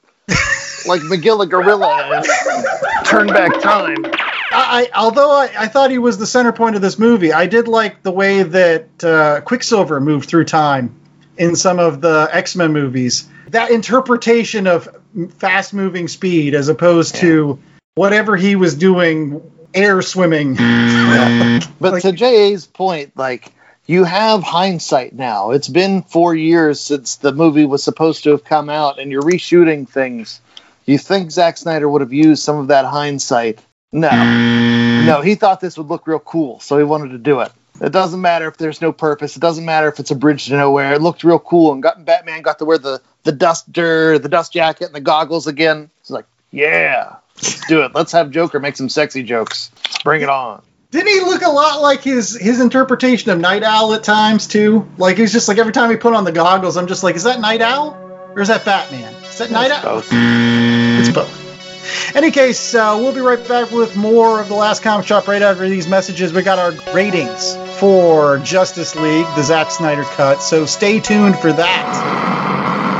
like 0.87 1.03
Magilla 1.03 1.49
Gorilla 1.49 2.17
and 2.17 3.07
turn 3.07 3.27
back 3.27 3.61
time. 3.61 4.05
I, 4.05 4.13
I 4.53 4.91
although 4.95 5.31
I, 5.31 5.51
I 5.59 5.69
thought 5.69 5.91
he 5.91 5.99
was 5.99 6.19
the 6.19 6.27
center 6.27 6.53
point 6.53 6.77
of 6.77 6.83
this 6.83 6.99
movie, 6.99 7.33
I 7.33 7.47
did 7.47 7.69
like 7.69 8.03
the 8.03 8.13
way 8.13 8.43
that 8.43 9.05
uh, 9.05 9.41
Quicksilver 9.41 10.01
moved 10.01 10.29
through 10.29 10.45
time 10.45 10.95
in 11.37 11.57
some 11.57 11.79
of 11.79 12.01
the 12.01 12.29
X 12.33 12.57
Men 12.57 12.73
movies. 12.73 13.29
That 13.49 13.71
interpretation 13.71 14.67
of 14.67 14.89
fast 15.39 15.73
moving 15.75 16.09
speed 16.09 16.55
as 16.55 16.69
opposed 16.69 17.17
to 17.17 17.59
whatever 17.95 18.37
he 18.37 18.57
was 18.57 18.75
doing, 18.75 19.41
air 19.77 20.03
swimming. 20.03 20.57
Mm. 20.57 21.69
But 21.81 21.93
Like- 21.95 22.03
to 22.03 22.13
JA's 22.13 22.67
point, 22.67 23.13
like 23.17 23.53
you 23.87 24.05
have 24.05 24.43
hindsight 24.43 25.15
now. 25.15 25.51
It's 25.53 25.69
been 25.69 26.03
four 26.03 26.35
years 26.35 26.81
since 26.81 27.17
the 27.17 27.33
movie 27.33 27.67
was 27.67 27.85
supposed 27.85 28.25
to 28.25 28.31
have 28.31 28.45
come 28.45 28.69
out, 28.69 28.99
and 28.99 29.13
you're 29.13 29.23
reshooting 29.23 29.89
things. 29.89 30.41
You 30.87 30.99
think 30.99 31.31
Zack 31.31 31.57
Snyder 31.59 31.89
would 31.89 32.01
have 32.01 32.13
used 32.13 32.43
some 32.43 32.59
of 32.59 32.69
that 32.69 32.85
hindsight? 32.85 33.61
No, 33.93 34.09
mm. 34.09 35.07
no. 35.07 35.21
He 35.21 35.35
thought 35.37 35.61
this 35.61 35.77
would 35.79 35.89
look 35.89 36.07
real 36.07 36.19
cool, 36.19 36.61
so 36.61 36.79
he 36.79 36.85
wanted 36.85 37.11
to 37.11 37.19
do 37.19 37.41
it. 37.41 37.53
It 37.81 37.93
doesn't 37.93 38.21
matter 38.21 38.49
if 38.49 38.57
there's 38.57 38.81
no 38.81 38.91
purpose. 38.93 39.37
It 39.37 39.41
doesn't 39.41 39.65
matter 39.65 39.89
if 39.89 40.01
it's 40.01 40.11
a 40.11 40.15
bridge 40.15 40.47
to 40.47 40.57
nowhere. 40.57 40.95
It 40.95 41.03
looked 41.03 41.23
real 41.25 41.39
cool, 41.39 41.73
and 41.73 41.83
got, 41.83 42.05
Batman 42.05 42.43
got 42.43 42.59
to 42.61 42.65
wear 42.65 42.79
the 42.79 43.01
the 43.25 43.33
duster, 43.33 44.19
the 44.19 44.29
dust 44.29 44.53
jacket, 44.53 44.87
and 44.87 44.95
the 44.95 45.01
goggles 45.01 45.47
again. 45.47 45.91
It's 46.01 46.11
like, 46.11 46.25
yeah, 46.53 47.17
let's 47.37 47.67
do 47.67 47.83
it. 47.83 47.95
Let's 47.95 48.13
have 48.13 48.31
Joker 48.31 48.61
make 48.61 48.77
some 48.77 48.89
sexy 48.89 49.23
jokes. 49.23 49.71
Let's 49.77 50.03
bring 50.03 50.23
it 50.23 50.29
on. 50.29 50.63
Didn't 50.91 51.09
he 51.09 51.21
look 51.21 51.43
a 51.43 51.51
lot 51.51 51.83
like 51.83 52.03
his 52.03 52.37
his 52.37 52.61
interpretation 52.61 53.31
of 53.31 53.39
Nite 53.39 53.65
Owl 53.65 53.93
at 53.95 54.05
times 54.05 54.47
too? 54.47 54.89
Like 54.99 55.19
he's 55.19 55.33
just 55.33 55.49
like 55.49 55.59
every 55.59 55.73
time 55.73 55.91
he 55.91 55.97
put 55.97 56.15
on 56.15 56.25
the 56.25 56.33
goggles, 56.33 56.77
I'm 56.77 56.87
just 56.87 57.03
like, 57.03 57.17
is 57.17 57.25
that 57.25 57.41
Nite 57.41 57.61
Owl 57.61 57.95
or 58.35 58.41
is 58.41 58.49
that 58.49 58.65
Batman? 58.65 59.13
Is 59.25 59.39
that 59.39 59.51
Nite 59.51 59.73
Owl? 59.73 59.83
Both. 59.83 60.09
It's 60.13 61.11
both. 61.11 61.47
Any 62.17 62.31
case, 62.31 62.75
uh, 62.75 62.97
we'll 62.99 63.15
be 63.15 63.21
right 63.21 63.47
back 63.47 63.71
with 63.71 63.97
more 63.97 64.41
of 64.41 64.49
the 64.49 64.55
last 64.55 64.83
comic 64.83 65.07
shop 65.07 65.29
right 65.29 65.43
after 65.43 65.69
these 65.69 65.87
messages. 65.87 66.33
We 66.33 66.43
got 66.43 66.59
our 66.59 66.73
ratings 66.93 67.57
for 67.79 68.39
Justice 68.39 68.97
League, 68.97 69.27
the 69.37 69.43
Zack 69.43 69.71
Snyder 69.71 70.03
cut, 70.03 70.43
so 70.43 70.67
stay 70.67 70.99
tuned 70.99 71.39
for 71.39 71.53
that. 71.53 72.97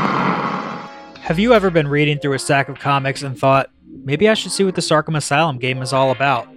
Have 1.21 1.39
you 1.39 1.53
ever 1.53 1.69
been 1.69 1.87
reading 1.87 2.19
through 2.19 2.33
a 2.33 2.39
stack 2.39 2.69
of 2.69 2.79
comics 2.79 3.23
and 3.23 3.37
thought, 3.37 3.69
maybe 4.07 4.29
I 4.29 4.35
should 4.35 4.53
see 4.53 4.63
what 4.63 4.73
this 4.73 4.89
Arkham 4.89 5.17
Asylum 5.17 5.57
game 5.57 5.81
is 5.81 5.91
all 5.91 6.11
about? 6.11 6.47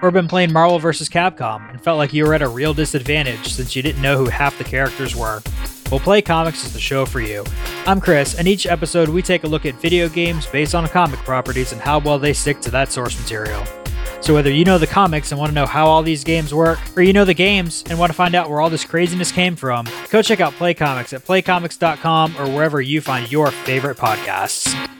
Or 0.00 0.10
been 0.10 0.26
playing 0.26 0.50
Marvel 0.50 0.78
vs. 0.78 1.10
Capcom 1.10 1.68
and 1.70 1.78
felt 1.78 1.98
like 1.98 2.14
you 2.14 2.24
were 2.24 2.32
at 2.32 2.40
a 2.40 2.48
real 2.48 2.72
disadvantage 2.72 3.48
since 3.48 3.76
you 3.76 3.82
didn't 3.82 4.00
know 4.00 4.16
who 4.16 4.30
half 4.30 4.56
the 4.56 4.64
characters 4.64 5.14
were? 5.14 5.42
Well, 5.90 6.00
Play 6.00 6.22
Comics 6.22 6.64
is 6.64 6.72
the 6.72 6.80
show 6.80 7.04
for 7.04 7.20
you. 7.20 7.44
I'm 7.86 8.00
Chris, 8.00 8.34
and 8.34 8.48
each 8.48 8.66
episode 8.66 9.10
we 9.10 9.20
take 9.20 9.44
a 9.44 9.46
look 9.46 9.66
at 9.66 9.74
video 9.74 10.08
games 10.08 10.46
based 10.46 10.74
on 10.74 10.86
comic 10.88 11.20
properties 11.20 11.72
and 11.72 11.82
how 11.82 11.98
well 11.98 12.18
they 12.18 12.32
stick 12.32 12.60
to 12.62 12.70
that 12.70 12.90
source 12.90 13.18
material. 13.18 13.62
So 14.22 14.32
whether 14.32 14.50
you 14.50 14.64
know 14.64 14.78
the 14.78 14.86
comics 14.86 15.32
and 15.32 15.38
want 15.38 15.50
to 15.50 15.54
know 15.54 15.66
how 15.66 15.86
all 15.86 16.02
these 16.02 16.24
games 16.24 16.54
work, 16.54 16.78
or 16.96 17.02
you 17.02 17.12
know 17.12 17.26
the 17.26 17.34
games 17.34 17.84
and 17.90 17.98
want 17.98 18.10
to 18.10 18.16
find 18.16 18.34
out 18.34 18.48
where 18.48 18.60
all 18.60 18.70
this 18.70 18.84
craziness 18.86 19.32
came 19.32 19.54
from, 19.54 19.86
go 20.08 20.22
check 20.22 20.40
out 20.40 20.54
Play 20.54 20.72
Comics 20.72 21.12
at 21.12 21.26
playcomics.com 21.26 22.36
or 22.38 22.46
wherever 22.46 22.80
you 22.80 23.02
find 23.02 23.30
your 23.30 23.50
favorite 23.50 23.98
podcasts. 23.98 24.99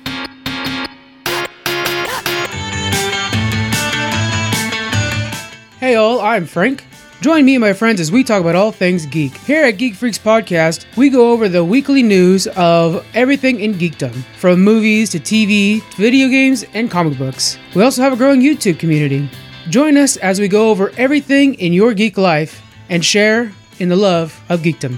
Hey 5.91 5.97
all, 5.97 6.21
I'm 6.21 6.47
Frank. 6.47 6.85
Join 7.21 7.45
me 7.45 7.57
and 7.57 7.61
my 7.61 7.73
friends 7.73 8.01
as 8.01 8.13
we 8.13 8.23
talk 8.23 8.41
about 8.41 8.55
all 8.55 8.71
things 8.71 9.07
geek. 9.07 9.37
Here 9.39 9.65
at 9.65 9.73
Geek 9.73 9.97
Freaks 9.97 10.21
Podcast, 10.21 10.87
we 10.97 11.09
go 11.11 11.33
over 11.33 11.49
the 11.49 11.65
weekly 11.65 12.05
news 12.05 12.47
of 12.47 13.05
everything 13.13 13.59
in 13.59 13.75
geekdom, 13.75 14.15
from 14.39 14.61
movies 14.61 15.11
to 15.11 15.19
TV, 15.19 15.81
to 15.91 15.97
video 15.97 16.29
games, 16.29 16.65
and 16.75 16.93
comic 16.93 17.19
books. 17.19 17.59
We 17.75 17.83
also 17.83 18.03
have 18.03 18.13
a 18.13 18.17
growing 18.17 18.41
YouTube 18.41 18.79
community. 18.79 19.29
Join 19.69 19.97
us 19.97 20.17
as 20.19 20.39
we 20.39 20.47
go 20.47 20.71
over 20.71 20.93
everything 20.97 21.55
in 21.55 21.73
your 21.73 21.93
geek 21.93 22.17
life 22.17 22.63
and 22.89 23.05
share 23.05 23.51
in 23.81 23.89
the 23.89 23.97
love 23.97 24.41
of 24.49 24.61
geekdom. 24.61 24.97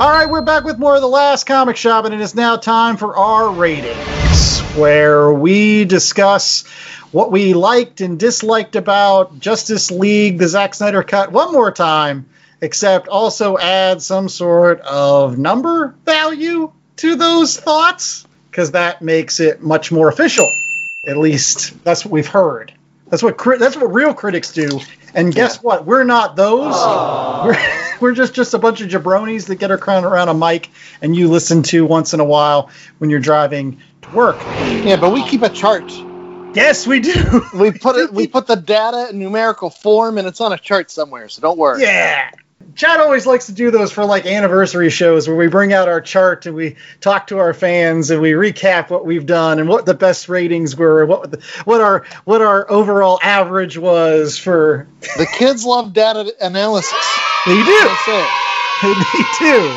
All 0.00 0.08
right, 0.08 0.30
we're 0.30 0.40
back 0.40 0.64
with 0.64 0.78
more 0.78 0.94
of 0.94 1.02
the 1.02 1.08
last 1.08 1.44
comic 1.44 1.76
shop, 1.76 2.06
and 2.06 2.14
it 2.14 2.22
is 2.22 2.34
now 2.34 2.56
time 2.56 2.96
for 2.96 3.14
our 3.18 3.50
ratings, 3.50 4.60
where 4.74 5.30
we 5.30 5.84
discuss 5.84 6.66
what 7.12 7.30
we 7.30 7.52
liked 7.52 8.00
and 8.00 8.18
disliked 8.18 8.76
about 8.76 9.38
Justice 9.38 9.90
League, 9.90 10.38
the 10.38 10.48
Zack 10.48 10.72
Snyder 10.72 11.02
cut, 11.02 11.32
one 11.32 11.52
more 11.52 11.70
time, 11.70 12.24
except 12.62 13.08
also 13.08 13.58
add 13.58 14.00
some 14.00 14.30
sort 14.30 14.80
of 14.80 15.36
number 15.36 15.94
value 16.06 16.72
to 16.96 17.16
those 17.16 17.60
thoughts, 17.60 18.26
because 18.50 18.70
that 18.70 19.02
makes 19.02 19.38
it 19.38 19.60
much 19.60 19.92
more 19.92 20.08
official. 20.08 20.50
At 21.06 21.18
least 21.18 21.84
that's 21.84 22.06
what 22.06 22.12
we've 22.12 22.26
heard. 22.26 22.72
That's 23.10 23.22
what 23.22 23.36
cri- 23.36 23.58
that's 23.58 23.76
what 23.76 23.92
real 23.92 24.14
critics 24.14 24.50
do. 24.50 24.80
And 25.14 25.34
guess 25.34 25.62
what? 25.62 25.84
We're 25.84 26.04
not 26.04 26.36
those. 26.36 26.74
We're, 28.00 28.14
just 28.14 28.34
just 28.34 28.54
a 28.54 28.58
bunch 28.58 28.80
of 28.80 28.88
jabronis 28.88 29.46
that 29.46 29.56
get 29.56 29.70
around 29.70 30.04
around 30.04 30.28
a 30.28 30.34
mic 30.34 30.70
and 31.02 31.14
you 31.14 31.28
listen 31.28 31.62
to 31.64 31.84
once 31.84 32.14
in 32.14 32.20
a 32.20 32.24
while 32.24 32.70
when 32.98 33.10
you're 33.10 33.20
driving 33.20 33.80
to 34.02 34.10
work. 34.10 34.36
Yeah, 34.84 34.96
but 34.96 35.12
we 35.12 35.22
keep 35.28 35.42
a 35.42 35.48
chart. 35.48 35.90
Yes, 36.54 36.86
we 36.86 37.00
do. 37.00 37.42
We 37.54 37.70
put 37.70 37.96
it. 37.96 38.12
We 38.12 38.26
put 38.26 38.46
the 38.46 38.56
data 38.56 39.08
in 39.10 39.18
numerical 39.18 39.70
form, 39.70 40.18
and 40.18 40.26
it's 40.26 40.40
on 40.40 40.52
a 40.52 40.58
chart 40.58 40.90
somewhere. 40.90 41.28
So 41.28 41.42
don't 41.42 41.58
worry. 41.58 41.82
Yeah. 41.82 42.30
Chad 42.74 43.00
always 43.00 43.26
likes 43.26 43.46
to 43.46 43.52
do 43.52 43.70
those 43.70 43.90
for 43.90 44.04
like 44.04 44.26
anniversary 44.26 44.90
shows 44.90 45.26
where 45.26 45.36
we 45.36 45.48
bring 45.48 45.72
out 45.72 45.88
our 45.88 46.00
chart 46.00 46.46
and 46.46 46.54
we 46.54 46.76
talk 47.00 47.26
to 47.26 47.38
our 47.38 47.54
fans 47.54 48.10
and 48.10 48.20
we 48.20 48.32
recap 48.32 48.90
what 48.90 49.04
we've 49.04 49.26
done 49.26 49.58
and 49.58 49.68
what 49.68 49.86
the 49.86 49.94
best 49.94 50.28
ratings 50.28 50.76
were, 50.76 51.04
what 51.06 51.30
the, 51.30 51.42
what 51.64 51.80
our 51.80 52.04
what 52.24 52.42
our 52.42 52.70
overall 52.70 53.18
average 53.22 53.76
was 53.76 54.38
for. 54.38 54.86
The 55.20 55.26
kids 55.26 55.64
love 55.64 55.92
data 55.92 56.32
analysis. 56.40 57.18
They 57.46 57.62
do. 57.62 57.90
They 58.82 59.24
do. 59.38 59.76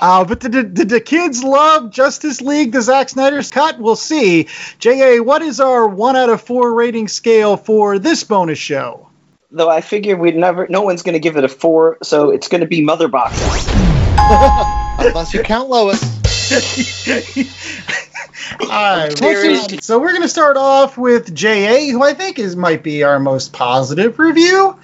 Uh, 0.00 0.24
but 0.24 0.38
did, 0.38 0.52
did, 0.52 0.74
did 0.74 0.88
the 0.88 1.00
kids 1.00 1.42
love 1.42 1.90
Justice 1.90 2.40
League, 2.40 2.70
the 2.70 2.80
Zack 2.80 3.08
Snyder's 3.08 3.50
cut? 3.50 3.80
We'll 3.80 3.96
see. 3.96 4.46
JA, 4.78 5.16
what 5.16 5.42
is 5.42 5.58
our 5.58 5.88
one 5.88 6.14
out 6.14 6.30
of 6.30 6.42
four 6.42 6.72
rating 6.74 7.08
scale 7.08 7.56
for 7.56 7.98
this 7.98 8.22
bonus 8.22 8.58
show? 8.58 9.08
Though 9.50 9.70
I 9.70 9.80
figure 9.80 10.16
we'd 10.16 10.36
never, 10.36 10.66
no 10.68 10.82
one's 10.82 11.02
going 11.02 11.12
to 11.12 11.20
give 11.20 11.36
it 11.36 11.44
a 11.44 11.48
four, 11.48 11.98
so 12.02 12.30
it's 12.30 12.48
going 12.48 12.62
to 12.62 12.66
be 12.66 12.82
Mother 12.82 13.08
Boxes. 13.08 13.66
Unless 14.98 15.34
you 15.34 15.42
count 15.42 15.68
Lois. 15.68 16.02
All 18.60 18.68
right, 18.68 19.16
There 19.16 19.80
so 19.80 19.98
we're 19.98 20.10
going 20.10 20.22
to 20.22 20.28
start 20.28 20.56
off 20.56 20.98
with 20.98 21.34
JA, 21.34 21.90
who 21.90 22.02
I 22.02 22.14
think 22.14 22.38
is 22.38 22.56
might 22.56 22.82
be 22.82 23.02
our 23.02 23.18
most 23.18 23.52
positive 23.52 24.18
review. 24.18 24.76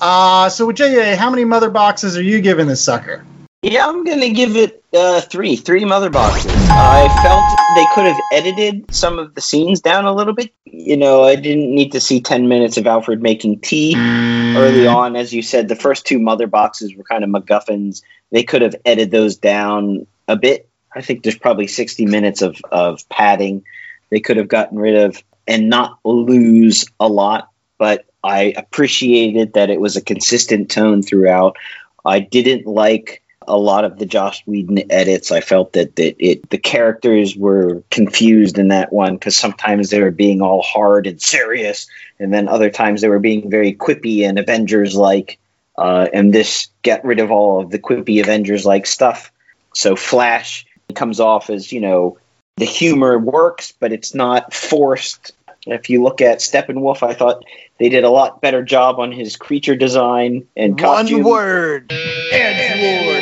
Uh, 0.00 0.48
so 0.48 0.66
with 0.66 0.76
JA, 0.76 1.16
how 1.16 1.30
many 1.30 1.44
mother 1.44 1.70
boxes 1.70 2.16
are 2.16 2.22
you 2.22 2.40
giving 2.40 2.66
this 2.66 2.82
sucker? 2.82 3.24
Yeah, 3.62 3.86
I'm 3.86 4.04
going 4.04 4.20
to 4.20 4.30
give 4.30 4.56
it 4.56 4.84
uh, 4.92 5.20
three, 5.22 5.56
three 5.56 5.84
Mother 5.84 6.10
Boxes. 6.10 6.52
I 6.70 7.08
felt 7.22 7.54
they 7.68 7.86
could 7.86 8.06
have 8.06 8.20
edited 8.30 8.94
some 8.94 9.18
of 9.18 9.34
the 9.34 9.40
scenes 9.40 9.80
down 9.80 10.04
a 10.04 10.14
little 10.14 10.34
bit. 10.34 10.52
You 10.64 10.96
know, 10.96 11.24
I 11.24 11.36
didn't 11.36 11.74
need 11.74 11.92
to 11.92 12.00
see 12.00 12.20
10 12.20 12.48
minutes 12.48 12.76
of 12.76 12.86
Alfred 12.86 13.22
making 13.22 13.60
tea 13.60 13.94
early 13.96 14.86
on. 14.86 15.16
As 15.16 15.32
you 15.32 15.42
said, 15.42 15.68
the 15.68 15.74
first 15.74 16.06
two 16.06 16.18
Mother 16.18 16.46
Boxes 16.46 16.94
were 16.94 17.04
kind 17.04 17.24
of 17.24 17.30
MacGuffins. 17.30 18.02
They 18.30 18.44
could 18.44 18.62
have 18.62 18.76
edited 18.84 19.10
those 19.10 19.36
down 19.36 20.06
a 20.28 20.36
bit. 20.36 20.68
I 20.94 21.00
think 21.00 21.22
there's 21.22 21.38
probably 21.38 21.66
60 21.66 22.06
minutes 22.06 22.42
of, 22.42 22.60
of 22.70 23.08
padding 23.08 23.64
they 24.10 24.20
could 24.20 24.36
have 24.36 24.48
gotten 24.48 24.78
rid 24.78 24.94
of 24.96 25.22
and 25.46 25.68
not 25.68 25.98
lose 26.04 26.86
a 27.00 27.08
lot. 27.08 27.50
But 27.78 28.06
I 28.22 28.54
appreciated 28.56 29.54
that 29.54 29.70
it 29.70 29.80
was 29.80 29.96
a 29.96 30.02
consistent 30.02 30.70
tone 30.70 31.02
throughout. 31.02 31.56
I 32.04 32.20
didn't 32.20 32.66
like 32.66 33.22
a 33.48 33.56
lot 33.56 33.84
of 33.84 33.98
the 33.98 34.06
Joss 34.06 34.42
Whedon 34.46 34.90
edits. 34.90 35.30
I 35.30 35.40
felt 35.40 35.72
that, 35.72 35.96
that 35.96 36.16
it 36.18 36.48
the 36.50 36.58
characters 36.58 37.36
were 37.36 37.82
confused 37.90 38.58
in 38.58 38.68
that 38.68 38.92
one 38.92 39.14
because 39.14 39.36
sometimes 39.36 39.90
they 39.90 40.00
were 40.00 40.10
being 40.10 40.42
all 40.42 40.62
hard 40.62 41.06
and 41.06 41.20
serious, 41.20 41.86
and 42.18 42.32
then 42.32 42.48
other 42.48 42.70
times 42.70 43.00
they 43.00 43.08
were 43.08 43.18
being 43.18 43.50
very 43.50 43.74
quippy 43.74 44.26
and 44.26 44.38
Avengers 44.38 44.94
like. 44.94 45.38
Uh, 45.78 46.08
and 46.14 46.32
this 46.32 46.68
get 46.80 47.04
rid 47.04 47.20
of 47.20 47.30
all 47.30 47.60
of 47.60 47.70
the 47.70 47.78
quippy 47.78 48.18
Avengers 48.20 48.64
like 48.64 48.86
stuff. 48.86 49.30
So 49.74 49.94
Flash 49.94 50.64
comes 50.94 51.20
off 51.20 51.50
as 51.50 51.70
you 51.70 51.80
know 51.80 52.18
the 52.56 52.64
humor 52.64 53.18
works, 53.18 53.72
but 53.78 53.92
it's 53.92 54.14
not 54.14 54.54
forced. 54.54 55.32
If 55.66 55.90
you 55.90 56.02
look 56.02 56.20
at 56.20 56.38
Steppenwolf, 56.38 57.02
I 57.02 57.12
thought 57.12 57.44
they 57.78 57.88
did 57.88 58.04
a 58.04 58.10
lot 58.10 58.40
better 58.40 58.62
job 58.62 58.98
on 58.98 59.12
his 59.12 59.36
creature 59.36 59.76
design 59.76 60.46
and 60.56 60.78
costume. 60.78 61.22
One 61.22 61.32
word. 61.32 61.92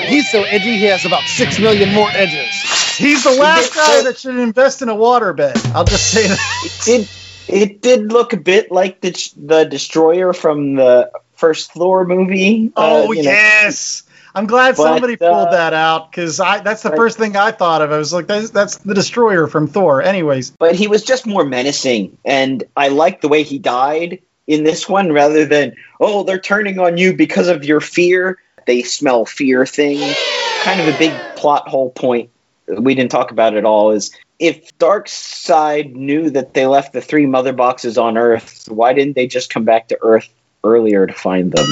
He's 0.09 0.31
so 0.31 0.43
edgy. 0.45 0.77
He 0.79 0.85
has 0.85 1.05
about 1.05 1.23
six 1.25 1.59
million 1.59 1.93
more 1.93 2.09
edges. 2.11 2.97
He's 2.97 3.25
the 3.25 3.33
last 3.33 3.75
guy 3.75 4.03
that 4.03 4.19
should 4.19 4.37
invest 4.37 4.83
in 4.83 4.89
a 4.89 4.95
waterbed. 4.95 5.75
I'll 5.75 5.85
just 5.85 6.11
say 6.11 6.29
that. 6.29 6.39
It 6.65 6.85
did. 6.85 7.09
It 7.47 7.83
did 7.83 8.13
look 8.13 8.33
a 8.33 8.37
bit 8.39 8.71
like 8.73 9.01
the 9.01 9.11
the 9.37 9.65
destroyer 9.65 10.33
from 10.33 10.77
the 10.77 11.11
first 11.35 11.73
Thor 11.73 12.05
movie. 12.07 12.73
Oh 12.77 13.09
uh, 13.09 13.11
you 13.13 13.23
know. 13.23 13.31
yes. 13.31 14.05
I'm 14.37 14.47
glad 14.47 14.75
But, 14.77 14.83
somebody 14.83 15.17
pulled 15.17 15.49
uh, 15.49 15.51
that 15.53 15.75
out 15.75 16.11
because 16.11 16.41
I 16.41 16.61
that's 16.61 16.83
the 16.83 16.91
but- 16.91 16.97
first 16.97 17.19
thing 17.19 17.37
I 17.37 17.53
thought 17.53 17.83
of. 17.83 17.93
I 17.93 17.99
was 17.99 18.13
like, 18.13 18.27
that's, 18.27 18.51
that's 18.51 18.79
the 18.79 18.95
destroyer 18.95 19.47
from 19.47 19.69
Thor. 19.69 20.03
Anyways, 20.03 20.51
but 20.53 20.75
he 20.75 20.89
was 20.89 21.05
just 21.05 21.27
more 21.27 21.45
menacing, 21.45 22.19
and 22.25 22.65
I 22.77 22.89
liked 22.89 23.23
the 23.23 23.29
way 23.29 23.45
he 23.45 23.59
died 23.59 24.21
in 24.47 24.65
this 24.65 24.89
one, 24.89 25.13
rather 25.13 25.45
than 25.47 25.77
oh 26.01 26.25
they're 26.25 26.41
turning 26.41 26.79
on 26.81 26.99
you 26.99 27.15
because 27.15 27.49
of 27.49 27.65
your 27.65 27.81
fear. 27.81 28.39
They 28.67 28.83
smell 28.83 29.25
fear 29.25 29.67
thing. 29.67 30.15
Kind 30.63 30.81
of 30.81 30.89
a 30.95 30.99
big 30.99 31.13
plot 31.37 31.69
hole 31.69 31.91
point 31.91 32.31
we 32.67 32.95
didn't 32.95 33.11
talk 33.11 33.31
about 33.31 33.57
at 33.57 33.65
all 33.65 33.91
is 33.91 34.11
if 34.39 34.77
Darkseid 34.79 35.95
knew 35.95 36.31
that 36.31 36.55
they 36.55 36.67
left 36.67 36.93
the 36.93 37.01
three 37.01 37.27
mother 37.27 37.53
boxes 37.53 37.99
on 37.99 38.17
Earth, 38.17 38.69
why 38.69 38.93
didn't 38.93 39.15
they 39.15 39.27
just 39.27 39.51
come 39.51 39.65
back 39.65 39.89
to 39.89 39.99
Earth 40.03 40.29
earlier 40.63 41.07
to 41.07 41.13
find 41.13 41.53
them? 41.53 41.67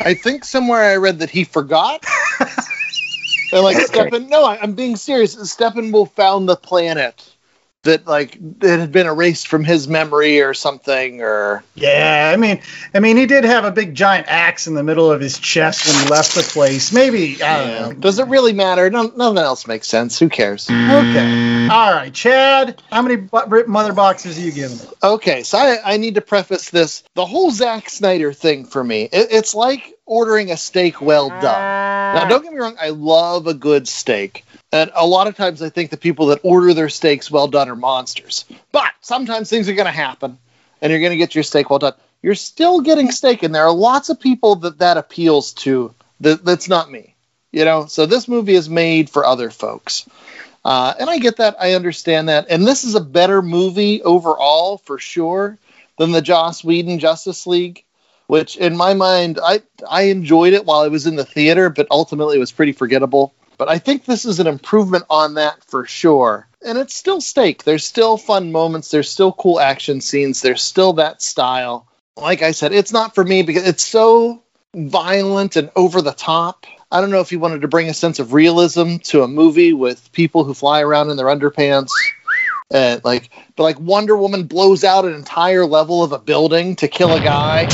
I 0.00 0.14
think 0.14 0.44
somewhere 0.44 0.82
I 0.82 0.96
read 0.96 1.18
that 1.18 1.30
he 1.30 1.44
forgot. 1.44 2.04
and 2.40 3.62
like 3.62 3.76
Steppen, 3.76 4.28
no, 4.28 4.44
I- 4.44 4.60
I'm 4.60 4.74
being 4.74 4.96
serious. 4.96 5.36
Steppenwolf 5.36 6.12
found 6.12 6.48
the 6.48 6.56
planet 6.56 7.35
that 7.86 8.06
like 8.06 8.36
it 8.62 8.78
had 8.80 8.92
been 8.92 9.06
erased 9.06 9.48
from 9.48 9.64
his 9.64 9.88
memory 9.88 10.40
or 10.42 10.54
something, 10.54 11.22
or 11.22 11.64
yeah, 11.74 12.30
I 12.32 12.36
mean, 12.36 12.60
I 12.94 13.00
mean, 13.00 13.16
he 13.16 13.26
did 13.26 13.44
have 13.44 13.64
a 13.64 13.70
big 13.72 13.94
giant 13.94 14.26
axe 14.28 14.66
in 14.66 14.74
the 14.74 14.82
middle 14.84 15.10
of 15.10 15.20
his 15.20 15.38
chest 15.38 15.86
when 15.86 16.04
he 16.04 16.10
left 16.10 16.34
the 16.34 16.42
place. 16.42 16.92
Maybe 16.92 17.42
I 17.42 17.58
don't 17.80 17.94
know. 17.94 18.00
does 18.00 18.18
it 18.18 18.28
really 18.28 18.52
matter? 18.52 18.88
None, 18.88 19.12
nothing 19.16 19.38
else 19.38 19.66
makes 19.66 19.88
sense. 19.88 20.18
Who 20.18 20.28
cares? 20.28 20.70
Okay, 20.70 21.68
all 21.70 21.92
right, 21.92 22.12
Chad, 22.12 22.80
how 22.92 23.02
many 23.02 23.16
bu- 23.16 23.66
mother 23.66 23.92
boxes 23.92 24.38
are 24.38 24.42
you 24.42 24.52
giving 24.52 24.76
it? 24.78 24.88
Okay, 25.02 25.42
so 25.42 25.58
I, 25.58 25.94
I 25.94 25.96
need 25.96 26.14
to 26.16 26.20
preface 26.20 26.70
this. 26.70 27.02
The 27.14 27.26
whole 27.26 27.50
Zack 27.50 27.88
Snyder 27.90 28.32
thing 28.32 28.66
for 28.66 28.84
me, 28.84 29.04
it, 29.04 29.28
it's 29.30 29.54
like 29.54 29.96
ordering 30.06 30.50
a 30.50 30.56
steak 30.56 31.00
well 31.00 31.28
done. 31.28 31.42
Now, 31.42 32.28
don't 32.28 32.42
get 32.42 32.52
me 32.52 32.58
wrong, 32.58 32.76
I 32.80 32.90
love 32.90 33.46
a 33.46 33.54
good 33.54 33.88
steak. 33.88 34.44
And 34.76 34.92
a 34.94 35.06
lot 35.06 35.26
of 35.26 35.36
times 35.36 35.62
I 35.62 35.70
think 35.70 35.90
the 35.90 35.96
people 35.96 36.26
that 36.26 36.40
order 36.42 36.74
their 36.74 36.90
steaks 36.90 37.30
well 37.30 37.48
done 37.48 37.70
are 37.70 37.76
monsters. 37.76 38.44
But 38.72 38.92
sometimes 39.00 39.48
things 39.48 39.68
are 39.70 39.74
going 39.74 39.86
to 39.86 39.92
happen 39.92 40.38
and 40.82 40.90
you're 40.90 41.00
going 41.00 41.12
to 41.12 41.16
get 41.16 41.34
your 41.34 41.44
steak 41.44 41.70
well 41.70 41.78
done. 41.78 41.94
You're 42.22 42.34
still 42.34 42.80
getting 42.80 43.10
steak, 43.10 43.42
and 43.42 43.54
there 43.54 43.64
are 43.64 43.72
lots 43.72 44.08
of 44.08 44.20
people 44.20 44.56
that 44.56 44.78
that 44.78 44.96
appeals 44.96 45.52
to. 45.54 45.94
That, 46.20 46.44
that's 46.44 46.68
not 46.68 46.90
me. 46.90 47.14
You 47.52 47.64
know, 47.64 47.86
so 47.86 48.04
this 48.04 48.28
movie 48.28 48.54
is 48.54 48.68
made 48.68 49.08
for 49.08 49.24
other 49.24 49.50
folks. 49.50 50.08
Uh, 50.64 50.92
and 50.98 51.08
I 51.08 51.18
get 51.18 51.36
that. 51.36 51.56
I 51.60 51.74
understand 51.74 52.28
that. 52.28 52.46
And 52.50 52.66
this 52.66 52.84
is 52.84 52.96
a 52.96 53.00
better 53.00 53.40
movie 53.40 54.02
overall, 54.02 54.78
for 54.78 54.98
sure, 54.98 55.56
than 55.98 56.10
the 56.10 56.20
Joss 56.20 56.64
Whedon 56.64 56.98
Justice 56.98 57.46
League, 57.46 57.84
which, 58.26 58.56
in 58.56 58.76
my 58.76 58.92
mind, 58.94 59.38
I, 59.42 59.62
I 59.88 60.02
enjoyed 60.04 60.52
it 60.52 60.66
while 60.66 60.80
I 60.80 60.88
was 60.88 61.06
in 61.06 61.16
the 61.16 61.24
theater, 61.24 61.70
but 61.70 61.86
ultimately 61.90 62.36
it 62.36 62.40
was 62.40 62.52
pretty 62.52 62.72
forgettable. 62.72 63.32
But 63.58 63.68
I 63.68 63.78
think 63.78 64.04
this 64.04 64.24
is 64.24 64.40
an 64.40 64.46
improvement 64.46 65.04
on 65.08 65.34
that 65.34 65.64
for 65.64 65.86
sure. 65.86 66.46
And 66.64 66.78
it's 66.78 66.94
still 66.94 67.20
steak. 67.20 67.64
There's 67.64 67.86
still 67.86 68.16
fun 68.16 68.52
moments. 68.52 68.90
There's 68.90 69.10
still 69.10 69.32
cool 69.32 69.60
action 69.60 70.00
scenes. 70.00 70.42
There's 70.42 70.62
still 70.62 70.94
that 70.94 71.22
style. 71.22 71.86
Like 72.16 72.42
I 72.42 72.52
said, 72.52 72.72
it's 72.72 72.92
not 72.92 73.14
for 73.14 73.24
me 73.24 73.42
because 73.42 73.66
it's 73.66 73.84
so 73.84 74.42
violent 74.74 75.56
and 75.56 75.70
over 75.76 76.02
the 76.02 76.12
top. 76.12 76.66
I 76.90 77.00
don't 77.00 77.10
know 77.10 77.20
if 77.20 77.30
he 77.30 77.36
wanted 77.36 77.62
to 77.62 77.68
bring 77.68 77.88
a 77.88 77.94
sense 77.94 78.18
of 78.18 78.32
realism 78.32 78.96
to 79.04 79.22
a 79.22 79.28
movie 79.28 79.72
with 79.72 80.12
people 80.12 80.44
who 80.44 80.54
fly 80.54 80.82
around 80.82 81.10
in 81.10 81.16
their 81.16 81.26
underpants 81.26 81.90
And 82.70 83.04
like, 83.04 83.30
but 83.54 83.62
like 83.62 83.78
Wonder 83.78 84.16
Woman 84.16 84.44
blows 84.44 84.82
out 84.84 85.04
an 85.04 85.14
entire 85.14 85.64
level 85.66 86.02
of 86.02 86.12
a 86.12 86.18
building 86.18 86.76
to 86.76 86.88
kill 86.88 87.12
a 87.12 87.20
guy, 87.20 87.68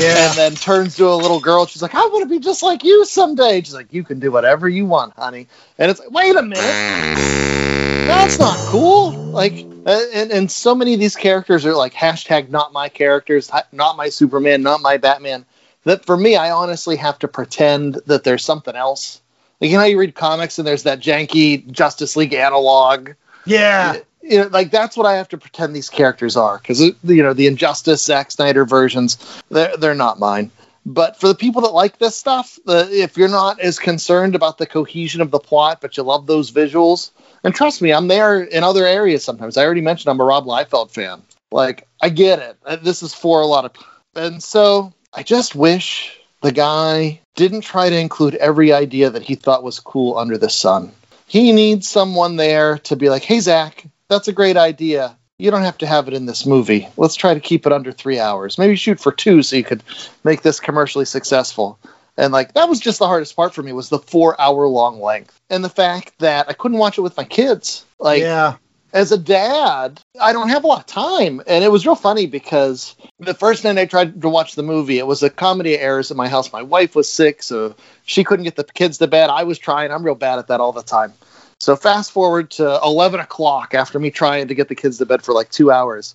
Yeah. 0.00 0.28
and 0.28 0.38
then 0.38 0.54
turns 0.54 0.96
to 0.96 1.08
a 1.08 1.14
little 1.14 1.40
girl. 1.40 1.66
She's 1.66 1.82
like, 1.82 1.94
"I 1.94 2.06
want 2.06 2.22
to 2.22 2.28
be 2.28 2.38
just 2.38 2.62
like 2.62 2.84
you 2.84 3.04
someday." 3.04 3.60
She's 3.62 3.74
like, 3.74 3.92
"You 3.92 4.04
can 4.04 4.18
do 4.18 4.30
whatever 4.30 4.68
you 4.68 4.86
want, 4.86 5.14
honey." 5.16 5.46
And 5.78 5.90
it's 5.90 6.00
like, 6.00 6.10
wait 6.10 6.36
a 6.36 6.42
minute, 6.42 8.06
that's 8.06 8.38
not 8.38 8.56
cool. 8.70 9.10
Like, 9.10 9.64
uh, 9.86 10.00
and 10.14 10.30
and 10.30 10.50
so 10.50 10.74
many 10.74 10.94
of 10.94 11.00
these 11.00 11.16
characters 11.16 11.64
are 11.66 11.74
like 11.74 11.94
hashtag 11.94 12.50
not 12.50 12.72
my 12.72 12.88
characters, 12.88 13.50
not 13.72 13.96
my 13.96 14.08
Superman, 14.08 14.62
not 14.62 14.80
my 14.80 14.96
Batman. 14.96 15.44
That 15.84 16.04
for 16.04 16.16
me, 16.16 16.36
I 16.36 16.50
honestly 16.50 16.96
have 16.96 17.18
to 17.20 17.28
pretend 17.28 17.94
that 18.06 18.24
there's 18.24 18.44
something 18.44 18.74
else. 18.74 19.20
Like 19.60 19.70
you 19.70 19.76
know, 19.76 19.80
how 19.80 19.86
you 19.86 19.98
read 19.98 20.14
comics 20.14 20.58
and 20.58 20.66
there's 20.66 20.84
that 20.84 21.00
janky 21.00 21.68
Justice 21.70 22.16
League 22.16 22.34
analog 22.34 23.10
Yeah. 23.44 23.98
You 24.28 24.40
know, 24.40 24.46
like 24.48 24.70
that's 24.70 24.96
what 24.96 25.06
I 25.06 25.14
have 25.16 25.28
to 25.30 25.38
pretend 25.38 25.74
these 25.74 25.88
characters 25.88 26.36
are 26.36 26.58
because 26.58 26.80
you 26.80 27.22
know 27.22 27.32
the 27.32 27.46
Injustice 27.46 28.04
Zack 28.04 28.30
Snyder 28.30 28.64
versions 28.64 29.18
they're 29.50 29.76
they're 29.76 29.94
not 29.94 30.18
mine. 30.18 30.50
But 30.84 31.20
for 31.20 31.28
the 31.28 31.34
people 31.34 31.62
that 31.62 31.72
like 31.72 31.98
this 31.98 32.16
stuff, 32.16 32.58
if 32.66 33.16
you're 33.18 33.28
not 33.28 33.60
as 33.60 33.78
concerned 33.78 34.34
about 34.34 34.56
the 34.56 34.66
cohesion 34.66 35.20
of 35.20 35.30
the 35.30 35.38
plot, 35.38 35.80
but 35.80 35.96
you 35.96 36.02
love 36.02 36.26
those 36.26 36.50
visuals, 36.50 37.10
and 37.44 37.54
trust 37.54 37.82
me, 37.82 37.92
I'm 37.92 38.08
there 38.08 38.42
in 38.42 38.64
other 38.64 38.86
areas 38.86 39.22
sometimes. 39.22 39.56
I 39.56 39.64
already 39.64 39.82
mentioned 39.82 40.10
I'm 40.10 40.20
a 40.20 40.24
Rob 40.24 40.46
Liefeld 40.46 40.90
fan. 40.90 41.22
Like 41.50 41.86
I 42.00 42.08
get 42.08 42.38
it. 42.38 42.56
Uh, 42.64 42.76
This 42.76 43.02
is 43.02 43.14
for 43.14 43.40
a 43.40 43.46
lot 43.46 43.64
of, 43.64 43.72
and 44.14 44.42
so 44.42 44.92
I 45.12 45.22
just 45.22 45.54
wish 45.54 46.18
the 46.42 46.52
guy 46.52 47.20
didn't 47.34 47.62
try 47.62 47.90
to 47.90 47.98
include 47.98 48.34
every 48.34 48.72
idea 48.72 49.10
that 49.10 49.22
he 49.22 49.34
thought 49.34 49.62
was 49.62 49.80
cool 49.80 50.16
under 50.16 50.38
the 50.38 50.50
sun. 50.50 50.92
He 51.26 51.52
needs 51.52 51.88
someone 51.88 52.36
there 52.36 52.78
to 52.78 52.96
be 52.96 53.10
like, 53.10 53.24
hey, 53.24 53.40
Zack, 53.40 53.84
that's 54.08 54.28
a 54.28 54.32
great 54.32 54.56
idea. 54.56 55.16
You 55.38 55.50
don't 55.50 55.62
have 55.62 55.78
to 55.78 55.86
have 55.86 56.08
it 56.08 56.14
in 56.14 56.26
this 56.26 56.46
movie. 56.46 56.88
Let's 56.96 57.14
try 57.14 57.34
to 57.34 57.40
keep 57.40 57.66
it 57.66 57.72
under 57.72 57.92
three 57.92 58.18
hours. 58.18 58.58
Maybe 58.58 58.74
shoot 58.74 58.98
for 58.98 59.12
two 59.12 59.42
so 59.42 59.56
you 59.56 59.64
could 59.64 59.84
make 60.24 60.42
this 60.42 60.58
commercially 60.58 61.04
successful. 61.04 61.78
And 62.16 62.32
like 62.32 62.54
that 62.54 62.68
was 62.68 62.80
just 62.80 62.98
the 62.98 63.06
hardest 63.06 63.36
part 63.36 63.54
for 63.54 63.62
me 63.62 63.72
was 63.72 63.88
the 63.88 64.00
four 64.00 64.38
hour 64.40 64.66
long 64.66 65.00
length. 65.00 65.40
And 65.48 65.62
the 65.62 65.68
fact 65.68 66.18
that 66.18 66.48
I 66.48 66.52
couldn't 66.54 66.78
watch 66.78 66.98
it 66.98 67.02
with 67.02 67.16
my 67.16 67.22
kids. 67.22 67.84
Like 68.00 68.22
yeah. 68.22 68.56
as 68.92 69.12
a 69.12 69.18
dad, 69.18 70.00
I 70.20 70.32
don't 70.32 70.48
have 70.48 70.64
a 70.64 70.66
lot 70.66 70.80
of 70.80 70.86
time. 70.86 71.40
And 71.46 71.62
it 71.62 71.70
was 71.70 71.86
real 71.86 71.94
funny 71.94 72.26
because 72.26 72.96
the 73.20 73.34
first 73.34 73.62
night 73.62 73.78
I 73.78 73.84
tried 73.86 74.20
to 74.20 74.28
watch 74.28 74.56
the 74.56 74.64
movie, 74.64 74.98
it 74.98 75.06
was 75.06 75.22
a 75.22 75.30
comedy 75.30 75.76
of 75.76 75.80
errors 75.80 76.10
at 76.10 76.16
my 76.16 76.26
house. 76.28 76.52
My 76.52 76.62
wife 76.62 76.96
was 76.96 77.08
sick, 77.08 77.44
so 77.44 77.76
she 78.04 78.24
couldn't 78.24 78.44
get 78.44 78.56
the 78.56 78.64
kids 78.64 78.98
to 78.98 79.06
bed. 79.06 79.30
I 79.30 79.44
was 79.44 79.60
trying. 79.60 79.92
I'm 79.92 80.02
real 80.02 80.16
bad 80.16 80.40
at 80.40 80.48
that 80.48 80.58
all 80.58 80.72
the 80.72 80.82
time. 80.82 81.12
So 81.60 81.74
fast 81.74 82.12
forward 82.12 82.50
to 82.52 82.78
11 82.84 83.18
o'clock 83.18 83.74
after 83.74 83.98
me 83.98 84.10
trying 84.10 84.48
to 84.48 84.54
get 84.54 84.68
the 84.68 84.76
kids 84.76 84.98
to 84.98 85.06
bed 85.06 85.22
for 85.22 85.34
like 85.34 85.50
two 85.50 85.72
hours. 85.72 86.14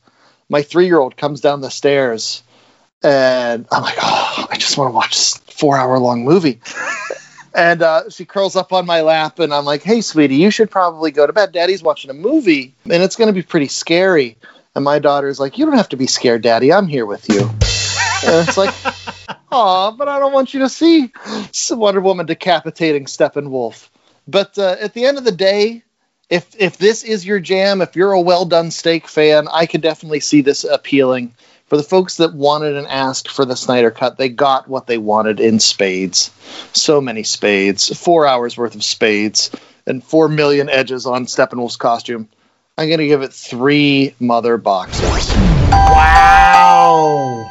My 0.50 0.62
three 0.62 0.86
year 0.86 1.00
old 1.00 1.18
comes 1.18 1.42
down 1.42 1.62
the 1.62 1.70
stairs 1.70 2.44
and 3.04 3.68
I'm 3.70 3.84
like, 3.84 3.98
oh, 4.02 4.48
I 4.50 4.56
just 4.58 4.78
want 4.78 4.92
to 4.92 4.96
watch 4.96 5.12
this 5.12 5.38
four 5.38 5.78
hour 5.78 6.00
long 6.00 6.24
movie. 6.24 6.62
and 7.56 7.82
uh, 7.82 8.10
she 8.10 8.24
curls 8.24 8.56
up 8.56 8.72
on 8.72 8.86
my 8.86 9.02
lap 9.02 9.40
and 9.40 9.54
I'm 9.54 9.66
like, 9.66 9.84
hey, 9.84 10.00
sweetie, 10.00 10.38
you 10.38 10.50
should 10.50 10.72
probably 10.72 11.12
go 11.12 11.28
to 11.28 11.34
bed. 11.34 11.52
Daddy's 11.52 11.84
watching 11.84 12.10
a 12.10 12.14
movie 12.14 12.74
and 12.86 13.04
it's 13.04 13.18
going 13.18 13.28
to 13.28 13.34
be 13.34 13.44
pretty 13.44 13.68
scary. 13.68 14.38
And 14.76 14.86
my 14.86 15.00
daughter's 15.00 15.42
like, 15.42 15.58
you 15.58 15.66
don't 15.66 15.78
have 15.78 15.90
to 15.90 15.98
be 15.98 16.08
scared, 16.08 16.42
Daddy. 16.42 16.72
I'm 16.72 16.88
here 16.88 17.06
with 17.06 17.28
you. 17.30 17.42
and 17.42 18.48
it's 18.48 18.58
like, 18.58 18.74
oh, 19.52 19.94
but 19.98 20.08
I 20.08 20.20
don't 20.20 20.32
want 20.32 20.54
you 20.54 20.62
to 20.62 20.70
see 20.70 21.12
Wonder 21.70 22.00
Woman 22.00 22.26
decapitating 22.26 23.06
Steppenwolf. 23.06 23.90
But 24.28 24.58
uh, 24.58 24.76
at 24.80 24.94
the 24.94 25.06
end 25.06 25.18
of 25.18 25.24
the 25.24 25.32
day, 25.32 25.84
if 26.30 26.56
if 26.58 26.78
this 26.78 27.04
is 27.04 27.26
your 27.26 27.40
jam, 27.40 27.82
if 27.82 27.96
you're 27.96 28.14
a 28.14 28.22
well 28.22 28.46
done 28.46 28.72
steak 28.72 29.08
fan, 29.08 29.48
I 29.52 29.66
could 29.66 29.82
definitely 29.82 30.22
see 30.22 30.42
this 30.42 30.64
appealing. 30.64 31.36
For 31.68 31.78
the 31.78 31.84
folks 31.84 32.18
that 32.18 32.36
wanted 32.36 32.76
and 32.76 32.88
asked 32.88 33.32
for 33.32 33.46
the 33.46 33.56
Snyder 33.56 33.90
Cut, 33.90 34.18
they 34.18 34.30
got 34.30 34.68
what 34.68 34.86
they 34.86 35.00
wanted 35.00 35.40
in 35.40 35.60
spades. 35.60 36.30
So 36.74 37.02
many 37.02 37.24
spades, 37.24 37.98
four 37.98 38.28
hours 38.28 38.58
worth 38.58 38.76
of 38.76 38.84
spades, 38.84 39.50
and 39.88 40.04
four 40.04 40.28
million 40.28 40.70
edges 40.70 41.06
on 41.06 41.26
Steppenwolf's 41.26 41.78
costume. 41.78 42.30
I'm 42.78 42.90
gonna 42.90 43.08
give 43.08 43.22
it 43.22 43.34
three 43.34 44.14
mother 44.20 44.58
boxes. 44.58 45.30
Wow. 45.72 47.50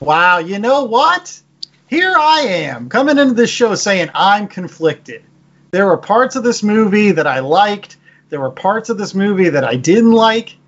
Wow. 0.00 0.38
You 0.38 0.58
know 0.58 0.84
what? 0.84 1.40
Here 1.88 2.14
I 2.16 2.40
am 2.40 2.88
coming 2.88 3.18
into 3.18 3.34
this 3.34 3.50
show 3.50 3.74
saying 3.74 4.10
I'm 4.14 4.48
conflicted. 4.48 5.24
There 5.72 5.86
were 5.86 5.96
parts 5.96 6.36
of 6.36 6.42
this 6.42 6.62
movie 6.62 7.12
that 7.12 7.26
I 7.26 7.38
liked. 7.38 7.96
There 8.28 8.42
were 8.42 8.50
parts 8.50 8.90
of 8.90 8.98
this 8.98 9.14
movie 9.14 9.48
that 9.48 9.64
I 9.64 9.76
didn't 9.76 10.12
like. 10.12 10.58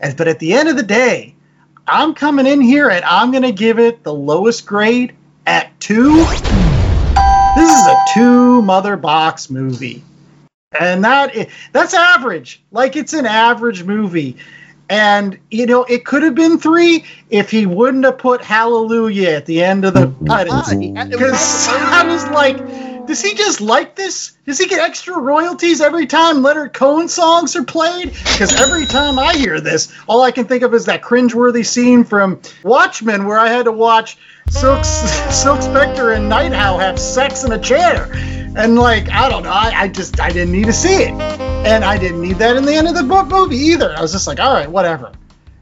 And, 0.00 0.16
but 0.16 0.26
at 0.26 0.38
the 0.38 0.54
end 0.54 0.70
of 0.70 0.76
the 0.76 0.82
day, 0.82 1.34
I'm 1.86 2.14
coming 2.14 2.46
in 2.46 2.62
here 2.62 2.88
and 2.88 3.04
I'm 3.04 3.30
going 3.30 3.42
to 3.42 3.52
give 3.52 3.78
it 3.78 4.02
the 4.02 4.14
lowest 4.14 4.64
grade 4.64 5.14
at 5.46 5.78
two. 5.80 6.16
This 6.16 7.70
is 7.70 7.86
a 7.86 8.04
two 8.14 8.62
mother 8.62 8.96
box 8.96 9.50
movie. 9.50 10.02
And 10.80 11.04
that 11.04 11.50
that's 11.72 11.92
average. 11.92 12.62
Like 12.72 12.96
it's 12.96 13.12
an 13.12 13.26
average 13.26 13.84
movie. 13.84 14.38
And 14.88 15.38
you 15.50 15.66
know, 15.66 15.84
it 15.84 16.06
could 16.06 16.22
have 16.22 16.34
been 16.34 16.58
three 16.58 17.04
if 17.28 17.50
he 17.50 17.66
wouldn't 17.66 18.06
have 18.06 18.16
put 18.16 18.40
hallelujah 18.42 19.36
at 19.36 19.44
the 19.44 19.62
end 19.62 19.84
of 19.84 19.92
the 19.92 20.06
credits. 20.26 20.70
Because 21.10 21.68
I 21.68 22.06
was 22.06 22.26
like, 22.28 22.56
does 23.06 23.22
he 23.22 23.34
just 23.34 23.60
like 23.60 23.94
this? 23.94 24.36
Does 24.46 24.58
he 24.58 24.66
get 24.66 24.80
extra 24.80 25.18
royalties 25.18 25.80
every 25.80 26.06
time 26.06 26.42
Leonard 26.42 26.72
Cohen 26.72 27.08
songs 27.08 27.56
are 27.56 27.64
played? 27.64 28.10
Because 28.10 28.60
every 28.60 28.86
time 28.86 29.18
I 29.18 29.34
hear 29.34 29.60
this, 29.60 29.92
all 30.06 30.22
I 30.22 30.30
can 30.30 30.46
think 30.46 30.62
of 30.62 30.74
is 30.74 30.86
that 30.86 31.02
cringeworthy 31.02 31.64
scene 31.64 32.04
from 32.04 32.40
Watchmen 32.62 33.26
where 33.26 33.38
I 33.38 33.48
had 33.48 33.64
to 33.64 33.72
watch 33.72 34.16
Silk, 34.50 34.84
Silk 34.84 35.62
Spectre 35.62 36.12
and 36.12 36.28
Nite 36.28 36.52
Owl 36.52 36.78
have 36.78 36.98
sex 36.98 37.44
in 37.44 37.52
a 37.52 37.58
chair. 37.58 38.10
And 38.56 38.76
like, 38.76 39.10
I 39.10 39.28
don't 39.28 39.42
know, 39.42 39.50
I, 39.50 39.72
I 39.74 39.88
just 39.88 40.20
I 40.20 40.30
didn't 40.30 40.52
need 40.52 40.66
to 40.66 40.72
see 40.72 41.02
it. 41.02 41.12
And 41.20 41.84
I 41.84 41.98
didn't 41.98 42.20
need 42.20 42.36
that 42.36 42.56
in 42.56 42.64
the 42.64 42.74
end 42.74 42.88
of 42.88 42.94
the 42.94 43.02
bo- 43.02 43.24
movie 43.24 43.56
either. 43.56 43.96
I 43.96 44.00
was 44.00 44.12
just 44.12 44.26
like, 44.26 44.38
all 44.38 44.52
right, 44.52 44.70
whatever. 44.70 45.12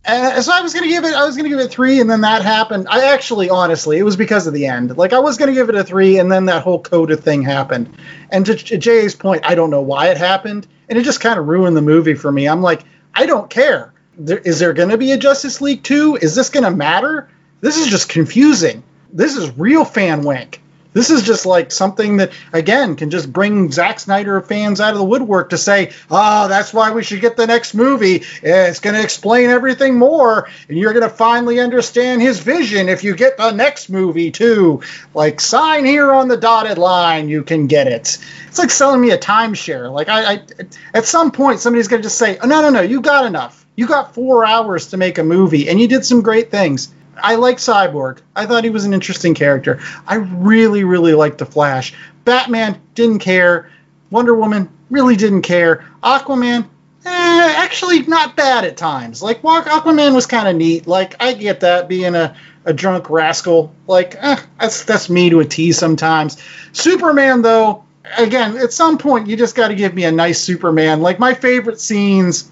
And 0.04 0.44
so 0.44 0.52
I 0.52 0.62
was 0.62 0.74
gonna 0.74 0.88
give 0.88 1.04
it. 1.04 1.14
I 1.14 1.24
was 1.24 1.36
gonna 1.36 1.48
give 1.48 1.60
it 1.60 1.70
three, 1.70 2.00
and 2.00 2.10
then 2.10 2.22
that 2.22 2.42
happened. 2.42 2.88
I 2.90 3.12
actually, 3.12 3.50
honestly, 3.50 3.98
it 3.98 4.02
was 4.02 4.16
because 4.16 4.48
of 4.48 4.54
the 4.54 4.66
end. 4.66 4.96
Like 4.96 5.12
I 5.12 5.20
was 5.20 5.36
gonna 5.36 5.52
give 5.52 5.68
it 5.68 5.76
a 5.76 5.84
three, 5.84 6.18
and 6.18 6.30
then 6.30 6.46
that 6.46 6.62
whole 6.62 6.80
coda 6.80 7.16
thing 7.16 7.42
happened. 7.42 7.96
And 8.30 8.44
to, 8.46 8.56
to 8.56 8.78
Jay's 8.78 9.14
point, 9.14 9.42
I 9.44 9.54
don't 9.54 9.70
know 9.70 9.82
why 9.82 10.08
it 10.08 10.16
happened, 10.16 10.66
and 10.88 10.98
it 10.98 11.04
just 11.04 11.20
kind 11.20 11.38
of 11.38 11.46
ruined 11.46 11.76
the 11.76 11.82
movie 11.82 12.14
for 12.14 12.32
me. 12.32 12.48
I'm 12.48 12.62
like, 12.62 12.82
I 13.14 13.26
don't 13.26 13.48
care. 13.48 13.92
There, 14.18 14.38
is 14.38 14.58
there 14.58 14.72
gonna 14.72 14.98
be 14.98 15.12
a 15.12 15.18
Justice 15.18 15.60
League 15.60 15.84
two? 15.84 16.18
Is 16.20 16.34
this 16.34 16.50
gonna 16.50 16.72
matter? 16.72 17.28
This 17.60 17.78
is 17.78 17.86
just 17.86 18.08
confusing. 18.08 18.82
This 19.12 19.36
is 19.36 19.56
real 19.56 19.84
fan 19.84 20.22
wank. 20.22 20.61
This 20.92 21.10
is 21.10 21.22
just 21.22 21.46
like 21.46 21.72
something 21.72 22.18
that, 22.18 22.32
again, 22.52 22.96
can 22.96 23.10
just 23.10 23.32
bring 23.32 23.72
Zack 23.72 23.98
Snyder 23.98 24.40
fans 24.42 24.80
out 24.80 24.92
of 24.92 24.98
the 24.98 25.04
woodwork 25.04 25.50
to 25.50 25.58
say, 25.58 25.92
oh, 26.10 26.48
that's 26.48 26.74
why 26.74 26.92
we 26.92 27.02
should 27.02 27.20
get 27.22 27.36
the 27.36 27.46
next 27.46 27.74
movie. 27.74 28.24
It's 28.42 28.80
going 28.80 28.94
to 28.94 29.02
explain 29.02 29.48
everything 29.48 29.98
more, 29.98 30.48
and 30.68 30.76
you're 30.76 30.92
going 30.92 31.08
to 31.08 31.14
finally 31.14 31.60
understand 31.60 32.20
his 32.20 32.40
vision 32.40 32.88
if 32.88 33.04
you 33.04 33.16
get 33.16 33.38
the 33.38 33.52
next 33.52 33.88
movie, 33.88 34.30
too. 34.30 34.82
Like, 35.14 35.40
sign 35.40 35.84
here 35.84 36.12
on 36.12 36.28
the 36.28 36.36
dotted 36.36 36.76
line, 36.76 37.28
you 37.28 37.42
can 37.42 37.66
get 37.66 37.86
it. 37.86 38.18
It's 38.48 38.58
like 38.58 38.70
selling 38.70 39.00
me 39.00 39.12
a 39.12 39.18
timeshare. 39.18 39.90
Like, 39.90 40.10
I, 40.10 40.34
I 40.34 40.42
at 40.92 41.06
some 41.06 41.30
point, 41.30 41.60
somebody's 41.60 41.88
going 41.88 42.02
to 42.02 42.06
just 42.06 42.18
say, 42.18 42.38
oh, 42.38 42.46
no, 42.46 42.60
no, 42.60 42.68
no, 42.68 42.82
you 42.82 43.00
got 43.00 43.24
enough. 43.24 43.64
You 43.76 43.86
got 43.86 44.14
four 44.14 44.44
hours 44.44 44.88
to 44.88 44.98
make 44.98 45.16
a 45.16 45.24
movie, 45.24 45.70
and 45.70 45.80
you 45.80 45.88
did 45.88 46.04
some 46.04 46.20
great 46.20 46.50
things. 46.50 46.92
I 47.20 47.36
like 47.36 47.58
Cyborg. 47.58 48.18
I 48.34 48.46
thought 48.46 48.64
he 48.64 48.70
was 48.70 48.84
an 48.84 48.94
interesting 48.94 49.34
character. 49.34 49.80
I 50.06 50.16
really, 50.16 50.84
really 50.84 51.14
liked 51.14 51.38
The 51.38 51.46
Flash. 51.46 51.94
Batman 52.24 52.80
didn't 52.94 53.18
care. 53.20 53.70
Wonder 54.10 54.34
Woman 54.34 54.68
really 54.90 55.16
didn't 55.16 55.42
care. 55.42 55.84
Aquaman, 56.02 56.64
eh, 57.04 57.54
actually 57.56 58.02
not 58.02 58.36
bad 58.36 58.64
at 58.64 58.76
times. 58.76 59.22
Like 59.22 59.42
Aquaman 59.42 60.14
was 60.14 60.26
kind 60.26 60.48
of 60.48 60.56
neat. 60.56 60.86
Like 60.86 61.16
I 61.20 61.32
get 61.32 61.60
that 61.60 61.88
being 61.88 62.14
a, 62.14 62.36
a 62.64 62.72
drunk 62.72 63.10
rascal. 63.10 63.74
Like 63.86 64.14
eh, 64.18 64.36
that's 64.60 64.84
that's 64.84 65.10
me 65.10 65.30
to 65.30 65.40
a 65.40 65.44
T 65.44 65.72
sometimes. 65.72 66.42
Superman 66.72 67.42
though, 67.42 67.84
again, 68.18 68.56
at 68.58 68.72
some 68.72 68.98
point 68.98 69.26
you 69.26 69.36
just 69.36 69.56
got 69.56 69.68
to 69.68 69.74
give 69.74 69.94
me 69.94 70.04
a 70.04 70.12
nice 70.12 70.40
Superman. 70.40 71.00
Like 71.00 71.18
my 71.18 71.34
favorite 71.34 71.80
scenes 71.80 72.50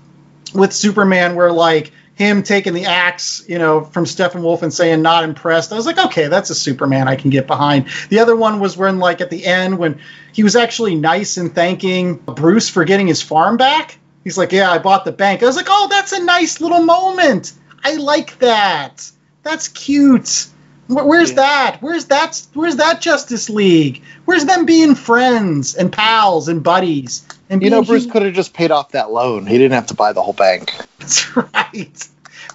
with 0.54 0.72
Superman 0.72 1.36
were 1.36 1.52
like 1.52 1.92
him 2.20 2.42
taking 2.42 2.74
the 2.74 2.84
axe, 2.84 3.42
you 3.48 3.56
know, 3.58 3.82
from 3.82 4.04
Steppenwolf 4.04 4.60
and 4.60 4.72
saying 4.74 5.00
not 5.00 5.24
impressed. 5.24 5.72
I 5.72 5.76
was 5.76 5.86
like, 5.86 5.98
okay, 5.98 6.28
that's 6.28 6.50
a 6.50 6.54
Superman 6.54 7.08
I 7.08 7.16
can 7.16 7.30
get 7.30 7.46
behind. 7.46 7.86
The 8.10 8.18
other 8.18 8.36
one 8.36 8.60
was 8.60 8.76
when 8.76 8.98
like 8.98 9.22
at 9.22 9.30
the 9.30 9.46
end 9.46 9.78
when 9.78 10.00
he 10.34 10.42
was 10.42 10.54
actually 10.54 10.96
nice 10.96 11.38
and 11.38 11.54
thanking 11.54 12.16
Bruce 12.16 12.68
for 12.68 12.84
getting 12.84 13.06
his 13.06 13.22
farm 13.22 13.56
back. 13.56 13.98
He's 14.22 14.36
like, 14.36 14.52
yeah, 14.52 14.70
I 14.70 14.76
bought 14.76 15.06
the 15.06 15.12
bank. 15.12 15.42
I 15.42 15.46
was 15.46 15.56
like, 15.56 15.68
oh, 15.70 15.88
that's 15.88 16.12
a 16.12 16.22
nice 16.22 16.60
little 16.60 16.82
moment. 16.82 17.54
I 17.82 17.94
like 17.96 18.38
that. 18.40 19.10
That's 19.42 19.68
cute. 19.68 20.46
Wh- 20.88 21.06
Where's 21.06 21.32
that? 21.32 21.78
Where's 21.80 22.04
that? 22.06 22.42
Where's 22.52 22.76
that 22.76 23.00
Justice 23.00 23.48
League? 23.48 24.02
Where's 24.26 24.44
them 24.44 24.66
being 24.66 24.94
friends 24.94 25.74
and 25.74 25.90
pals 25.90 26.48
and 26.48 26.62
buddies? 26.62 27.26
And 27.48 27.62
You 27.62 27.70
know, 27.70 27.82
Bruce 27.82 28.04
could 28.04 28.20
have 28.22 28.34
just 28.34 28.52
paid 28.52 28.70
off 28.70 28.92
that 28.92 29.10
loan. 29.10 29.46
He 29.46 29.56
didn't 29.56 29.72
have 29.72 29.86
to 29.86 29.94
buy 29.94 30.12
the 30.12 30.20
whole 30.22 30.34
bank. 30.34 30.70
That's 30.98 31.34
right. 31.34 32.08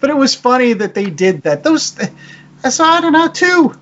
But 0.05 0.11
it 0.11 0.17
was 0.17 0.35
funny 0.35 0.73
that 0.73 0.93
they 0.93 1.09
did 1.09 1.41
that. 1.41 1.63
Those, 1.63 1.97
so 2.69 2.83
I 2.83 3.01
don't 3.01 3.11
know, 3.11 3.27
two, 3.27 3.73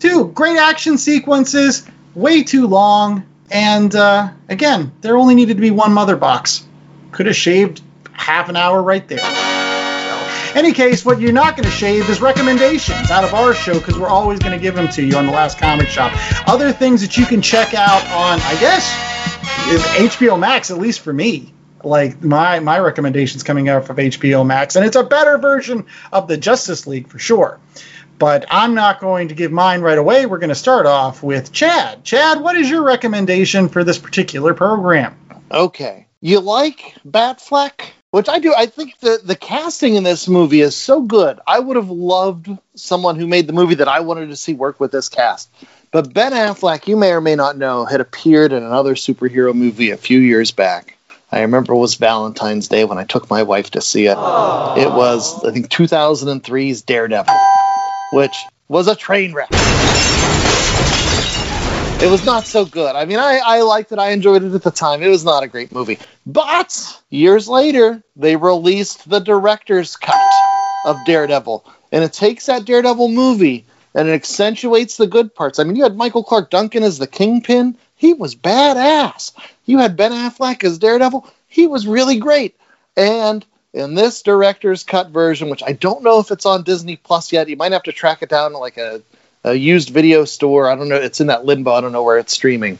two 0.00 0.26
great 0.34 0.56
action 0.56 0.98
sequences, 0.98 1.86
way 2.16 2.42
too 2.42 2.66
long, 2.66 3.24
and 3.48 3.94
uh, 3.94 4.30
again, 4.48 4.90
there 5.02 5.16
only 5.16 5.36
needed 5.36 5.54
to 5.54 5.60
be 5.60 5.70
one 5.70 5.92
mother 5.92 6.16
box. 6.16 6.66
Could 7.12 7.26
have 7.26 7.36
shaved 7.36 7.80
half 8.10 8.48
an 8.48 8.56
hour 8.56 8.82
right 8.82 9.06
there. 9.06 9.20
So, 9.20 10.58
any 10.58 10.72
case, 10.72 11.04
what 11.04 11.20
you're 11.20 11.30
not 11.30 11.56
going 11.56 11.68
to 11.68 11.70
shave 11.70 12.10
is 12.10 12.20
recommendations 12.20 13.12
out 13.12 13.22
of 13.22 13.32
our 13.32 13.54
show 13.54 13.74
because 13.74 13.96
we're 14.00 14.08
always 14.08 14.40
going 14.40 14.58
to 14.58 14.60
give 14.60 14.74
them 14.74 14.88
to 14.88 15.04
you 15.04 15.16
on 15.16 15.26
the 15.26 15.32
Last 15.32 15.60
Comic 15.60 15.86
Shop. 15.86 16.12
Other 16.48 16.72
things 16.72 17.02
that 17.02 17.16
you 17.16 17.24
can 17.24 17.40
check 17.40 17.72
out 17.74 18.02
on, 18.06 18.40
I 18.40 18.56
guess, 18.58 18.84
is 19.68 20.10
HBO 20.10 20.40
Max, 20.40 20.72
at 20.72 20.78
least 20.78 20.98
for 20.98 21.12
me 21.12 21.52
like 21.84 22.22
my 22.22 22.60
my 22.60 22.78
recommendations 22.78 23.42
coming 23.42 23.68
out 23.68 23.88
of 23.88 23.96
HBO 23.96 24.46
Max, 24.46 24.76
and 24.76 24.84
it's 24.84 24.96
a 24.96 25.04
better 25.04 25.38
version 25.38 25.86
of 26.12 26.28
the 26.28 26.36
Justice 26.36 26.86
League 26.86 27.08
for 27.08 27.18
sure. 27.18 27.58
But 28.18 28.46
I'm 28.50 28.74
not 28.74 29.00
going 29.00 29.28
to 29.28 29.34
give 29.34 29.52
mine 29.52 29.80
right 29.80 29.98
away. 29.98 30.26
We're 30.26 30.38
going 30.38 30.48
to 30.48 30.56
start 30.56 30.86
off 30.86 31.22
with 31.22 31.52
Chad. 31.52 32.04
Chad, 32.04 32.40
what 32.40 32.56
is 32.56 32.68
your 32.68 32.82
recommendation 32.82 33.68
for 33.68 33.84
this 33.84 33.98
particular 33.98 34.54
program? 34.54 35.16
Okay. 35.52 36.06
You 36.20 36.40
like 36.40 36.96
Batfleck? 37.06 37.90
Which 38.10 38.28
I 38.28 38.38
do. 38.38 38.54
I 38.56 38.66
think 38.66 38.98
the, 39.00 39.20
the 39.22 39.36
casting 39.36 39.94
in 39.94 40.02
this 40.02 40.28
movie 40.28 40.62
is 40.62 40.74
so 40.74 41.02
good. 41.02 41.38
I 41.46 41.60
would 41.60 41.76
have 41.76 41.90
loved 41.90 42.48
someone 42.74 43.16
who 43.16 43.26
made 43.26 43.46
the 43.46 43.52
movie 43.52 43.76
that 43.76 43.88
I 43.88 44.00
wanted 44.00 44.30
to 44.30 44.36
see 44.36 44.54
work 44.54 44.80
with 44.80 44.90
this 44.92 45.10
cast. 45.10 45.50
But 45.90 46.12
Ben 46.12 46.32
Affleck, 46.32 46.86
you 46.86 46.96
may 46.96 47.12
or 47.12 47.20
may 47.20 47.36
not 47.36 47.58
know, 47.58 47.84
had 47.84 48.00
appeared 48.00 48.52
in 48.52 48.62
another 48.62 48.94
superhero 48.94 49.54
movie 49.54 49.90
a 49.90 49.96
few 49.96 50.18
years 50.18 50.52
back. 50.52 50.97
I 51.30 51.42
remember 51.42 51.74
it 51.74 51.78
was 51.78 51.96
Valentine's 51.96 52.68
Day 52.68 52.84
when 52.84 52.98
I 52.98 53.04
took 53.04 53.28
my 53.28 53.42
wife 53.42 53.70
to 53.72 53.80
see 53.80 54.06
it. 54.06 54.16
It 54.16 54.92
was, 54.92 55.44
I 55.44 55.52
think, 55.52 55.68
2003's 55.68 56.82
Daredevil, 56.82 57.38
which 58.10 58.48
was 58.68 58.88
a 58.88 58.96
train 58.96 59.34
wreck. 59.34 59.50
It 62.00 62.08
was 62.08 62.24
not 62.24 62.44
so 62.44 62.64
good. 62.64 62.94
I 62.94 63.04
mean, 63.04 63.18
I, 63.18 63.40
I 63.44 63.62
liked 63.62 63.90
it. 63.92 63.98
I 63.98 64.10
enjoyed 64.10 64.44
it 64.44 64.54
at 64.54 64.62
the 64.62 64.70
time. 64.70 65.02
It 65.02 65.08
was 65.08 65.24
not 65.24 65.42
a 65.42 65.48
great 65.48 65.72
movie. 65.72 65.98
But 66.24 67.02
years 67.10 67.48
later, 67.48 68.02
they 68.14 68.36
released 68.36 69.10
the 69.10 69.18
director's 69.18 69.96
cut 69.96 70.46
of 70.84 71.02
Daredevil. 71.04 71.66
And 71.90 72.04
it 72.04 72.12
takes 72.12 72.46
that 72.46 72.64
Daredevil 72.64 73.08
movie 73.08 73.66
and 73.94 74.08
it 74.08 74.12
accentuates 74.12 74.96
the 74.96 75.06
good 75.08 75.34
parts. 75.34 75.58
I 75.58 75.64
mean, 75.64 75.74
you 75.74 75.82
had 75.82 75.96
Michael 75.96 76.22
Clarke 76.22 76.50
Duncan 76.50 76.84
as 76.84 76.98
the 76.98 77.06
Kingpin. 77.06 77.76
He 77.98 78.14
was 78.14 78.36
badass. 78.36 79.32
You 79.66 79.78
had 79.78 79.96
Ben 79.96 80.12
Affleck 80.12 80.62
as 80.62 80.78
Daredevil. 80.78 81.28
He 81.48 81.66
was 81.66 81.84
really 81.86 82.18
great. 82.18 82.56
And 82.96 83.44
in 83.74 83.94
this 83.94 84.22
director's 84.22 84.84
cut 84.84 85.10
version, 85.10 85.50
which 85.50 85.64
I 85.66 85.72
don't 85.72 86.04
know 86.04 86.20
if 86.20 86.30
it's 86.30 86.46
on 86.46 86.62
Disney 86.62 86.94
Plus 86.94 87.32
yet, 87.32 87.48
you 87.48 87.56
might 87.56 87.72
have 87.72 87.82
to 87.82 87.92
track 87.92 88.22
it 88.22 88.28
down 88.28 88.52
like 88.52 88.76
a, 88.76 89.02
a 89.42 89.52
used 89.52 89.90
video 89.90 90.24
store. 90.24 90.70
I 90.70 90.76
don't 90.76 90.88
know. 90.88 90.94
It's 90.94 91.20
in 91.20 91.26
that 91.26 91.44
limbo. 91.44 91.72
I 91.72 91.80
don't 91.80 91.90
know 91.90 92.04
where 92.04 92.18
it's 92.18 92.32
streaming. 92.32 92.78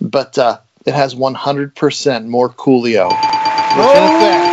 But 0.00 0.38
uh, 0.38 0.58
it 0.86 0.94
has 0.94 1.14
100% 1.14 2.26
more 2.26 2.48
Coolio. 2.48 3.08
Which 3.10 3.86
in 3.86 4.02
effect, 4.02 4.44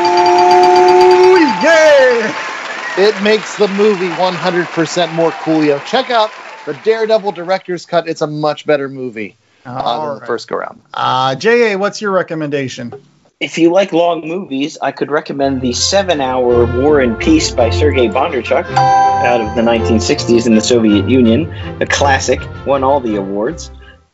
Oh 1.23 1.37
yeah! 1.63 3.07
it 3.07 3.23
makes 3.23 3.57
the 3.57 3.69
movie 3.69 4.09
100% 4.09 5.13
more 5.13 5.31
Coolio. 5.31 5.83
Check 5.85 6.09
out 6.09 6.31
the 6.65 6.73
Daredevil 6.83 7.31
director's 7.31 7.85
cut. 7.85 8.09
It's 8.09 8.21
a 8.21 8.27
much 8.27 8.65
better 8.65 8.89
movie 8.89 9.37
uh, 9.65 9.81
All 9.83 10.07
than 10.07 10.19
the 10.19 10.25
first 10.25 10.47
go 10.47 10.57
round. 10.57 10.81
Uh, 10.93 11.35
Ja, 11.39 11.77
what's 11.77 12.01
your 12.01 12.11
recommendation? 12.11 12.93
If 13.39 13.57
you 13.57 13.71
like 13.71 13.91
long 13.91 14.27
movies, 14.27 14.77
I 14.81 14.91
could 14.91 15.09
recommend 15.09 15.61
the 15.61 15.73
seven-hour 15.73 16.79
War 16.79 16.99
and 16.99 17.17
Peace 17.19 17.49
by 17.49 17.71
Sergei 17.71 18.07
Bondarchuk 18.07 18.65
out 18.65 19.41
of 19.41 19.55
the 19.55 19.63
1960s 19.63 20.45
in 20.45 20.53
the 20.53 20.61
Soviet 20.61 21.09
Union. 21.09 21.51
A 21.81 21.87
classic, 21.87 22.39
won 22.67 22.83
all 22.83 22.99
the 22.99 23.15
awards. 23.15 23.71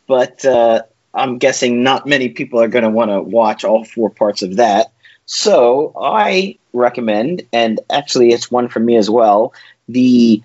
But 0.08 0.46
uh, 0.46 0.84
I'm 1.14 1.40
guessing 1.40 1.84
not 1.84 2.06
many 2.06 2.30
people 2.30 2.62
are 2.62 2.70
going 2.70 2.84
to 2.84 2.90
want 2.90 3.12
to 3.12 3.22
watch 3.22 3.66
all 3.66 3.84
four 3.84 4.10
parts 4.10 4.44
of 4.44 4.56
that. 4.56 4.94
So 5.26 5.92
I 6.02 6.58
recommend, 6.72 7.44
and 7.52 7.82
actually 7.90 8.32
it's 8.32 8.50
one 8.50 8.70
for 8.70 8.80
me 8.80 8.96
as 8.96 9.10
well, 9.10 9.54
the 9.90 10.42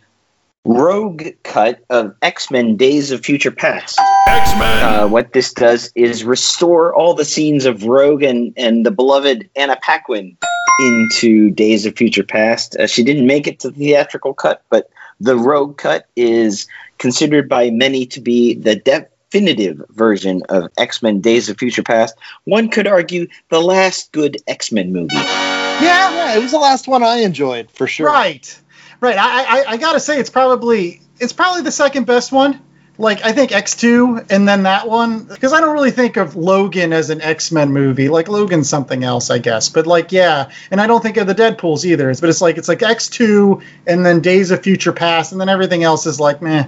Rogue 0.65 1.29
cut 1.43 1.85
of 1.91 2.15
X 2.23 2.51
Men 2.51 2.77
Days 2.77 3.11
of 3.11 3.25
Future 3.25 3.51
Past. 3.51 3.99
X-Men. 4.29 4.85
Uh, 4.85 5.09
what 5.09 5.33
this 5.33 5.53
does 5.53 5.91
is 5.97 6.25
restore 6.25 6.95
all 6.95 7.15
the 7.15 7.25
scenes 7.25 7.67
of 7.67 7.85
Rogue 7.85 8.23
and, 8.23 8.55
and 8.57 8.87
the 8.87 8.93
beloved 8.93 9.51
Anna 9.57 9.77
Paquin 9.83 10.37
into 10.79 11.51
Days 11.51 11.85
of 11.85 11.97
Future 11.97 12.23
Past. 12.23 12.77
Uh, 12.77 12.87
she 12.87 13.03
didn't 13.03 13.27
make 13.27 13.49
it 13.49 13.61
to 13.61 13.71
the 13.71 13.79
theatrical 13.79 14.35
cut, 14.35 14.63
but 14.71 14.89
the 15.21 15.37
Rogue 15.37 15.77
cut 15.79 16.07
is 16.15 16.69
considered 16.99 17.49
by 17.49 17.71
many 17.71 18.07
to 18.07 18.21
be 18.21 18.55
the 18.55 18.77
definitive 18.77 19.83
version 19.91 20.43
of 20.49 20.71
X 20.79 21.03
Men 21.03 21.21
Days 21.21 21.49
of 21.49 21.59
Future 21.59 21.83
Past. 21.83 22.15
One 22.45 22.69
could 22.69 22.87
argue 22.87 23.27
the 23.51 23.61
last 23.61 24.13
good 24.13 24.37
X 24.47 24.71
Men 24.71 24.93
movie. 24.93 25.15
Yeah, 25.15 26.15
Yeah, 26.33 26.37
it 26.37 26.43
was 26.43 26.53
the 26.53 26.59
last 26.59 26.87
one 26.87 27.03
I 27.03 27.19
enjoyed 27.19 27.71
for 27.71 27.89
sure. 27.89 28.07
right, 28.07 28.62
right. 29.03 29.17
I, 29.19 29.43
I 29.43 29.65
I 29.73 29.77
gotta 29.77 30.01
say 30.01 30.19
it's 30.19 30.31
probably 30.31 31.03
it's 31.21 31.35
probably 31.35 31.63
the 31.63 31.71
second 31.71 32.07
best 32.07 32.33
one. 32.33 32.61
Like 32.99 33.25
I 33.25 33.33
think 33.33 33.53
X 33.53 33.75
two 33.75 34.21
and 34.31 34.47
then 34.47 34.65
that 34.65 34.89
one 34.89 35.25
because 35.25 35.53
I 35.53 35.61
don't 35.61 35.73
really 35.73 35.91
think 35.91 36.17
of 36.17 36.37
Logan 36.37 36.93
as 36.93 37.11
an 37.11 37.21
X 37.21 37.51
Men 37.51 37.73
movie. 37.73 38.09
Like 38.09 38.29
Logan's 38.29 38.69
something 38.69 39.03
else, 39.03 39.31
I 39.31 39.39
guess. 39.39 39.69
But 39.69 39.87
like 39.87 40.13
yeah, 40.13 40.51
and 40.71 40.81
I 40.81 40.87
don't 40.87 41.03
think 41.03 41.17
of 41.17 41.27
the 41.27 41.35
Deadpool's 41.35 41.85
either. 41.85 42.15
But 42.15 42.29
it's 42.29 42.41
like 42.41 42.59
it's 42.59 42.69
like 42.69 42.83
X 42.83 43.09
two 43.09 43.63
and 43.87 44.05
then 44.05 44.21
Days 44.21 44.51
of 44.51 44.63
Future 44.63 44.93
Past 44.93 45.33
and 45.33 45.41
then 45.41 45.49
everything 45.49 45.83
else 45.83 46.07
is 46.07 46.21
like 46.21 46.43
meh, 46.43 46.67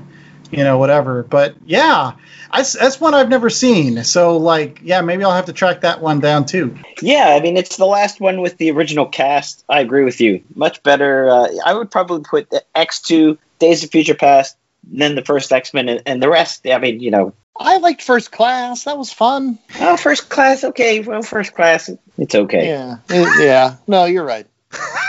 you 0.51 0.65
know 0.65 0.79
whatever. 0.79 1.23
But 1.23 1.57
yeah, 1.65 2.13
I, 2.51 2.59
that's 2.63 3.01
one 3.01 3.15
I've 3.15 3.29
never 3.29 3.51
seen. 3.51 4.05
So 4.05 4.37
like 4.37 4.81
yeah, 4.83 5.01
maybe 5.01 5.25
I'll 5.25 5.33
have 5.33 5.47
to 5.47 5.53
track 5.53 5.83
that 5.83 6.01
one 6.01 6.21
down 6.21 6.47
too. 6.47 6.77
Yeah, 7.01 7.29
I 7.29 7.41
mean 7.41 7.57
it's 7.57 7.77
the 7.77 7.87
last 7.87 8.21
one 8.21 8.41
with 8.41 8.57
the 8.57 8.71
original 8.71 9.07
cast. 9.07 9.65
I 9.69 9.81
agree 9.81 10.05
with 10.05 10.21
you. 10.21 10.43
Much 10.55 10.83
better. 10.83 11.29
Uh, 11.29 11.49
I 11.65 11.75
would 11.75 11.91
probably 11.91 12.23
put 12.23 12.53
X 12.75 13.01
two, 13.01 13.39
Days 13.59 13.85
of 13.85 13.91
Future 13.91 14.15
Past, 14.15 14.57
then 14.85 15.15
the 15.15 15.25
first 15.25 15.53
X 15.53 15.75
Men, 15.75 15.89
and, 15.89 16.03
and 16.07 16.23
the 16.23 16.29
rest. 16.29 16.67
I 16.67 16.79
mean, 16.79 17.01
you 17.01 17.11
know, 17.11 17.35
I 17.57 17.79
liked 17.79 18.03
First 18.03 18.33
Class. 18.33 18.85
That 18.85 18.99
was 18.99 19.13
fun. 19.13 19.59
oh, 19.81 19.97
first 19.97 20.29
class, 20.29 20.65
okay. 20.65 21.01
Well, 21.01 21.23
first 21.23 21.55
class, 21.55 21.89
it's 22.19 22.35
okay. 22.35 22.69
Yeah. 22.69 22.97
Yeah. 23.11 23.77
No, 23.87 24.07
you're 24.07 24.25
right. 24.25 24.47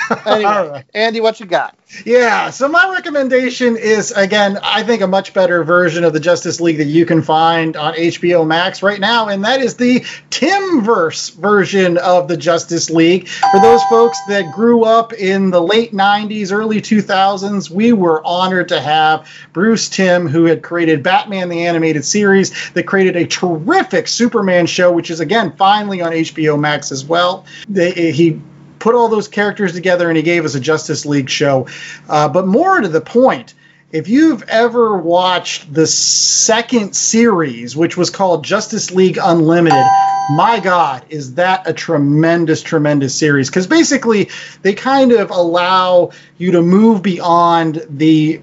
Anyway, 0.26 0.44
right. 0.44 0.86
Andy, 0.94 1.20
what 1.20 1.40
you 1.40 1.46
got? 1.46 1.76
Yeah, 2.06 2.50
so 2.50 2.68
my 2.68 2.92
recommendation 2.94 3.78
is 3.78 4.12
again, 4.12 4.60
I 4.62 4.84
think 4.84 5.02
a 5.02 5.08
much 5.08 5.34
better 5.34 5.64
version 5.64 6.04
of 6.04 6.14
the 6.14 6.20
Justice 6.20 6.60
League 6.60 6.78
that 6.78 6.86
you 6.86 7.06
can 7.06 7.22
find 7.22 7.76
on 7.76 7.94
HBO 7.94 8.46
Max 8.46 8.84
right 8.84 9.00
now, 9.00 9.30
and 9.30 9.44
that 9.46 9.62
is 9.62 9.78
the 9.78 10.02
Timmverse 10.30 11.34
version 11.36 11.98
of 11.98 12.28
the 12.28 12.38
Justice 12.38 12.90
League. 12.90 13.28
For 13.28 13.60
those 13.60 13.84
folks 13.86 14.18
that 14.28 14.54
grew 14.54 14.84
up 14.84 15.14
in 15.14 15.52
the 15.52 15.62
late 15.62 15.92
90s, 15.92 16.52
early 16.52 16.82
2000s, 16.82 17.70
we 17.70 17.94
were 17.94 18.26
honored 18.26 18.70
to 18.70 18.82
have 18.82 19.28
Bruce 19.54 19.90
Timm, 19.90 20.28
who 20.28 20.46
had 20.46 20.62
created 20.62 21.02
Batman 21.04 21.50
the 21.50 21.66
Animated 21.66 22.06
Series, 22.06 22.72
that 22.72 22.84
created 22.84 23.16
a 23.16 23.26
terrific 23.26 24.08
Superman 24.08 24.66
show, 24.66 24.92
which 24.92 25.10
is 25.10 25.20
again 25.20 25.54
finally 25.58 26.02
on 26.02 26.12
HBO 26.12 26.60
Max 26.60 26.92
as 26.92 27.06
well. 27.06 27.46
They, 27.68 28.12
he 28.12 28.42
put 28.86 28.94
all 28.94 29.08
those 29.08 29.28
characters 29.28 29.74
together 29.74 30.10
and 30.10 30.16
he 30.16 30.22
gave 30.22 30.46
us 30.46 30.54
a 30.54 30.60
Justice 30.60 31.08
League 31.08 31.28
show. 31.28 31.68
Uh, 32.08 32.30
but 32.30 32.46
more 32.46 32.80
to 32.80 32.88
the 32.88 33.02
point, 33.02 33.56
if 33.92 34.08
you've 34.08 34.44
ever 34.44 34.96
watched 34.96 35.74
the 35.74 35.88
second 35.88 36.96
series, 36.96 37.76
which 37.76 37.98
was 37.98 38.12
called 38.12 38.44
Justice 38.44 38.92
League 38.92 39.18
Unlimited, 39.20 39.92
my 40.28 40.60
God, 40.60 41.04
is 41.10 41.34
that 41.34 41.68
a 41.68 41.74
tremendous, 41.74 42.62
tremendous 42.62 43.16
series? 43.16 43.50
Because 43.50 43.66
basically, 43.66 44.30
they 44.62 44.76
kind 44.76 45.14
of 45.14 45.32
allow 45.32 46.12
you 46.38 46.52
to 46.52 46.62
move 46.62 47.02
beyond 47.02 47.84
the 47.90 48.40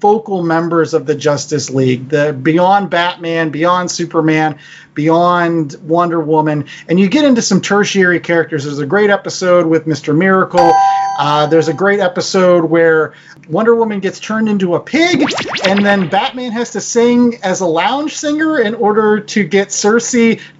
focal 0.00 0.42
members 0.42 0.94
of 0.94 1.06
the 1.06 1.14
Justice 1.14 1.70
League, 1.70 2.08
the 2.08 2.32
beyond 2.32 2.90
Batman, 2.90 3.50
beyond 3.50 3.90
Superman, 3.90 4.58
beyond 4.94 5.76
Wonder 5.82 6.20
Woman, 6.20 6.66
and 6.88 6.98
you 6.98 7.08
get 7.08 7.24
into 7.24 7.42
some 7.42 7.60
tertiary 7.60 8.20
characters. 8.20 8.64
There's 8.64 8.78
a 8.78 8.86
great 8.86 9.10
episode 9.10 9.66
with 9.66 9.86
Mr. 9.86 10.16
Miracle. 10.16 10.72
Uh, 11.18 11.46
there's 11.46 11.68
a 11.68 11.74
great 11.74 12.00
episode 12.00 12.64
where 12.64 13.14
Wonder 13.48 13.74
Woman 13.74 14.00
gets 14.00 14.18
turned 14.18 14.48
into 14.48 14.74
a 14.74 14.80
pig, 14.80 15.22
and 15.66 15.84
then 15.84 16.08
Batman 16.08 16.52
has 16.52 16.72
to 16.72 16.80
sing 16.80 17.38
as 17.42 17.60
a 17.60 17.66
lounge 17.66 18.16
singer 18.16 18.58
in 18.58 18.74
order 18.74 19.20
to 19.20 19.44
get 19.44 19.72
Circe 19.72 20.06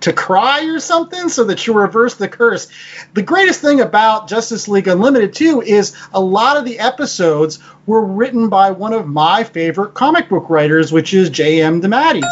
to 0.01 0.13
cry 0.13 0.65
or 0.65 0.81
something 0.81 1.29
so 1.29 1.45
that 1.45 1.67
you 1.67 1.73
reverse 1.73 2.15
the 2.15 2.29
curse. 2.29 2.69
The 3.15 3.23
greatest 3.23 3.61
thing 3.61 3.81
about 3.81 4.29
Justice 4.29 4.69
League 4.69 4.89
Unlimited, 4.89 5.35
too, 5.35 5.63
is 5.63 5.97
a 6.13 6.21
lot 6.21 6.57
of 6.57 6.65
the 6.65 6.79
episodes 6.79 7.59
were 7.87 8.05
written 8.05 8.49
by 8.49 8.71
one 8.71 8.93
of 8.93 9.07
my 9.07 9.45
favorite 9.45 9.95
comic 9.95 10.29
book 10.29 10.51
writers, 10.51 10.93
which 10.93 11.15
is 11.15 11.31
J.M. 11.31 11.81
DeMatteis. 11.81 12.31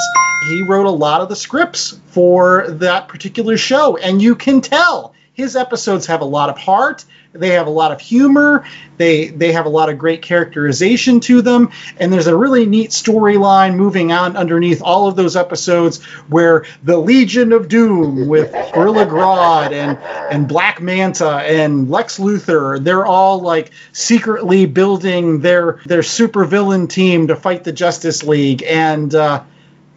He 0.48 0.62
wrote 0.62 0.86
a 0.86 0.90
lot 0.90 1.20
of 1.20 1.28
the 1.28 1.36
scripts 1.36 1.98
for 2.08 2.66
that 2.68 3.08
particular 3.08 3.56
show, 3.56 3.96
and 3.96 4.20
you 4.20 4.34
can 4.34 4.60
tell 4.60 5.14
his 5.32 5.56
episodes 5.56 6.06
have 6.06 6.20
a 6.20 6.26
lot 6.26 6.50
of 6.50 6.58
heart. 6.58 7.04
They 7.34 7.50
have 7.50 7.66
a 7.66 7.70
lot 7.70 7.90
of 7.90 8.00
humor. 8.00 8.64
They 8.96 9.26
they 9.26 9.52
have 9.52 9.66
a 9.66 9.68
lot 9.68 9.88
of 9.88 9.98
great 9.98 10.22
characterization 10.22 11.18
to 11.20 11.42
them, 11.42 11.70
and 11.98 12.12
there's 12.12 12.28
a 12.28 12.36
really 12.36 12.64
neat 12.64 12.90
storyline 12.90 13.74
moving 13.74 14.12
on 14.12 14.36
underneath 14.36 14.80
all 14.80 15.08
of 15.08 15.16
those 15.16 15.34
episodes 15.34 16.00
where 16.28 16.64
the 16.84 16.96
Legion 16.96 17.52
of 17.52 17.66
Doom 17.66 18.28
with 18.28 18.52
Gorilla 18.72 19.04
Grodd 19.06 19.72
and 19.72 19.98
and 20.32 20.46
Black 20.46 20.80
Manta 20.80 21.38
and 21.38 21.90
Lex 21.90 22.18
Luthor, 22.20 22.82
they're 22.82 23.04
all 23.04 23.40
like 23.40 23.72
secretly 23.92 24.66
building 24.66 25.40
their 25.40 25.80
their 25.86 26.02
supervillain 26.02 26.88
team 26.88 27.26
to 27.26 27.34
fight 27.34 27.64
the 27.64 27.72
Justice 27.72 28.22
League, 28.22 28.62
and 28.62 29.12
uh, 29.12 29.42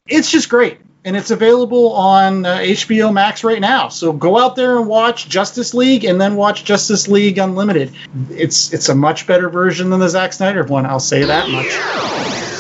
it's 0.08 0.32
just 0.32 0.50
great 0.50 0.80
and 1.06 1.16
it's 1.16 1.32
available 1.32 1.94
on 1.94 2.46
uh, 2.46 2.58
HBO 2.58 3.14
Max 3.14 3.44
right 3.44 3.62
now. 3.62 3.90
So 3.90 4.12
go 4.12 4.38
out 4.38 4.56
there 4.56 4.78
and 4.78 4.88
watch 4.88 5.30
Justice 5.30 5.74
League, 5.74 6.04
and 6.04 6.20
then 6.20 6.36
watch 6.36 6.64
Justice 6.64 7.08
League 7.08 7.38
Unlimited. 7.38 7.94
It's 8.30 8.74
it's 8.74 8.90
a 8.90 8.96
much 8.96 9.28
better 9.28 9.50
version 9.50 9.90
than 9.90 10.00
the 10.00 10.10
Zack 10.10 10.34
Snyder 10.34 10.64
one. 10.64 10.86
I'll 10.86 11.00
say 11.00 11.24
that 11.24 11.50
much. 11.50 11.68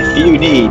if 0.00 0.18
you 0.18 0.36
need, 0.38 0.70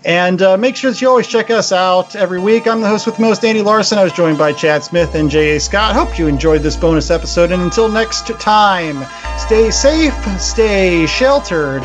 And 0.04 0.42
uh, 0.42 0.58
make 0.58 0.76
sure 0.76 0.90
that 0.90 1.00
you 1.00 1.08
always 1.08 1.26
check 1.26 1.48
us 1.48 1.72
out 1.72 2.14
every 2.14 2.40
week. 2.40 2.66
I'm 2.66 2.82
the 2.82 2.88
host 2.88 3.06
with 3.06 3.16
the 3.16 3.22
most, 3.22 3.42
Andy 3.42 3.62
Larson. 3.62 3.96
I 3.96 4.04
was 4.04 4.12
joined 4.12 4.36
by 4.36 4.52
Chad 4.52 4.84
Smith 4.84 5.14
and 5.14 5.30
J.A. 5.30 5.58
Scott. 5.58 5.94
Hope 5.94 6.18
you 6.18 6.26
enjoyed 6.26 6.60
this 6.60 6.76
bonus 6.76 7.10
episode. 7.10 7.52
And 7.52 7.62
until 7.62 7.88
next 7.88 8.26
time, 8.38 9.02
stay 9.38 9.70
safe, 9.70 10.14
stay 10.38 11.06
sheltered, 11.06 11.82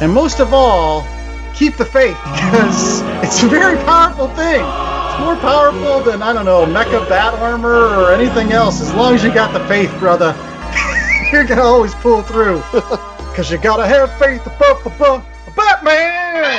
and 0.00 0.10
most 0.10 0.40
of 0.40 0.54
all, 0.54 1.06
keep 1.54 1.76
the 1.76 1.84
faith 1.84 2.16
because 2.24 3.02
it's 3.22 3.42
a 3.42 3.48
very 3.48 3.76
powerful 3.84 4.28
thing. 4.28 4.87
More 5.20 5.36
powerful 5.36 6.00
than, 6.00 6.22
I 6.22 6.32
don't 6.32 6.44
know, 6.44 6.64
mecha 6.64 7.08
bat 7.08 7.34
armor 7.34 7.68
or 7.68 8.12
anything 8.12 8.52
else. 8.52 8.80
As 8.80 8.94
long 8.94 9.14
as 9.14 9.24
you 9.24 9.34
got 9.34 9.52
the 9.52 9.60
faith, 9.66 9.92
brother, 9.98 10.32
you're 11.32 11.44
going 11.44 11.58
to 11.58 11.64
always 11.64 11.94
pull 11.96 12.22
through 12.22 12.62
because 12.72 13.50
you 13.50 13.58
got 13.58 13.78
to 13.78 13.86
have 13.86 14.16
faith. 14.18 14.46
Above, 14.46 14.86
above, 14.86 15.26
Batman! 15.56 16.58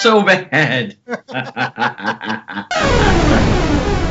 So 0.00 0.22
bad. 0.22 0.96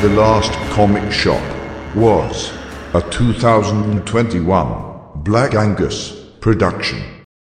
The 0.00 0.08
Last 0.08 0.52
Comic 0.70 1.12
Shop 1.12 1.42
was 1.94 2.50
a 2.94 3.02
2021 3.10 5.10
Black 5.16 5.54
Angus 5.54 6.12
production. 6.40 7.19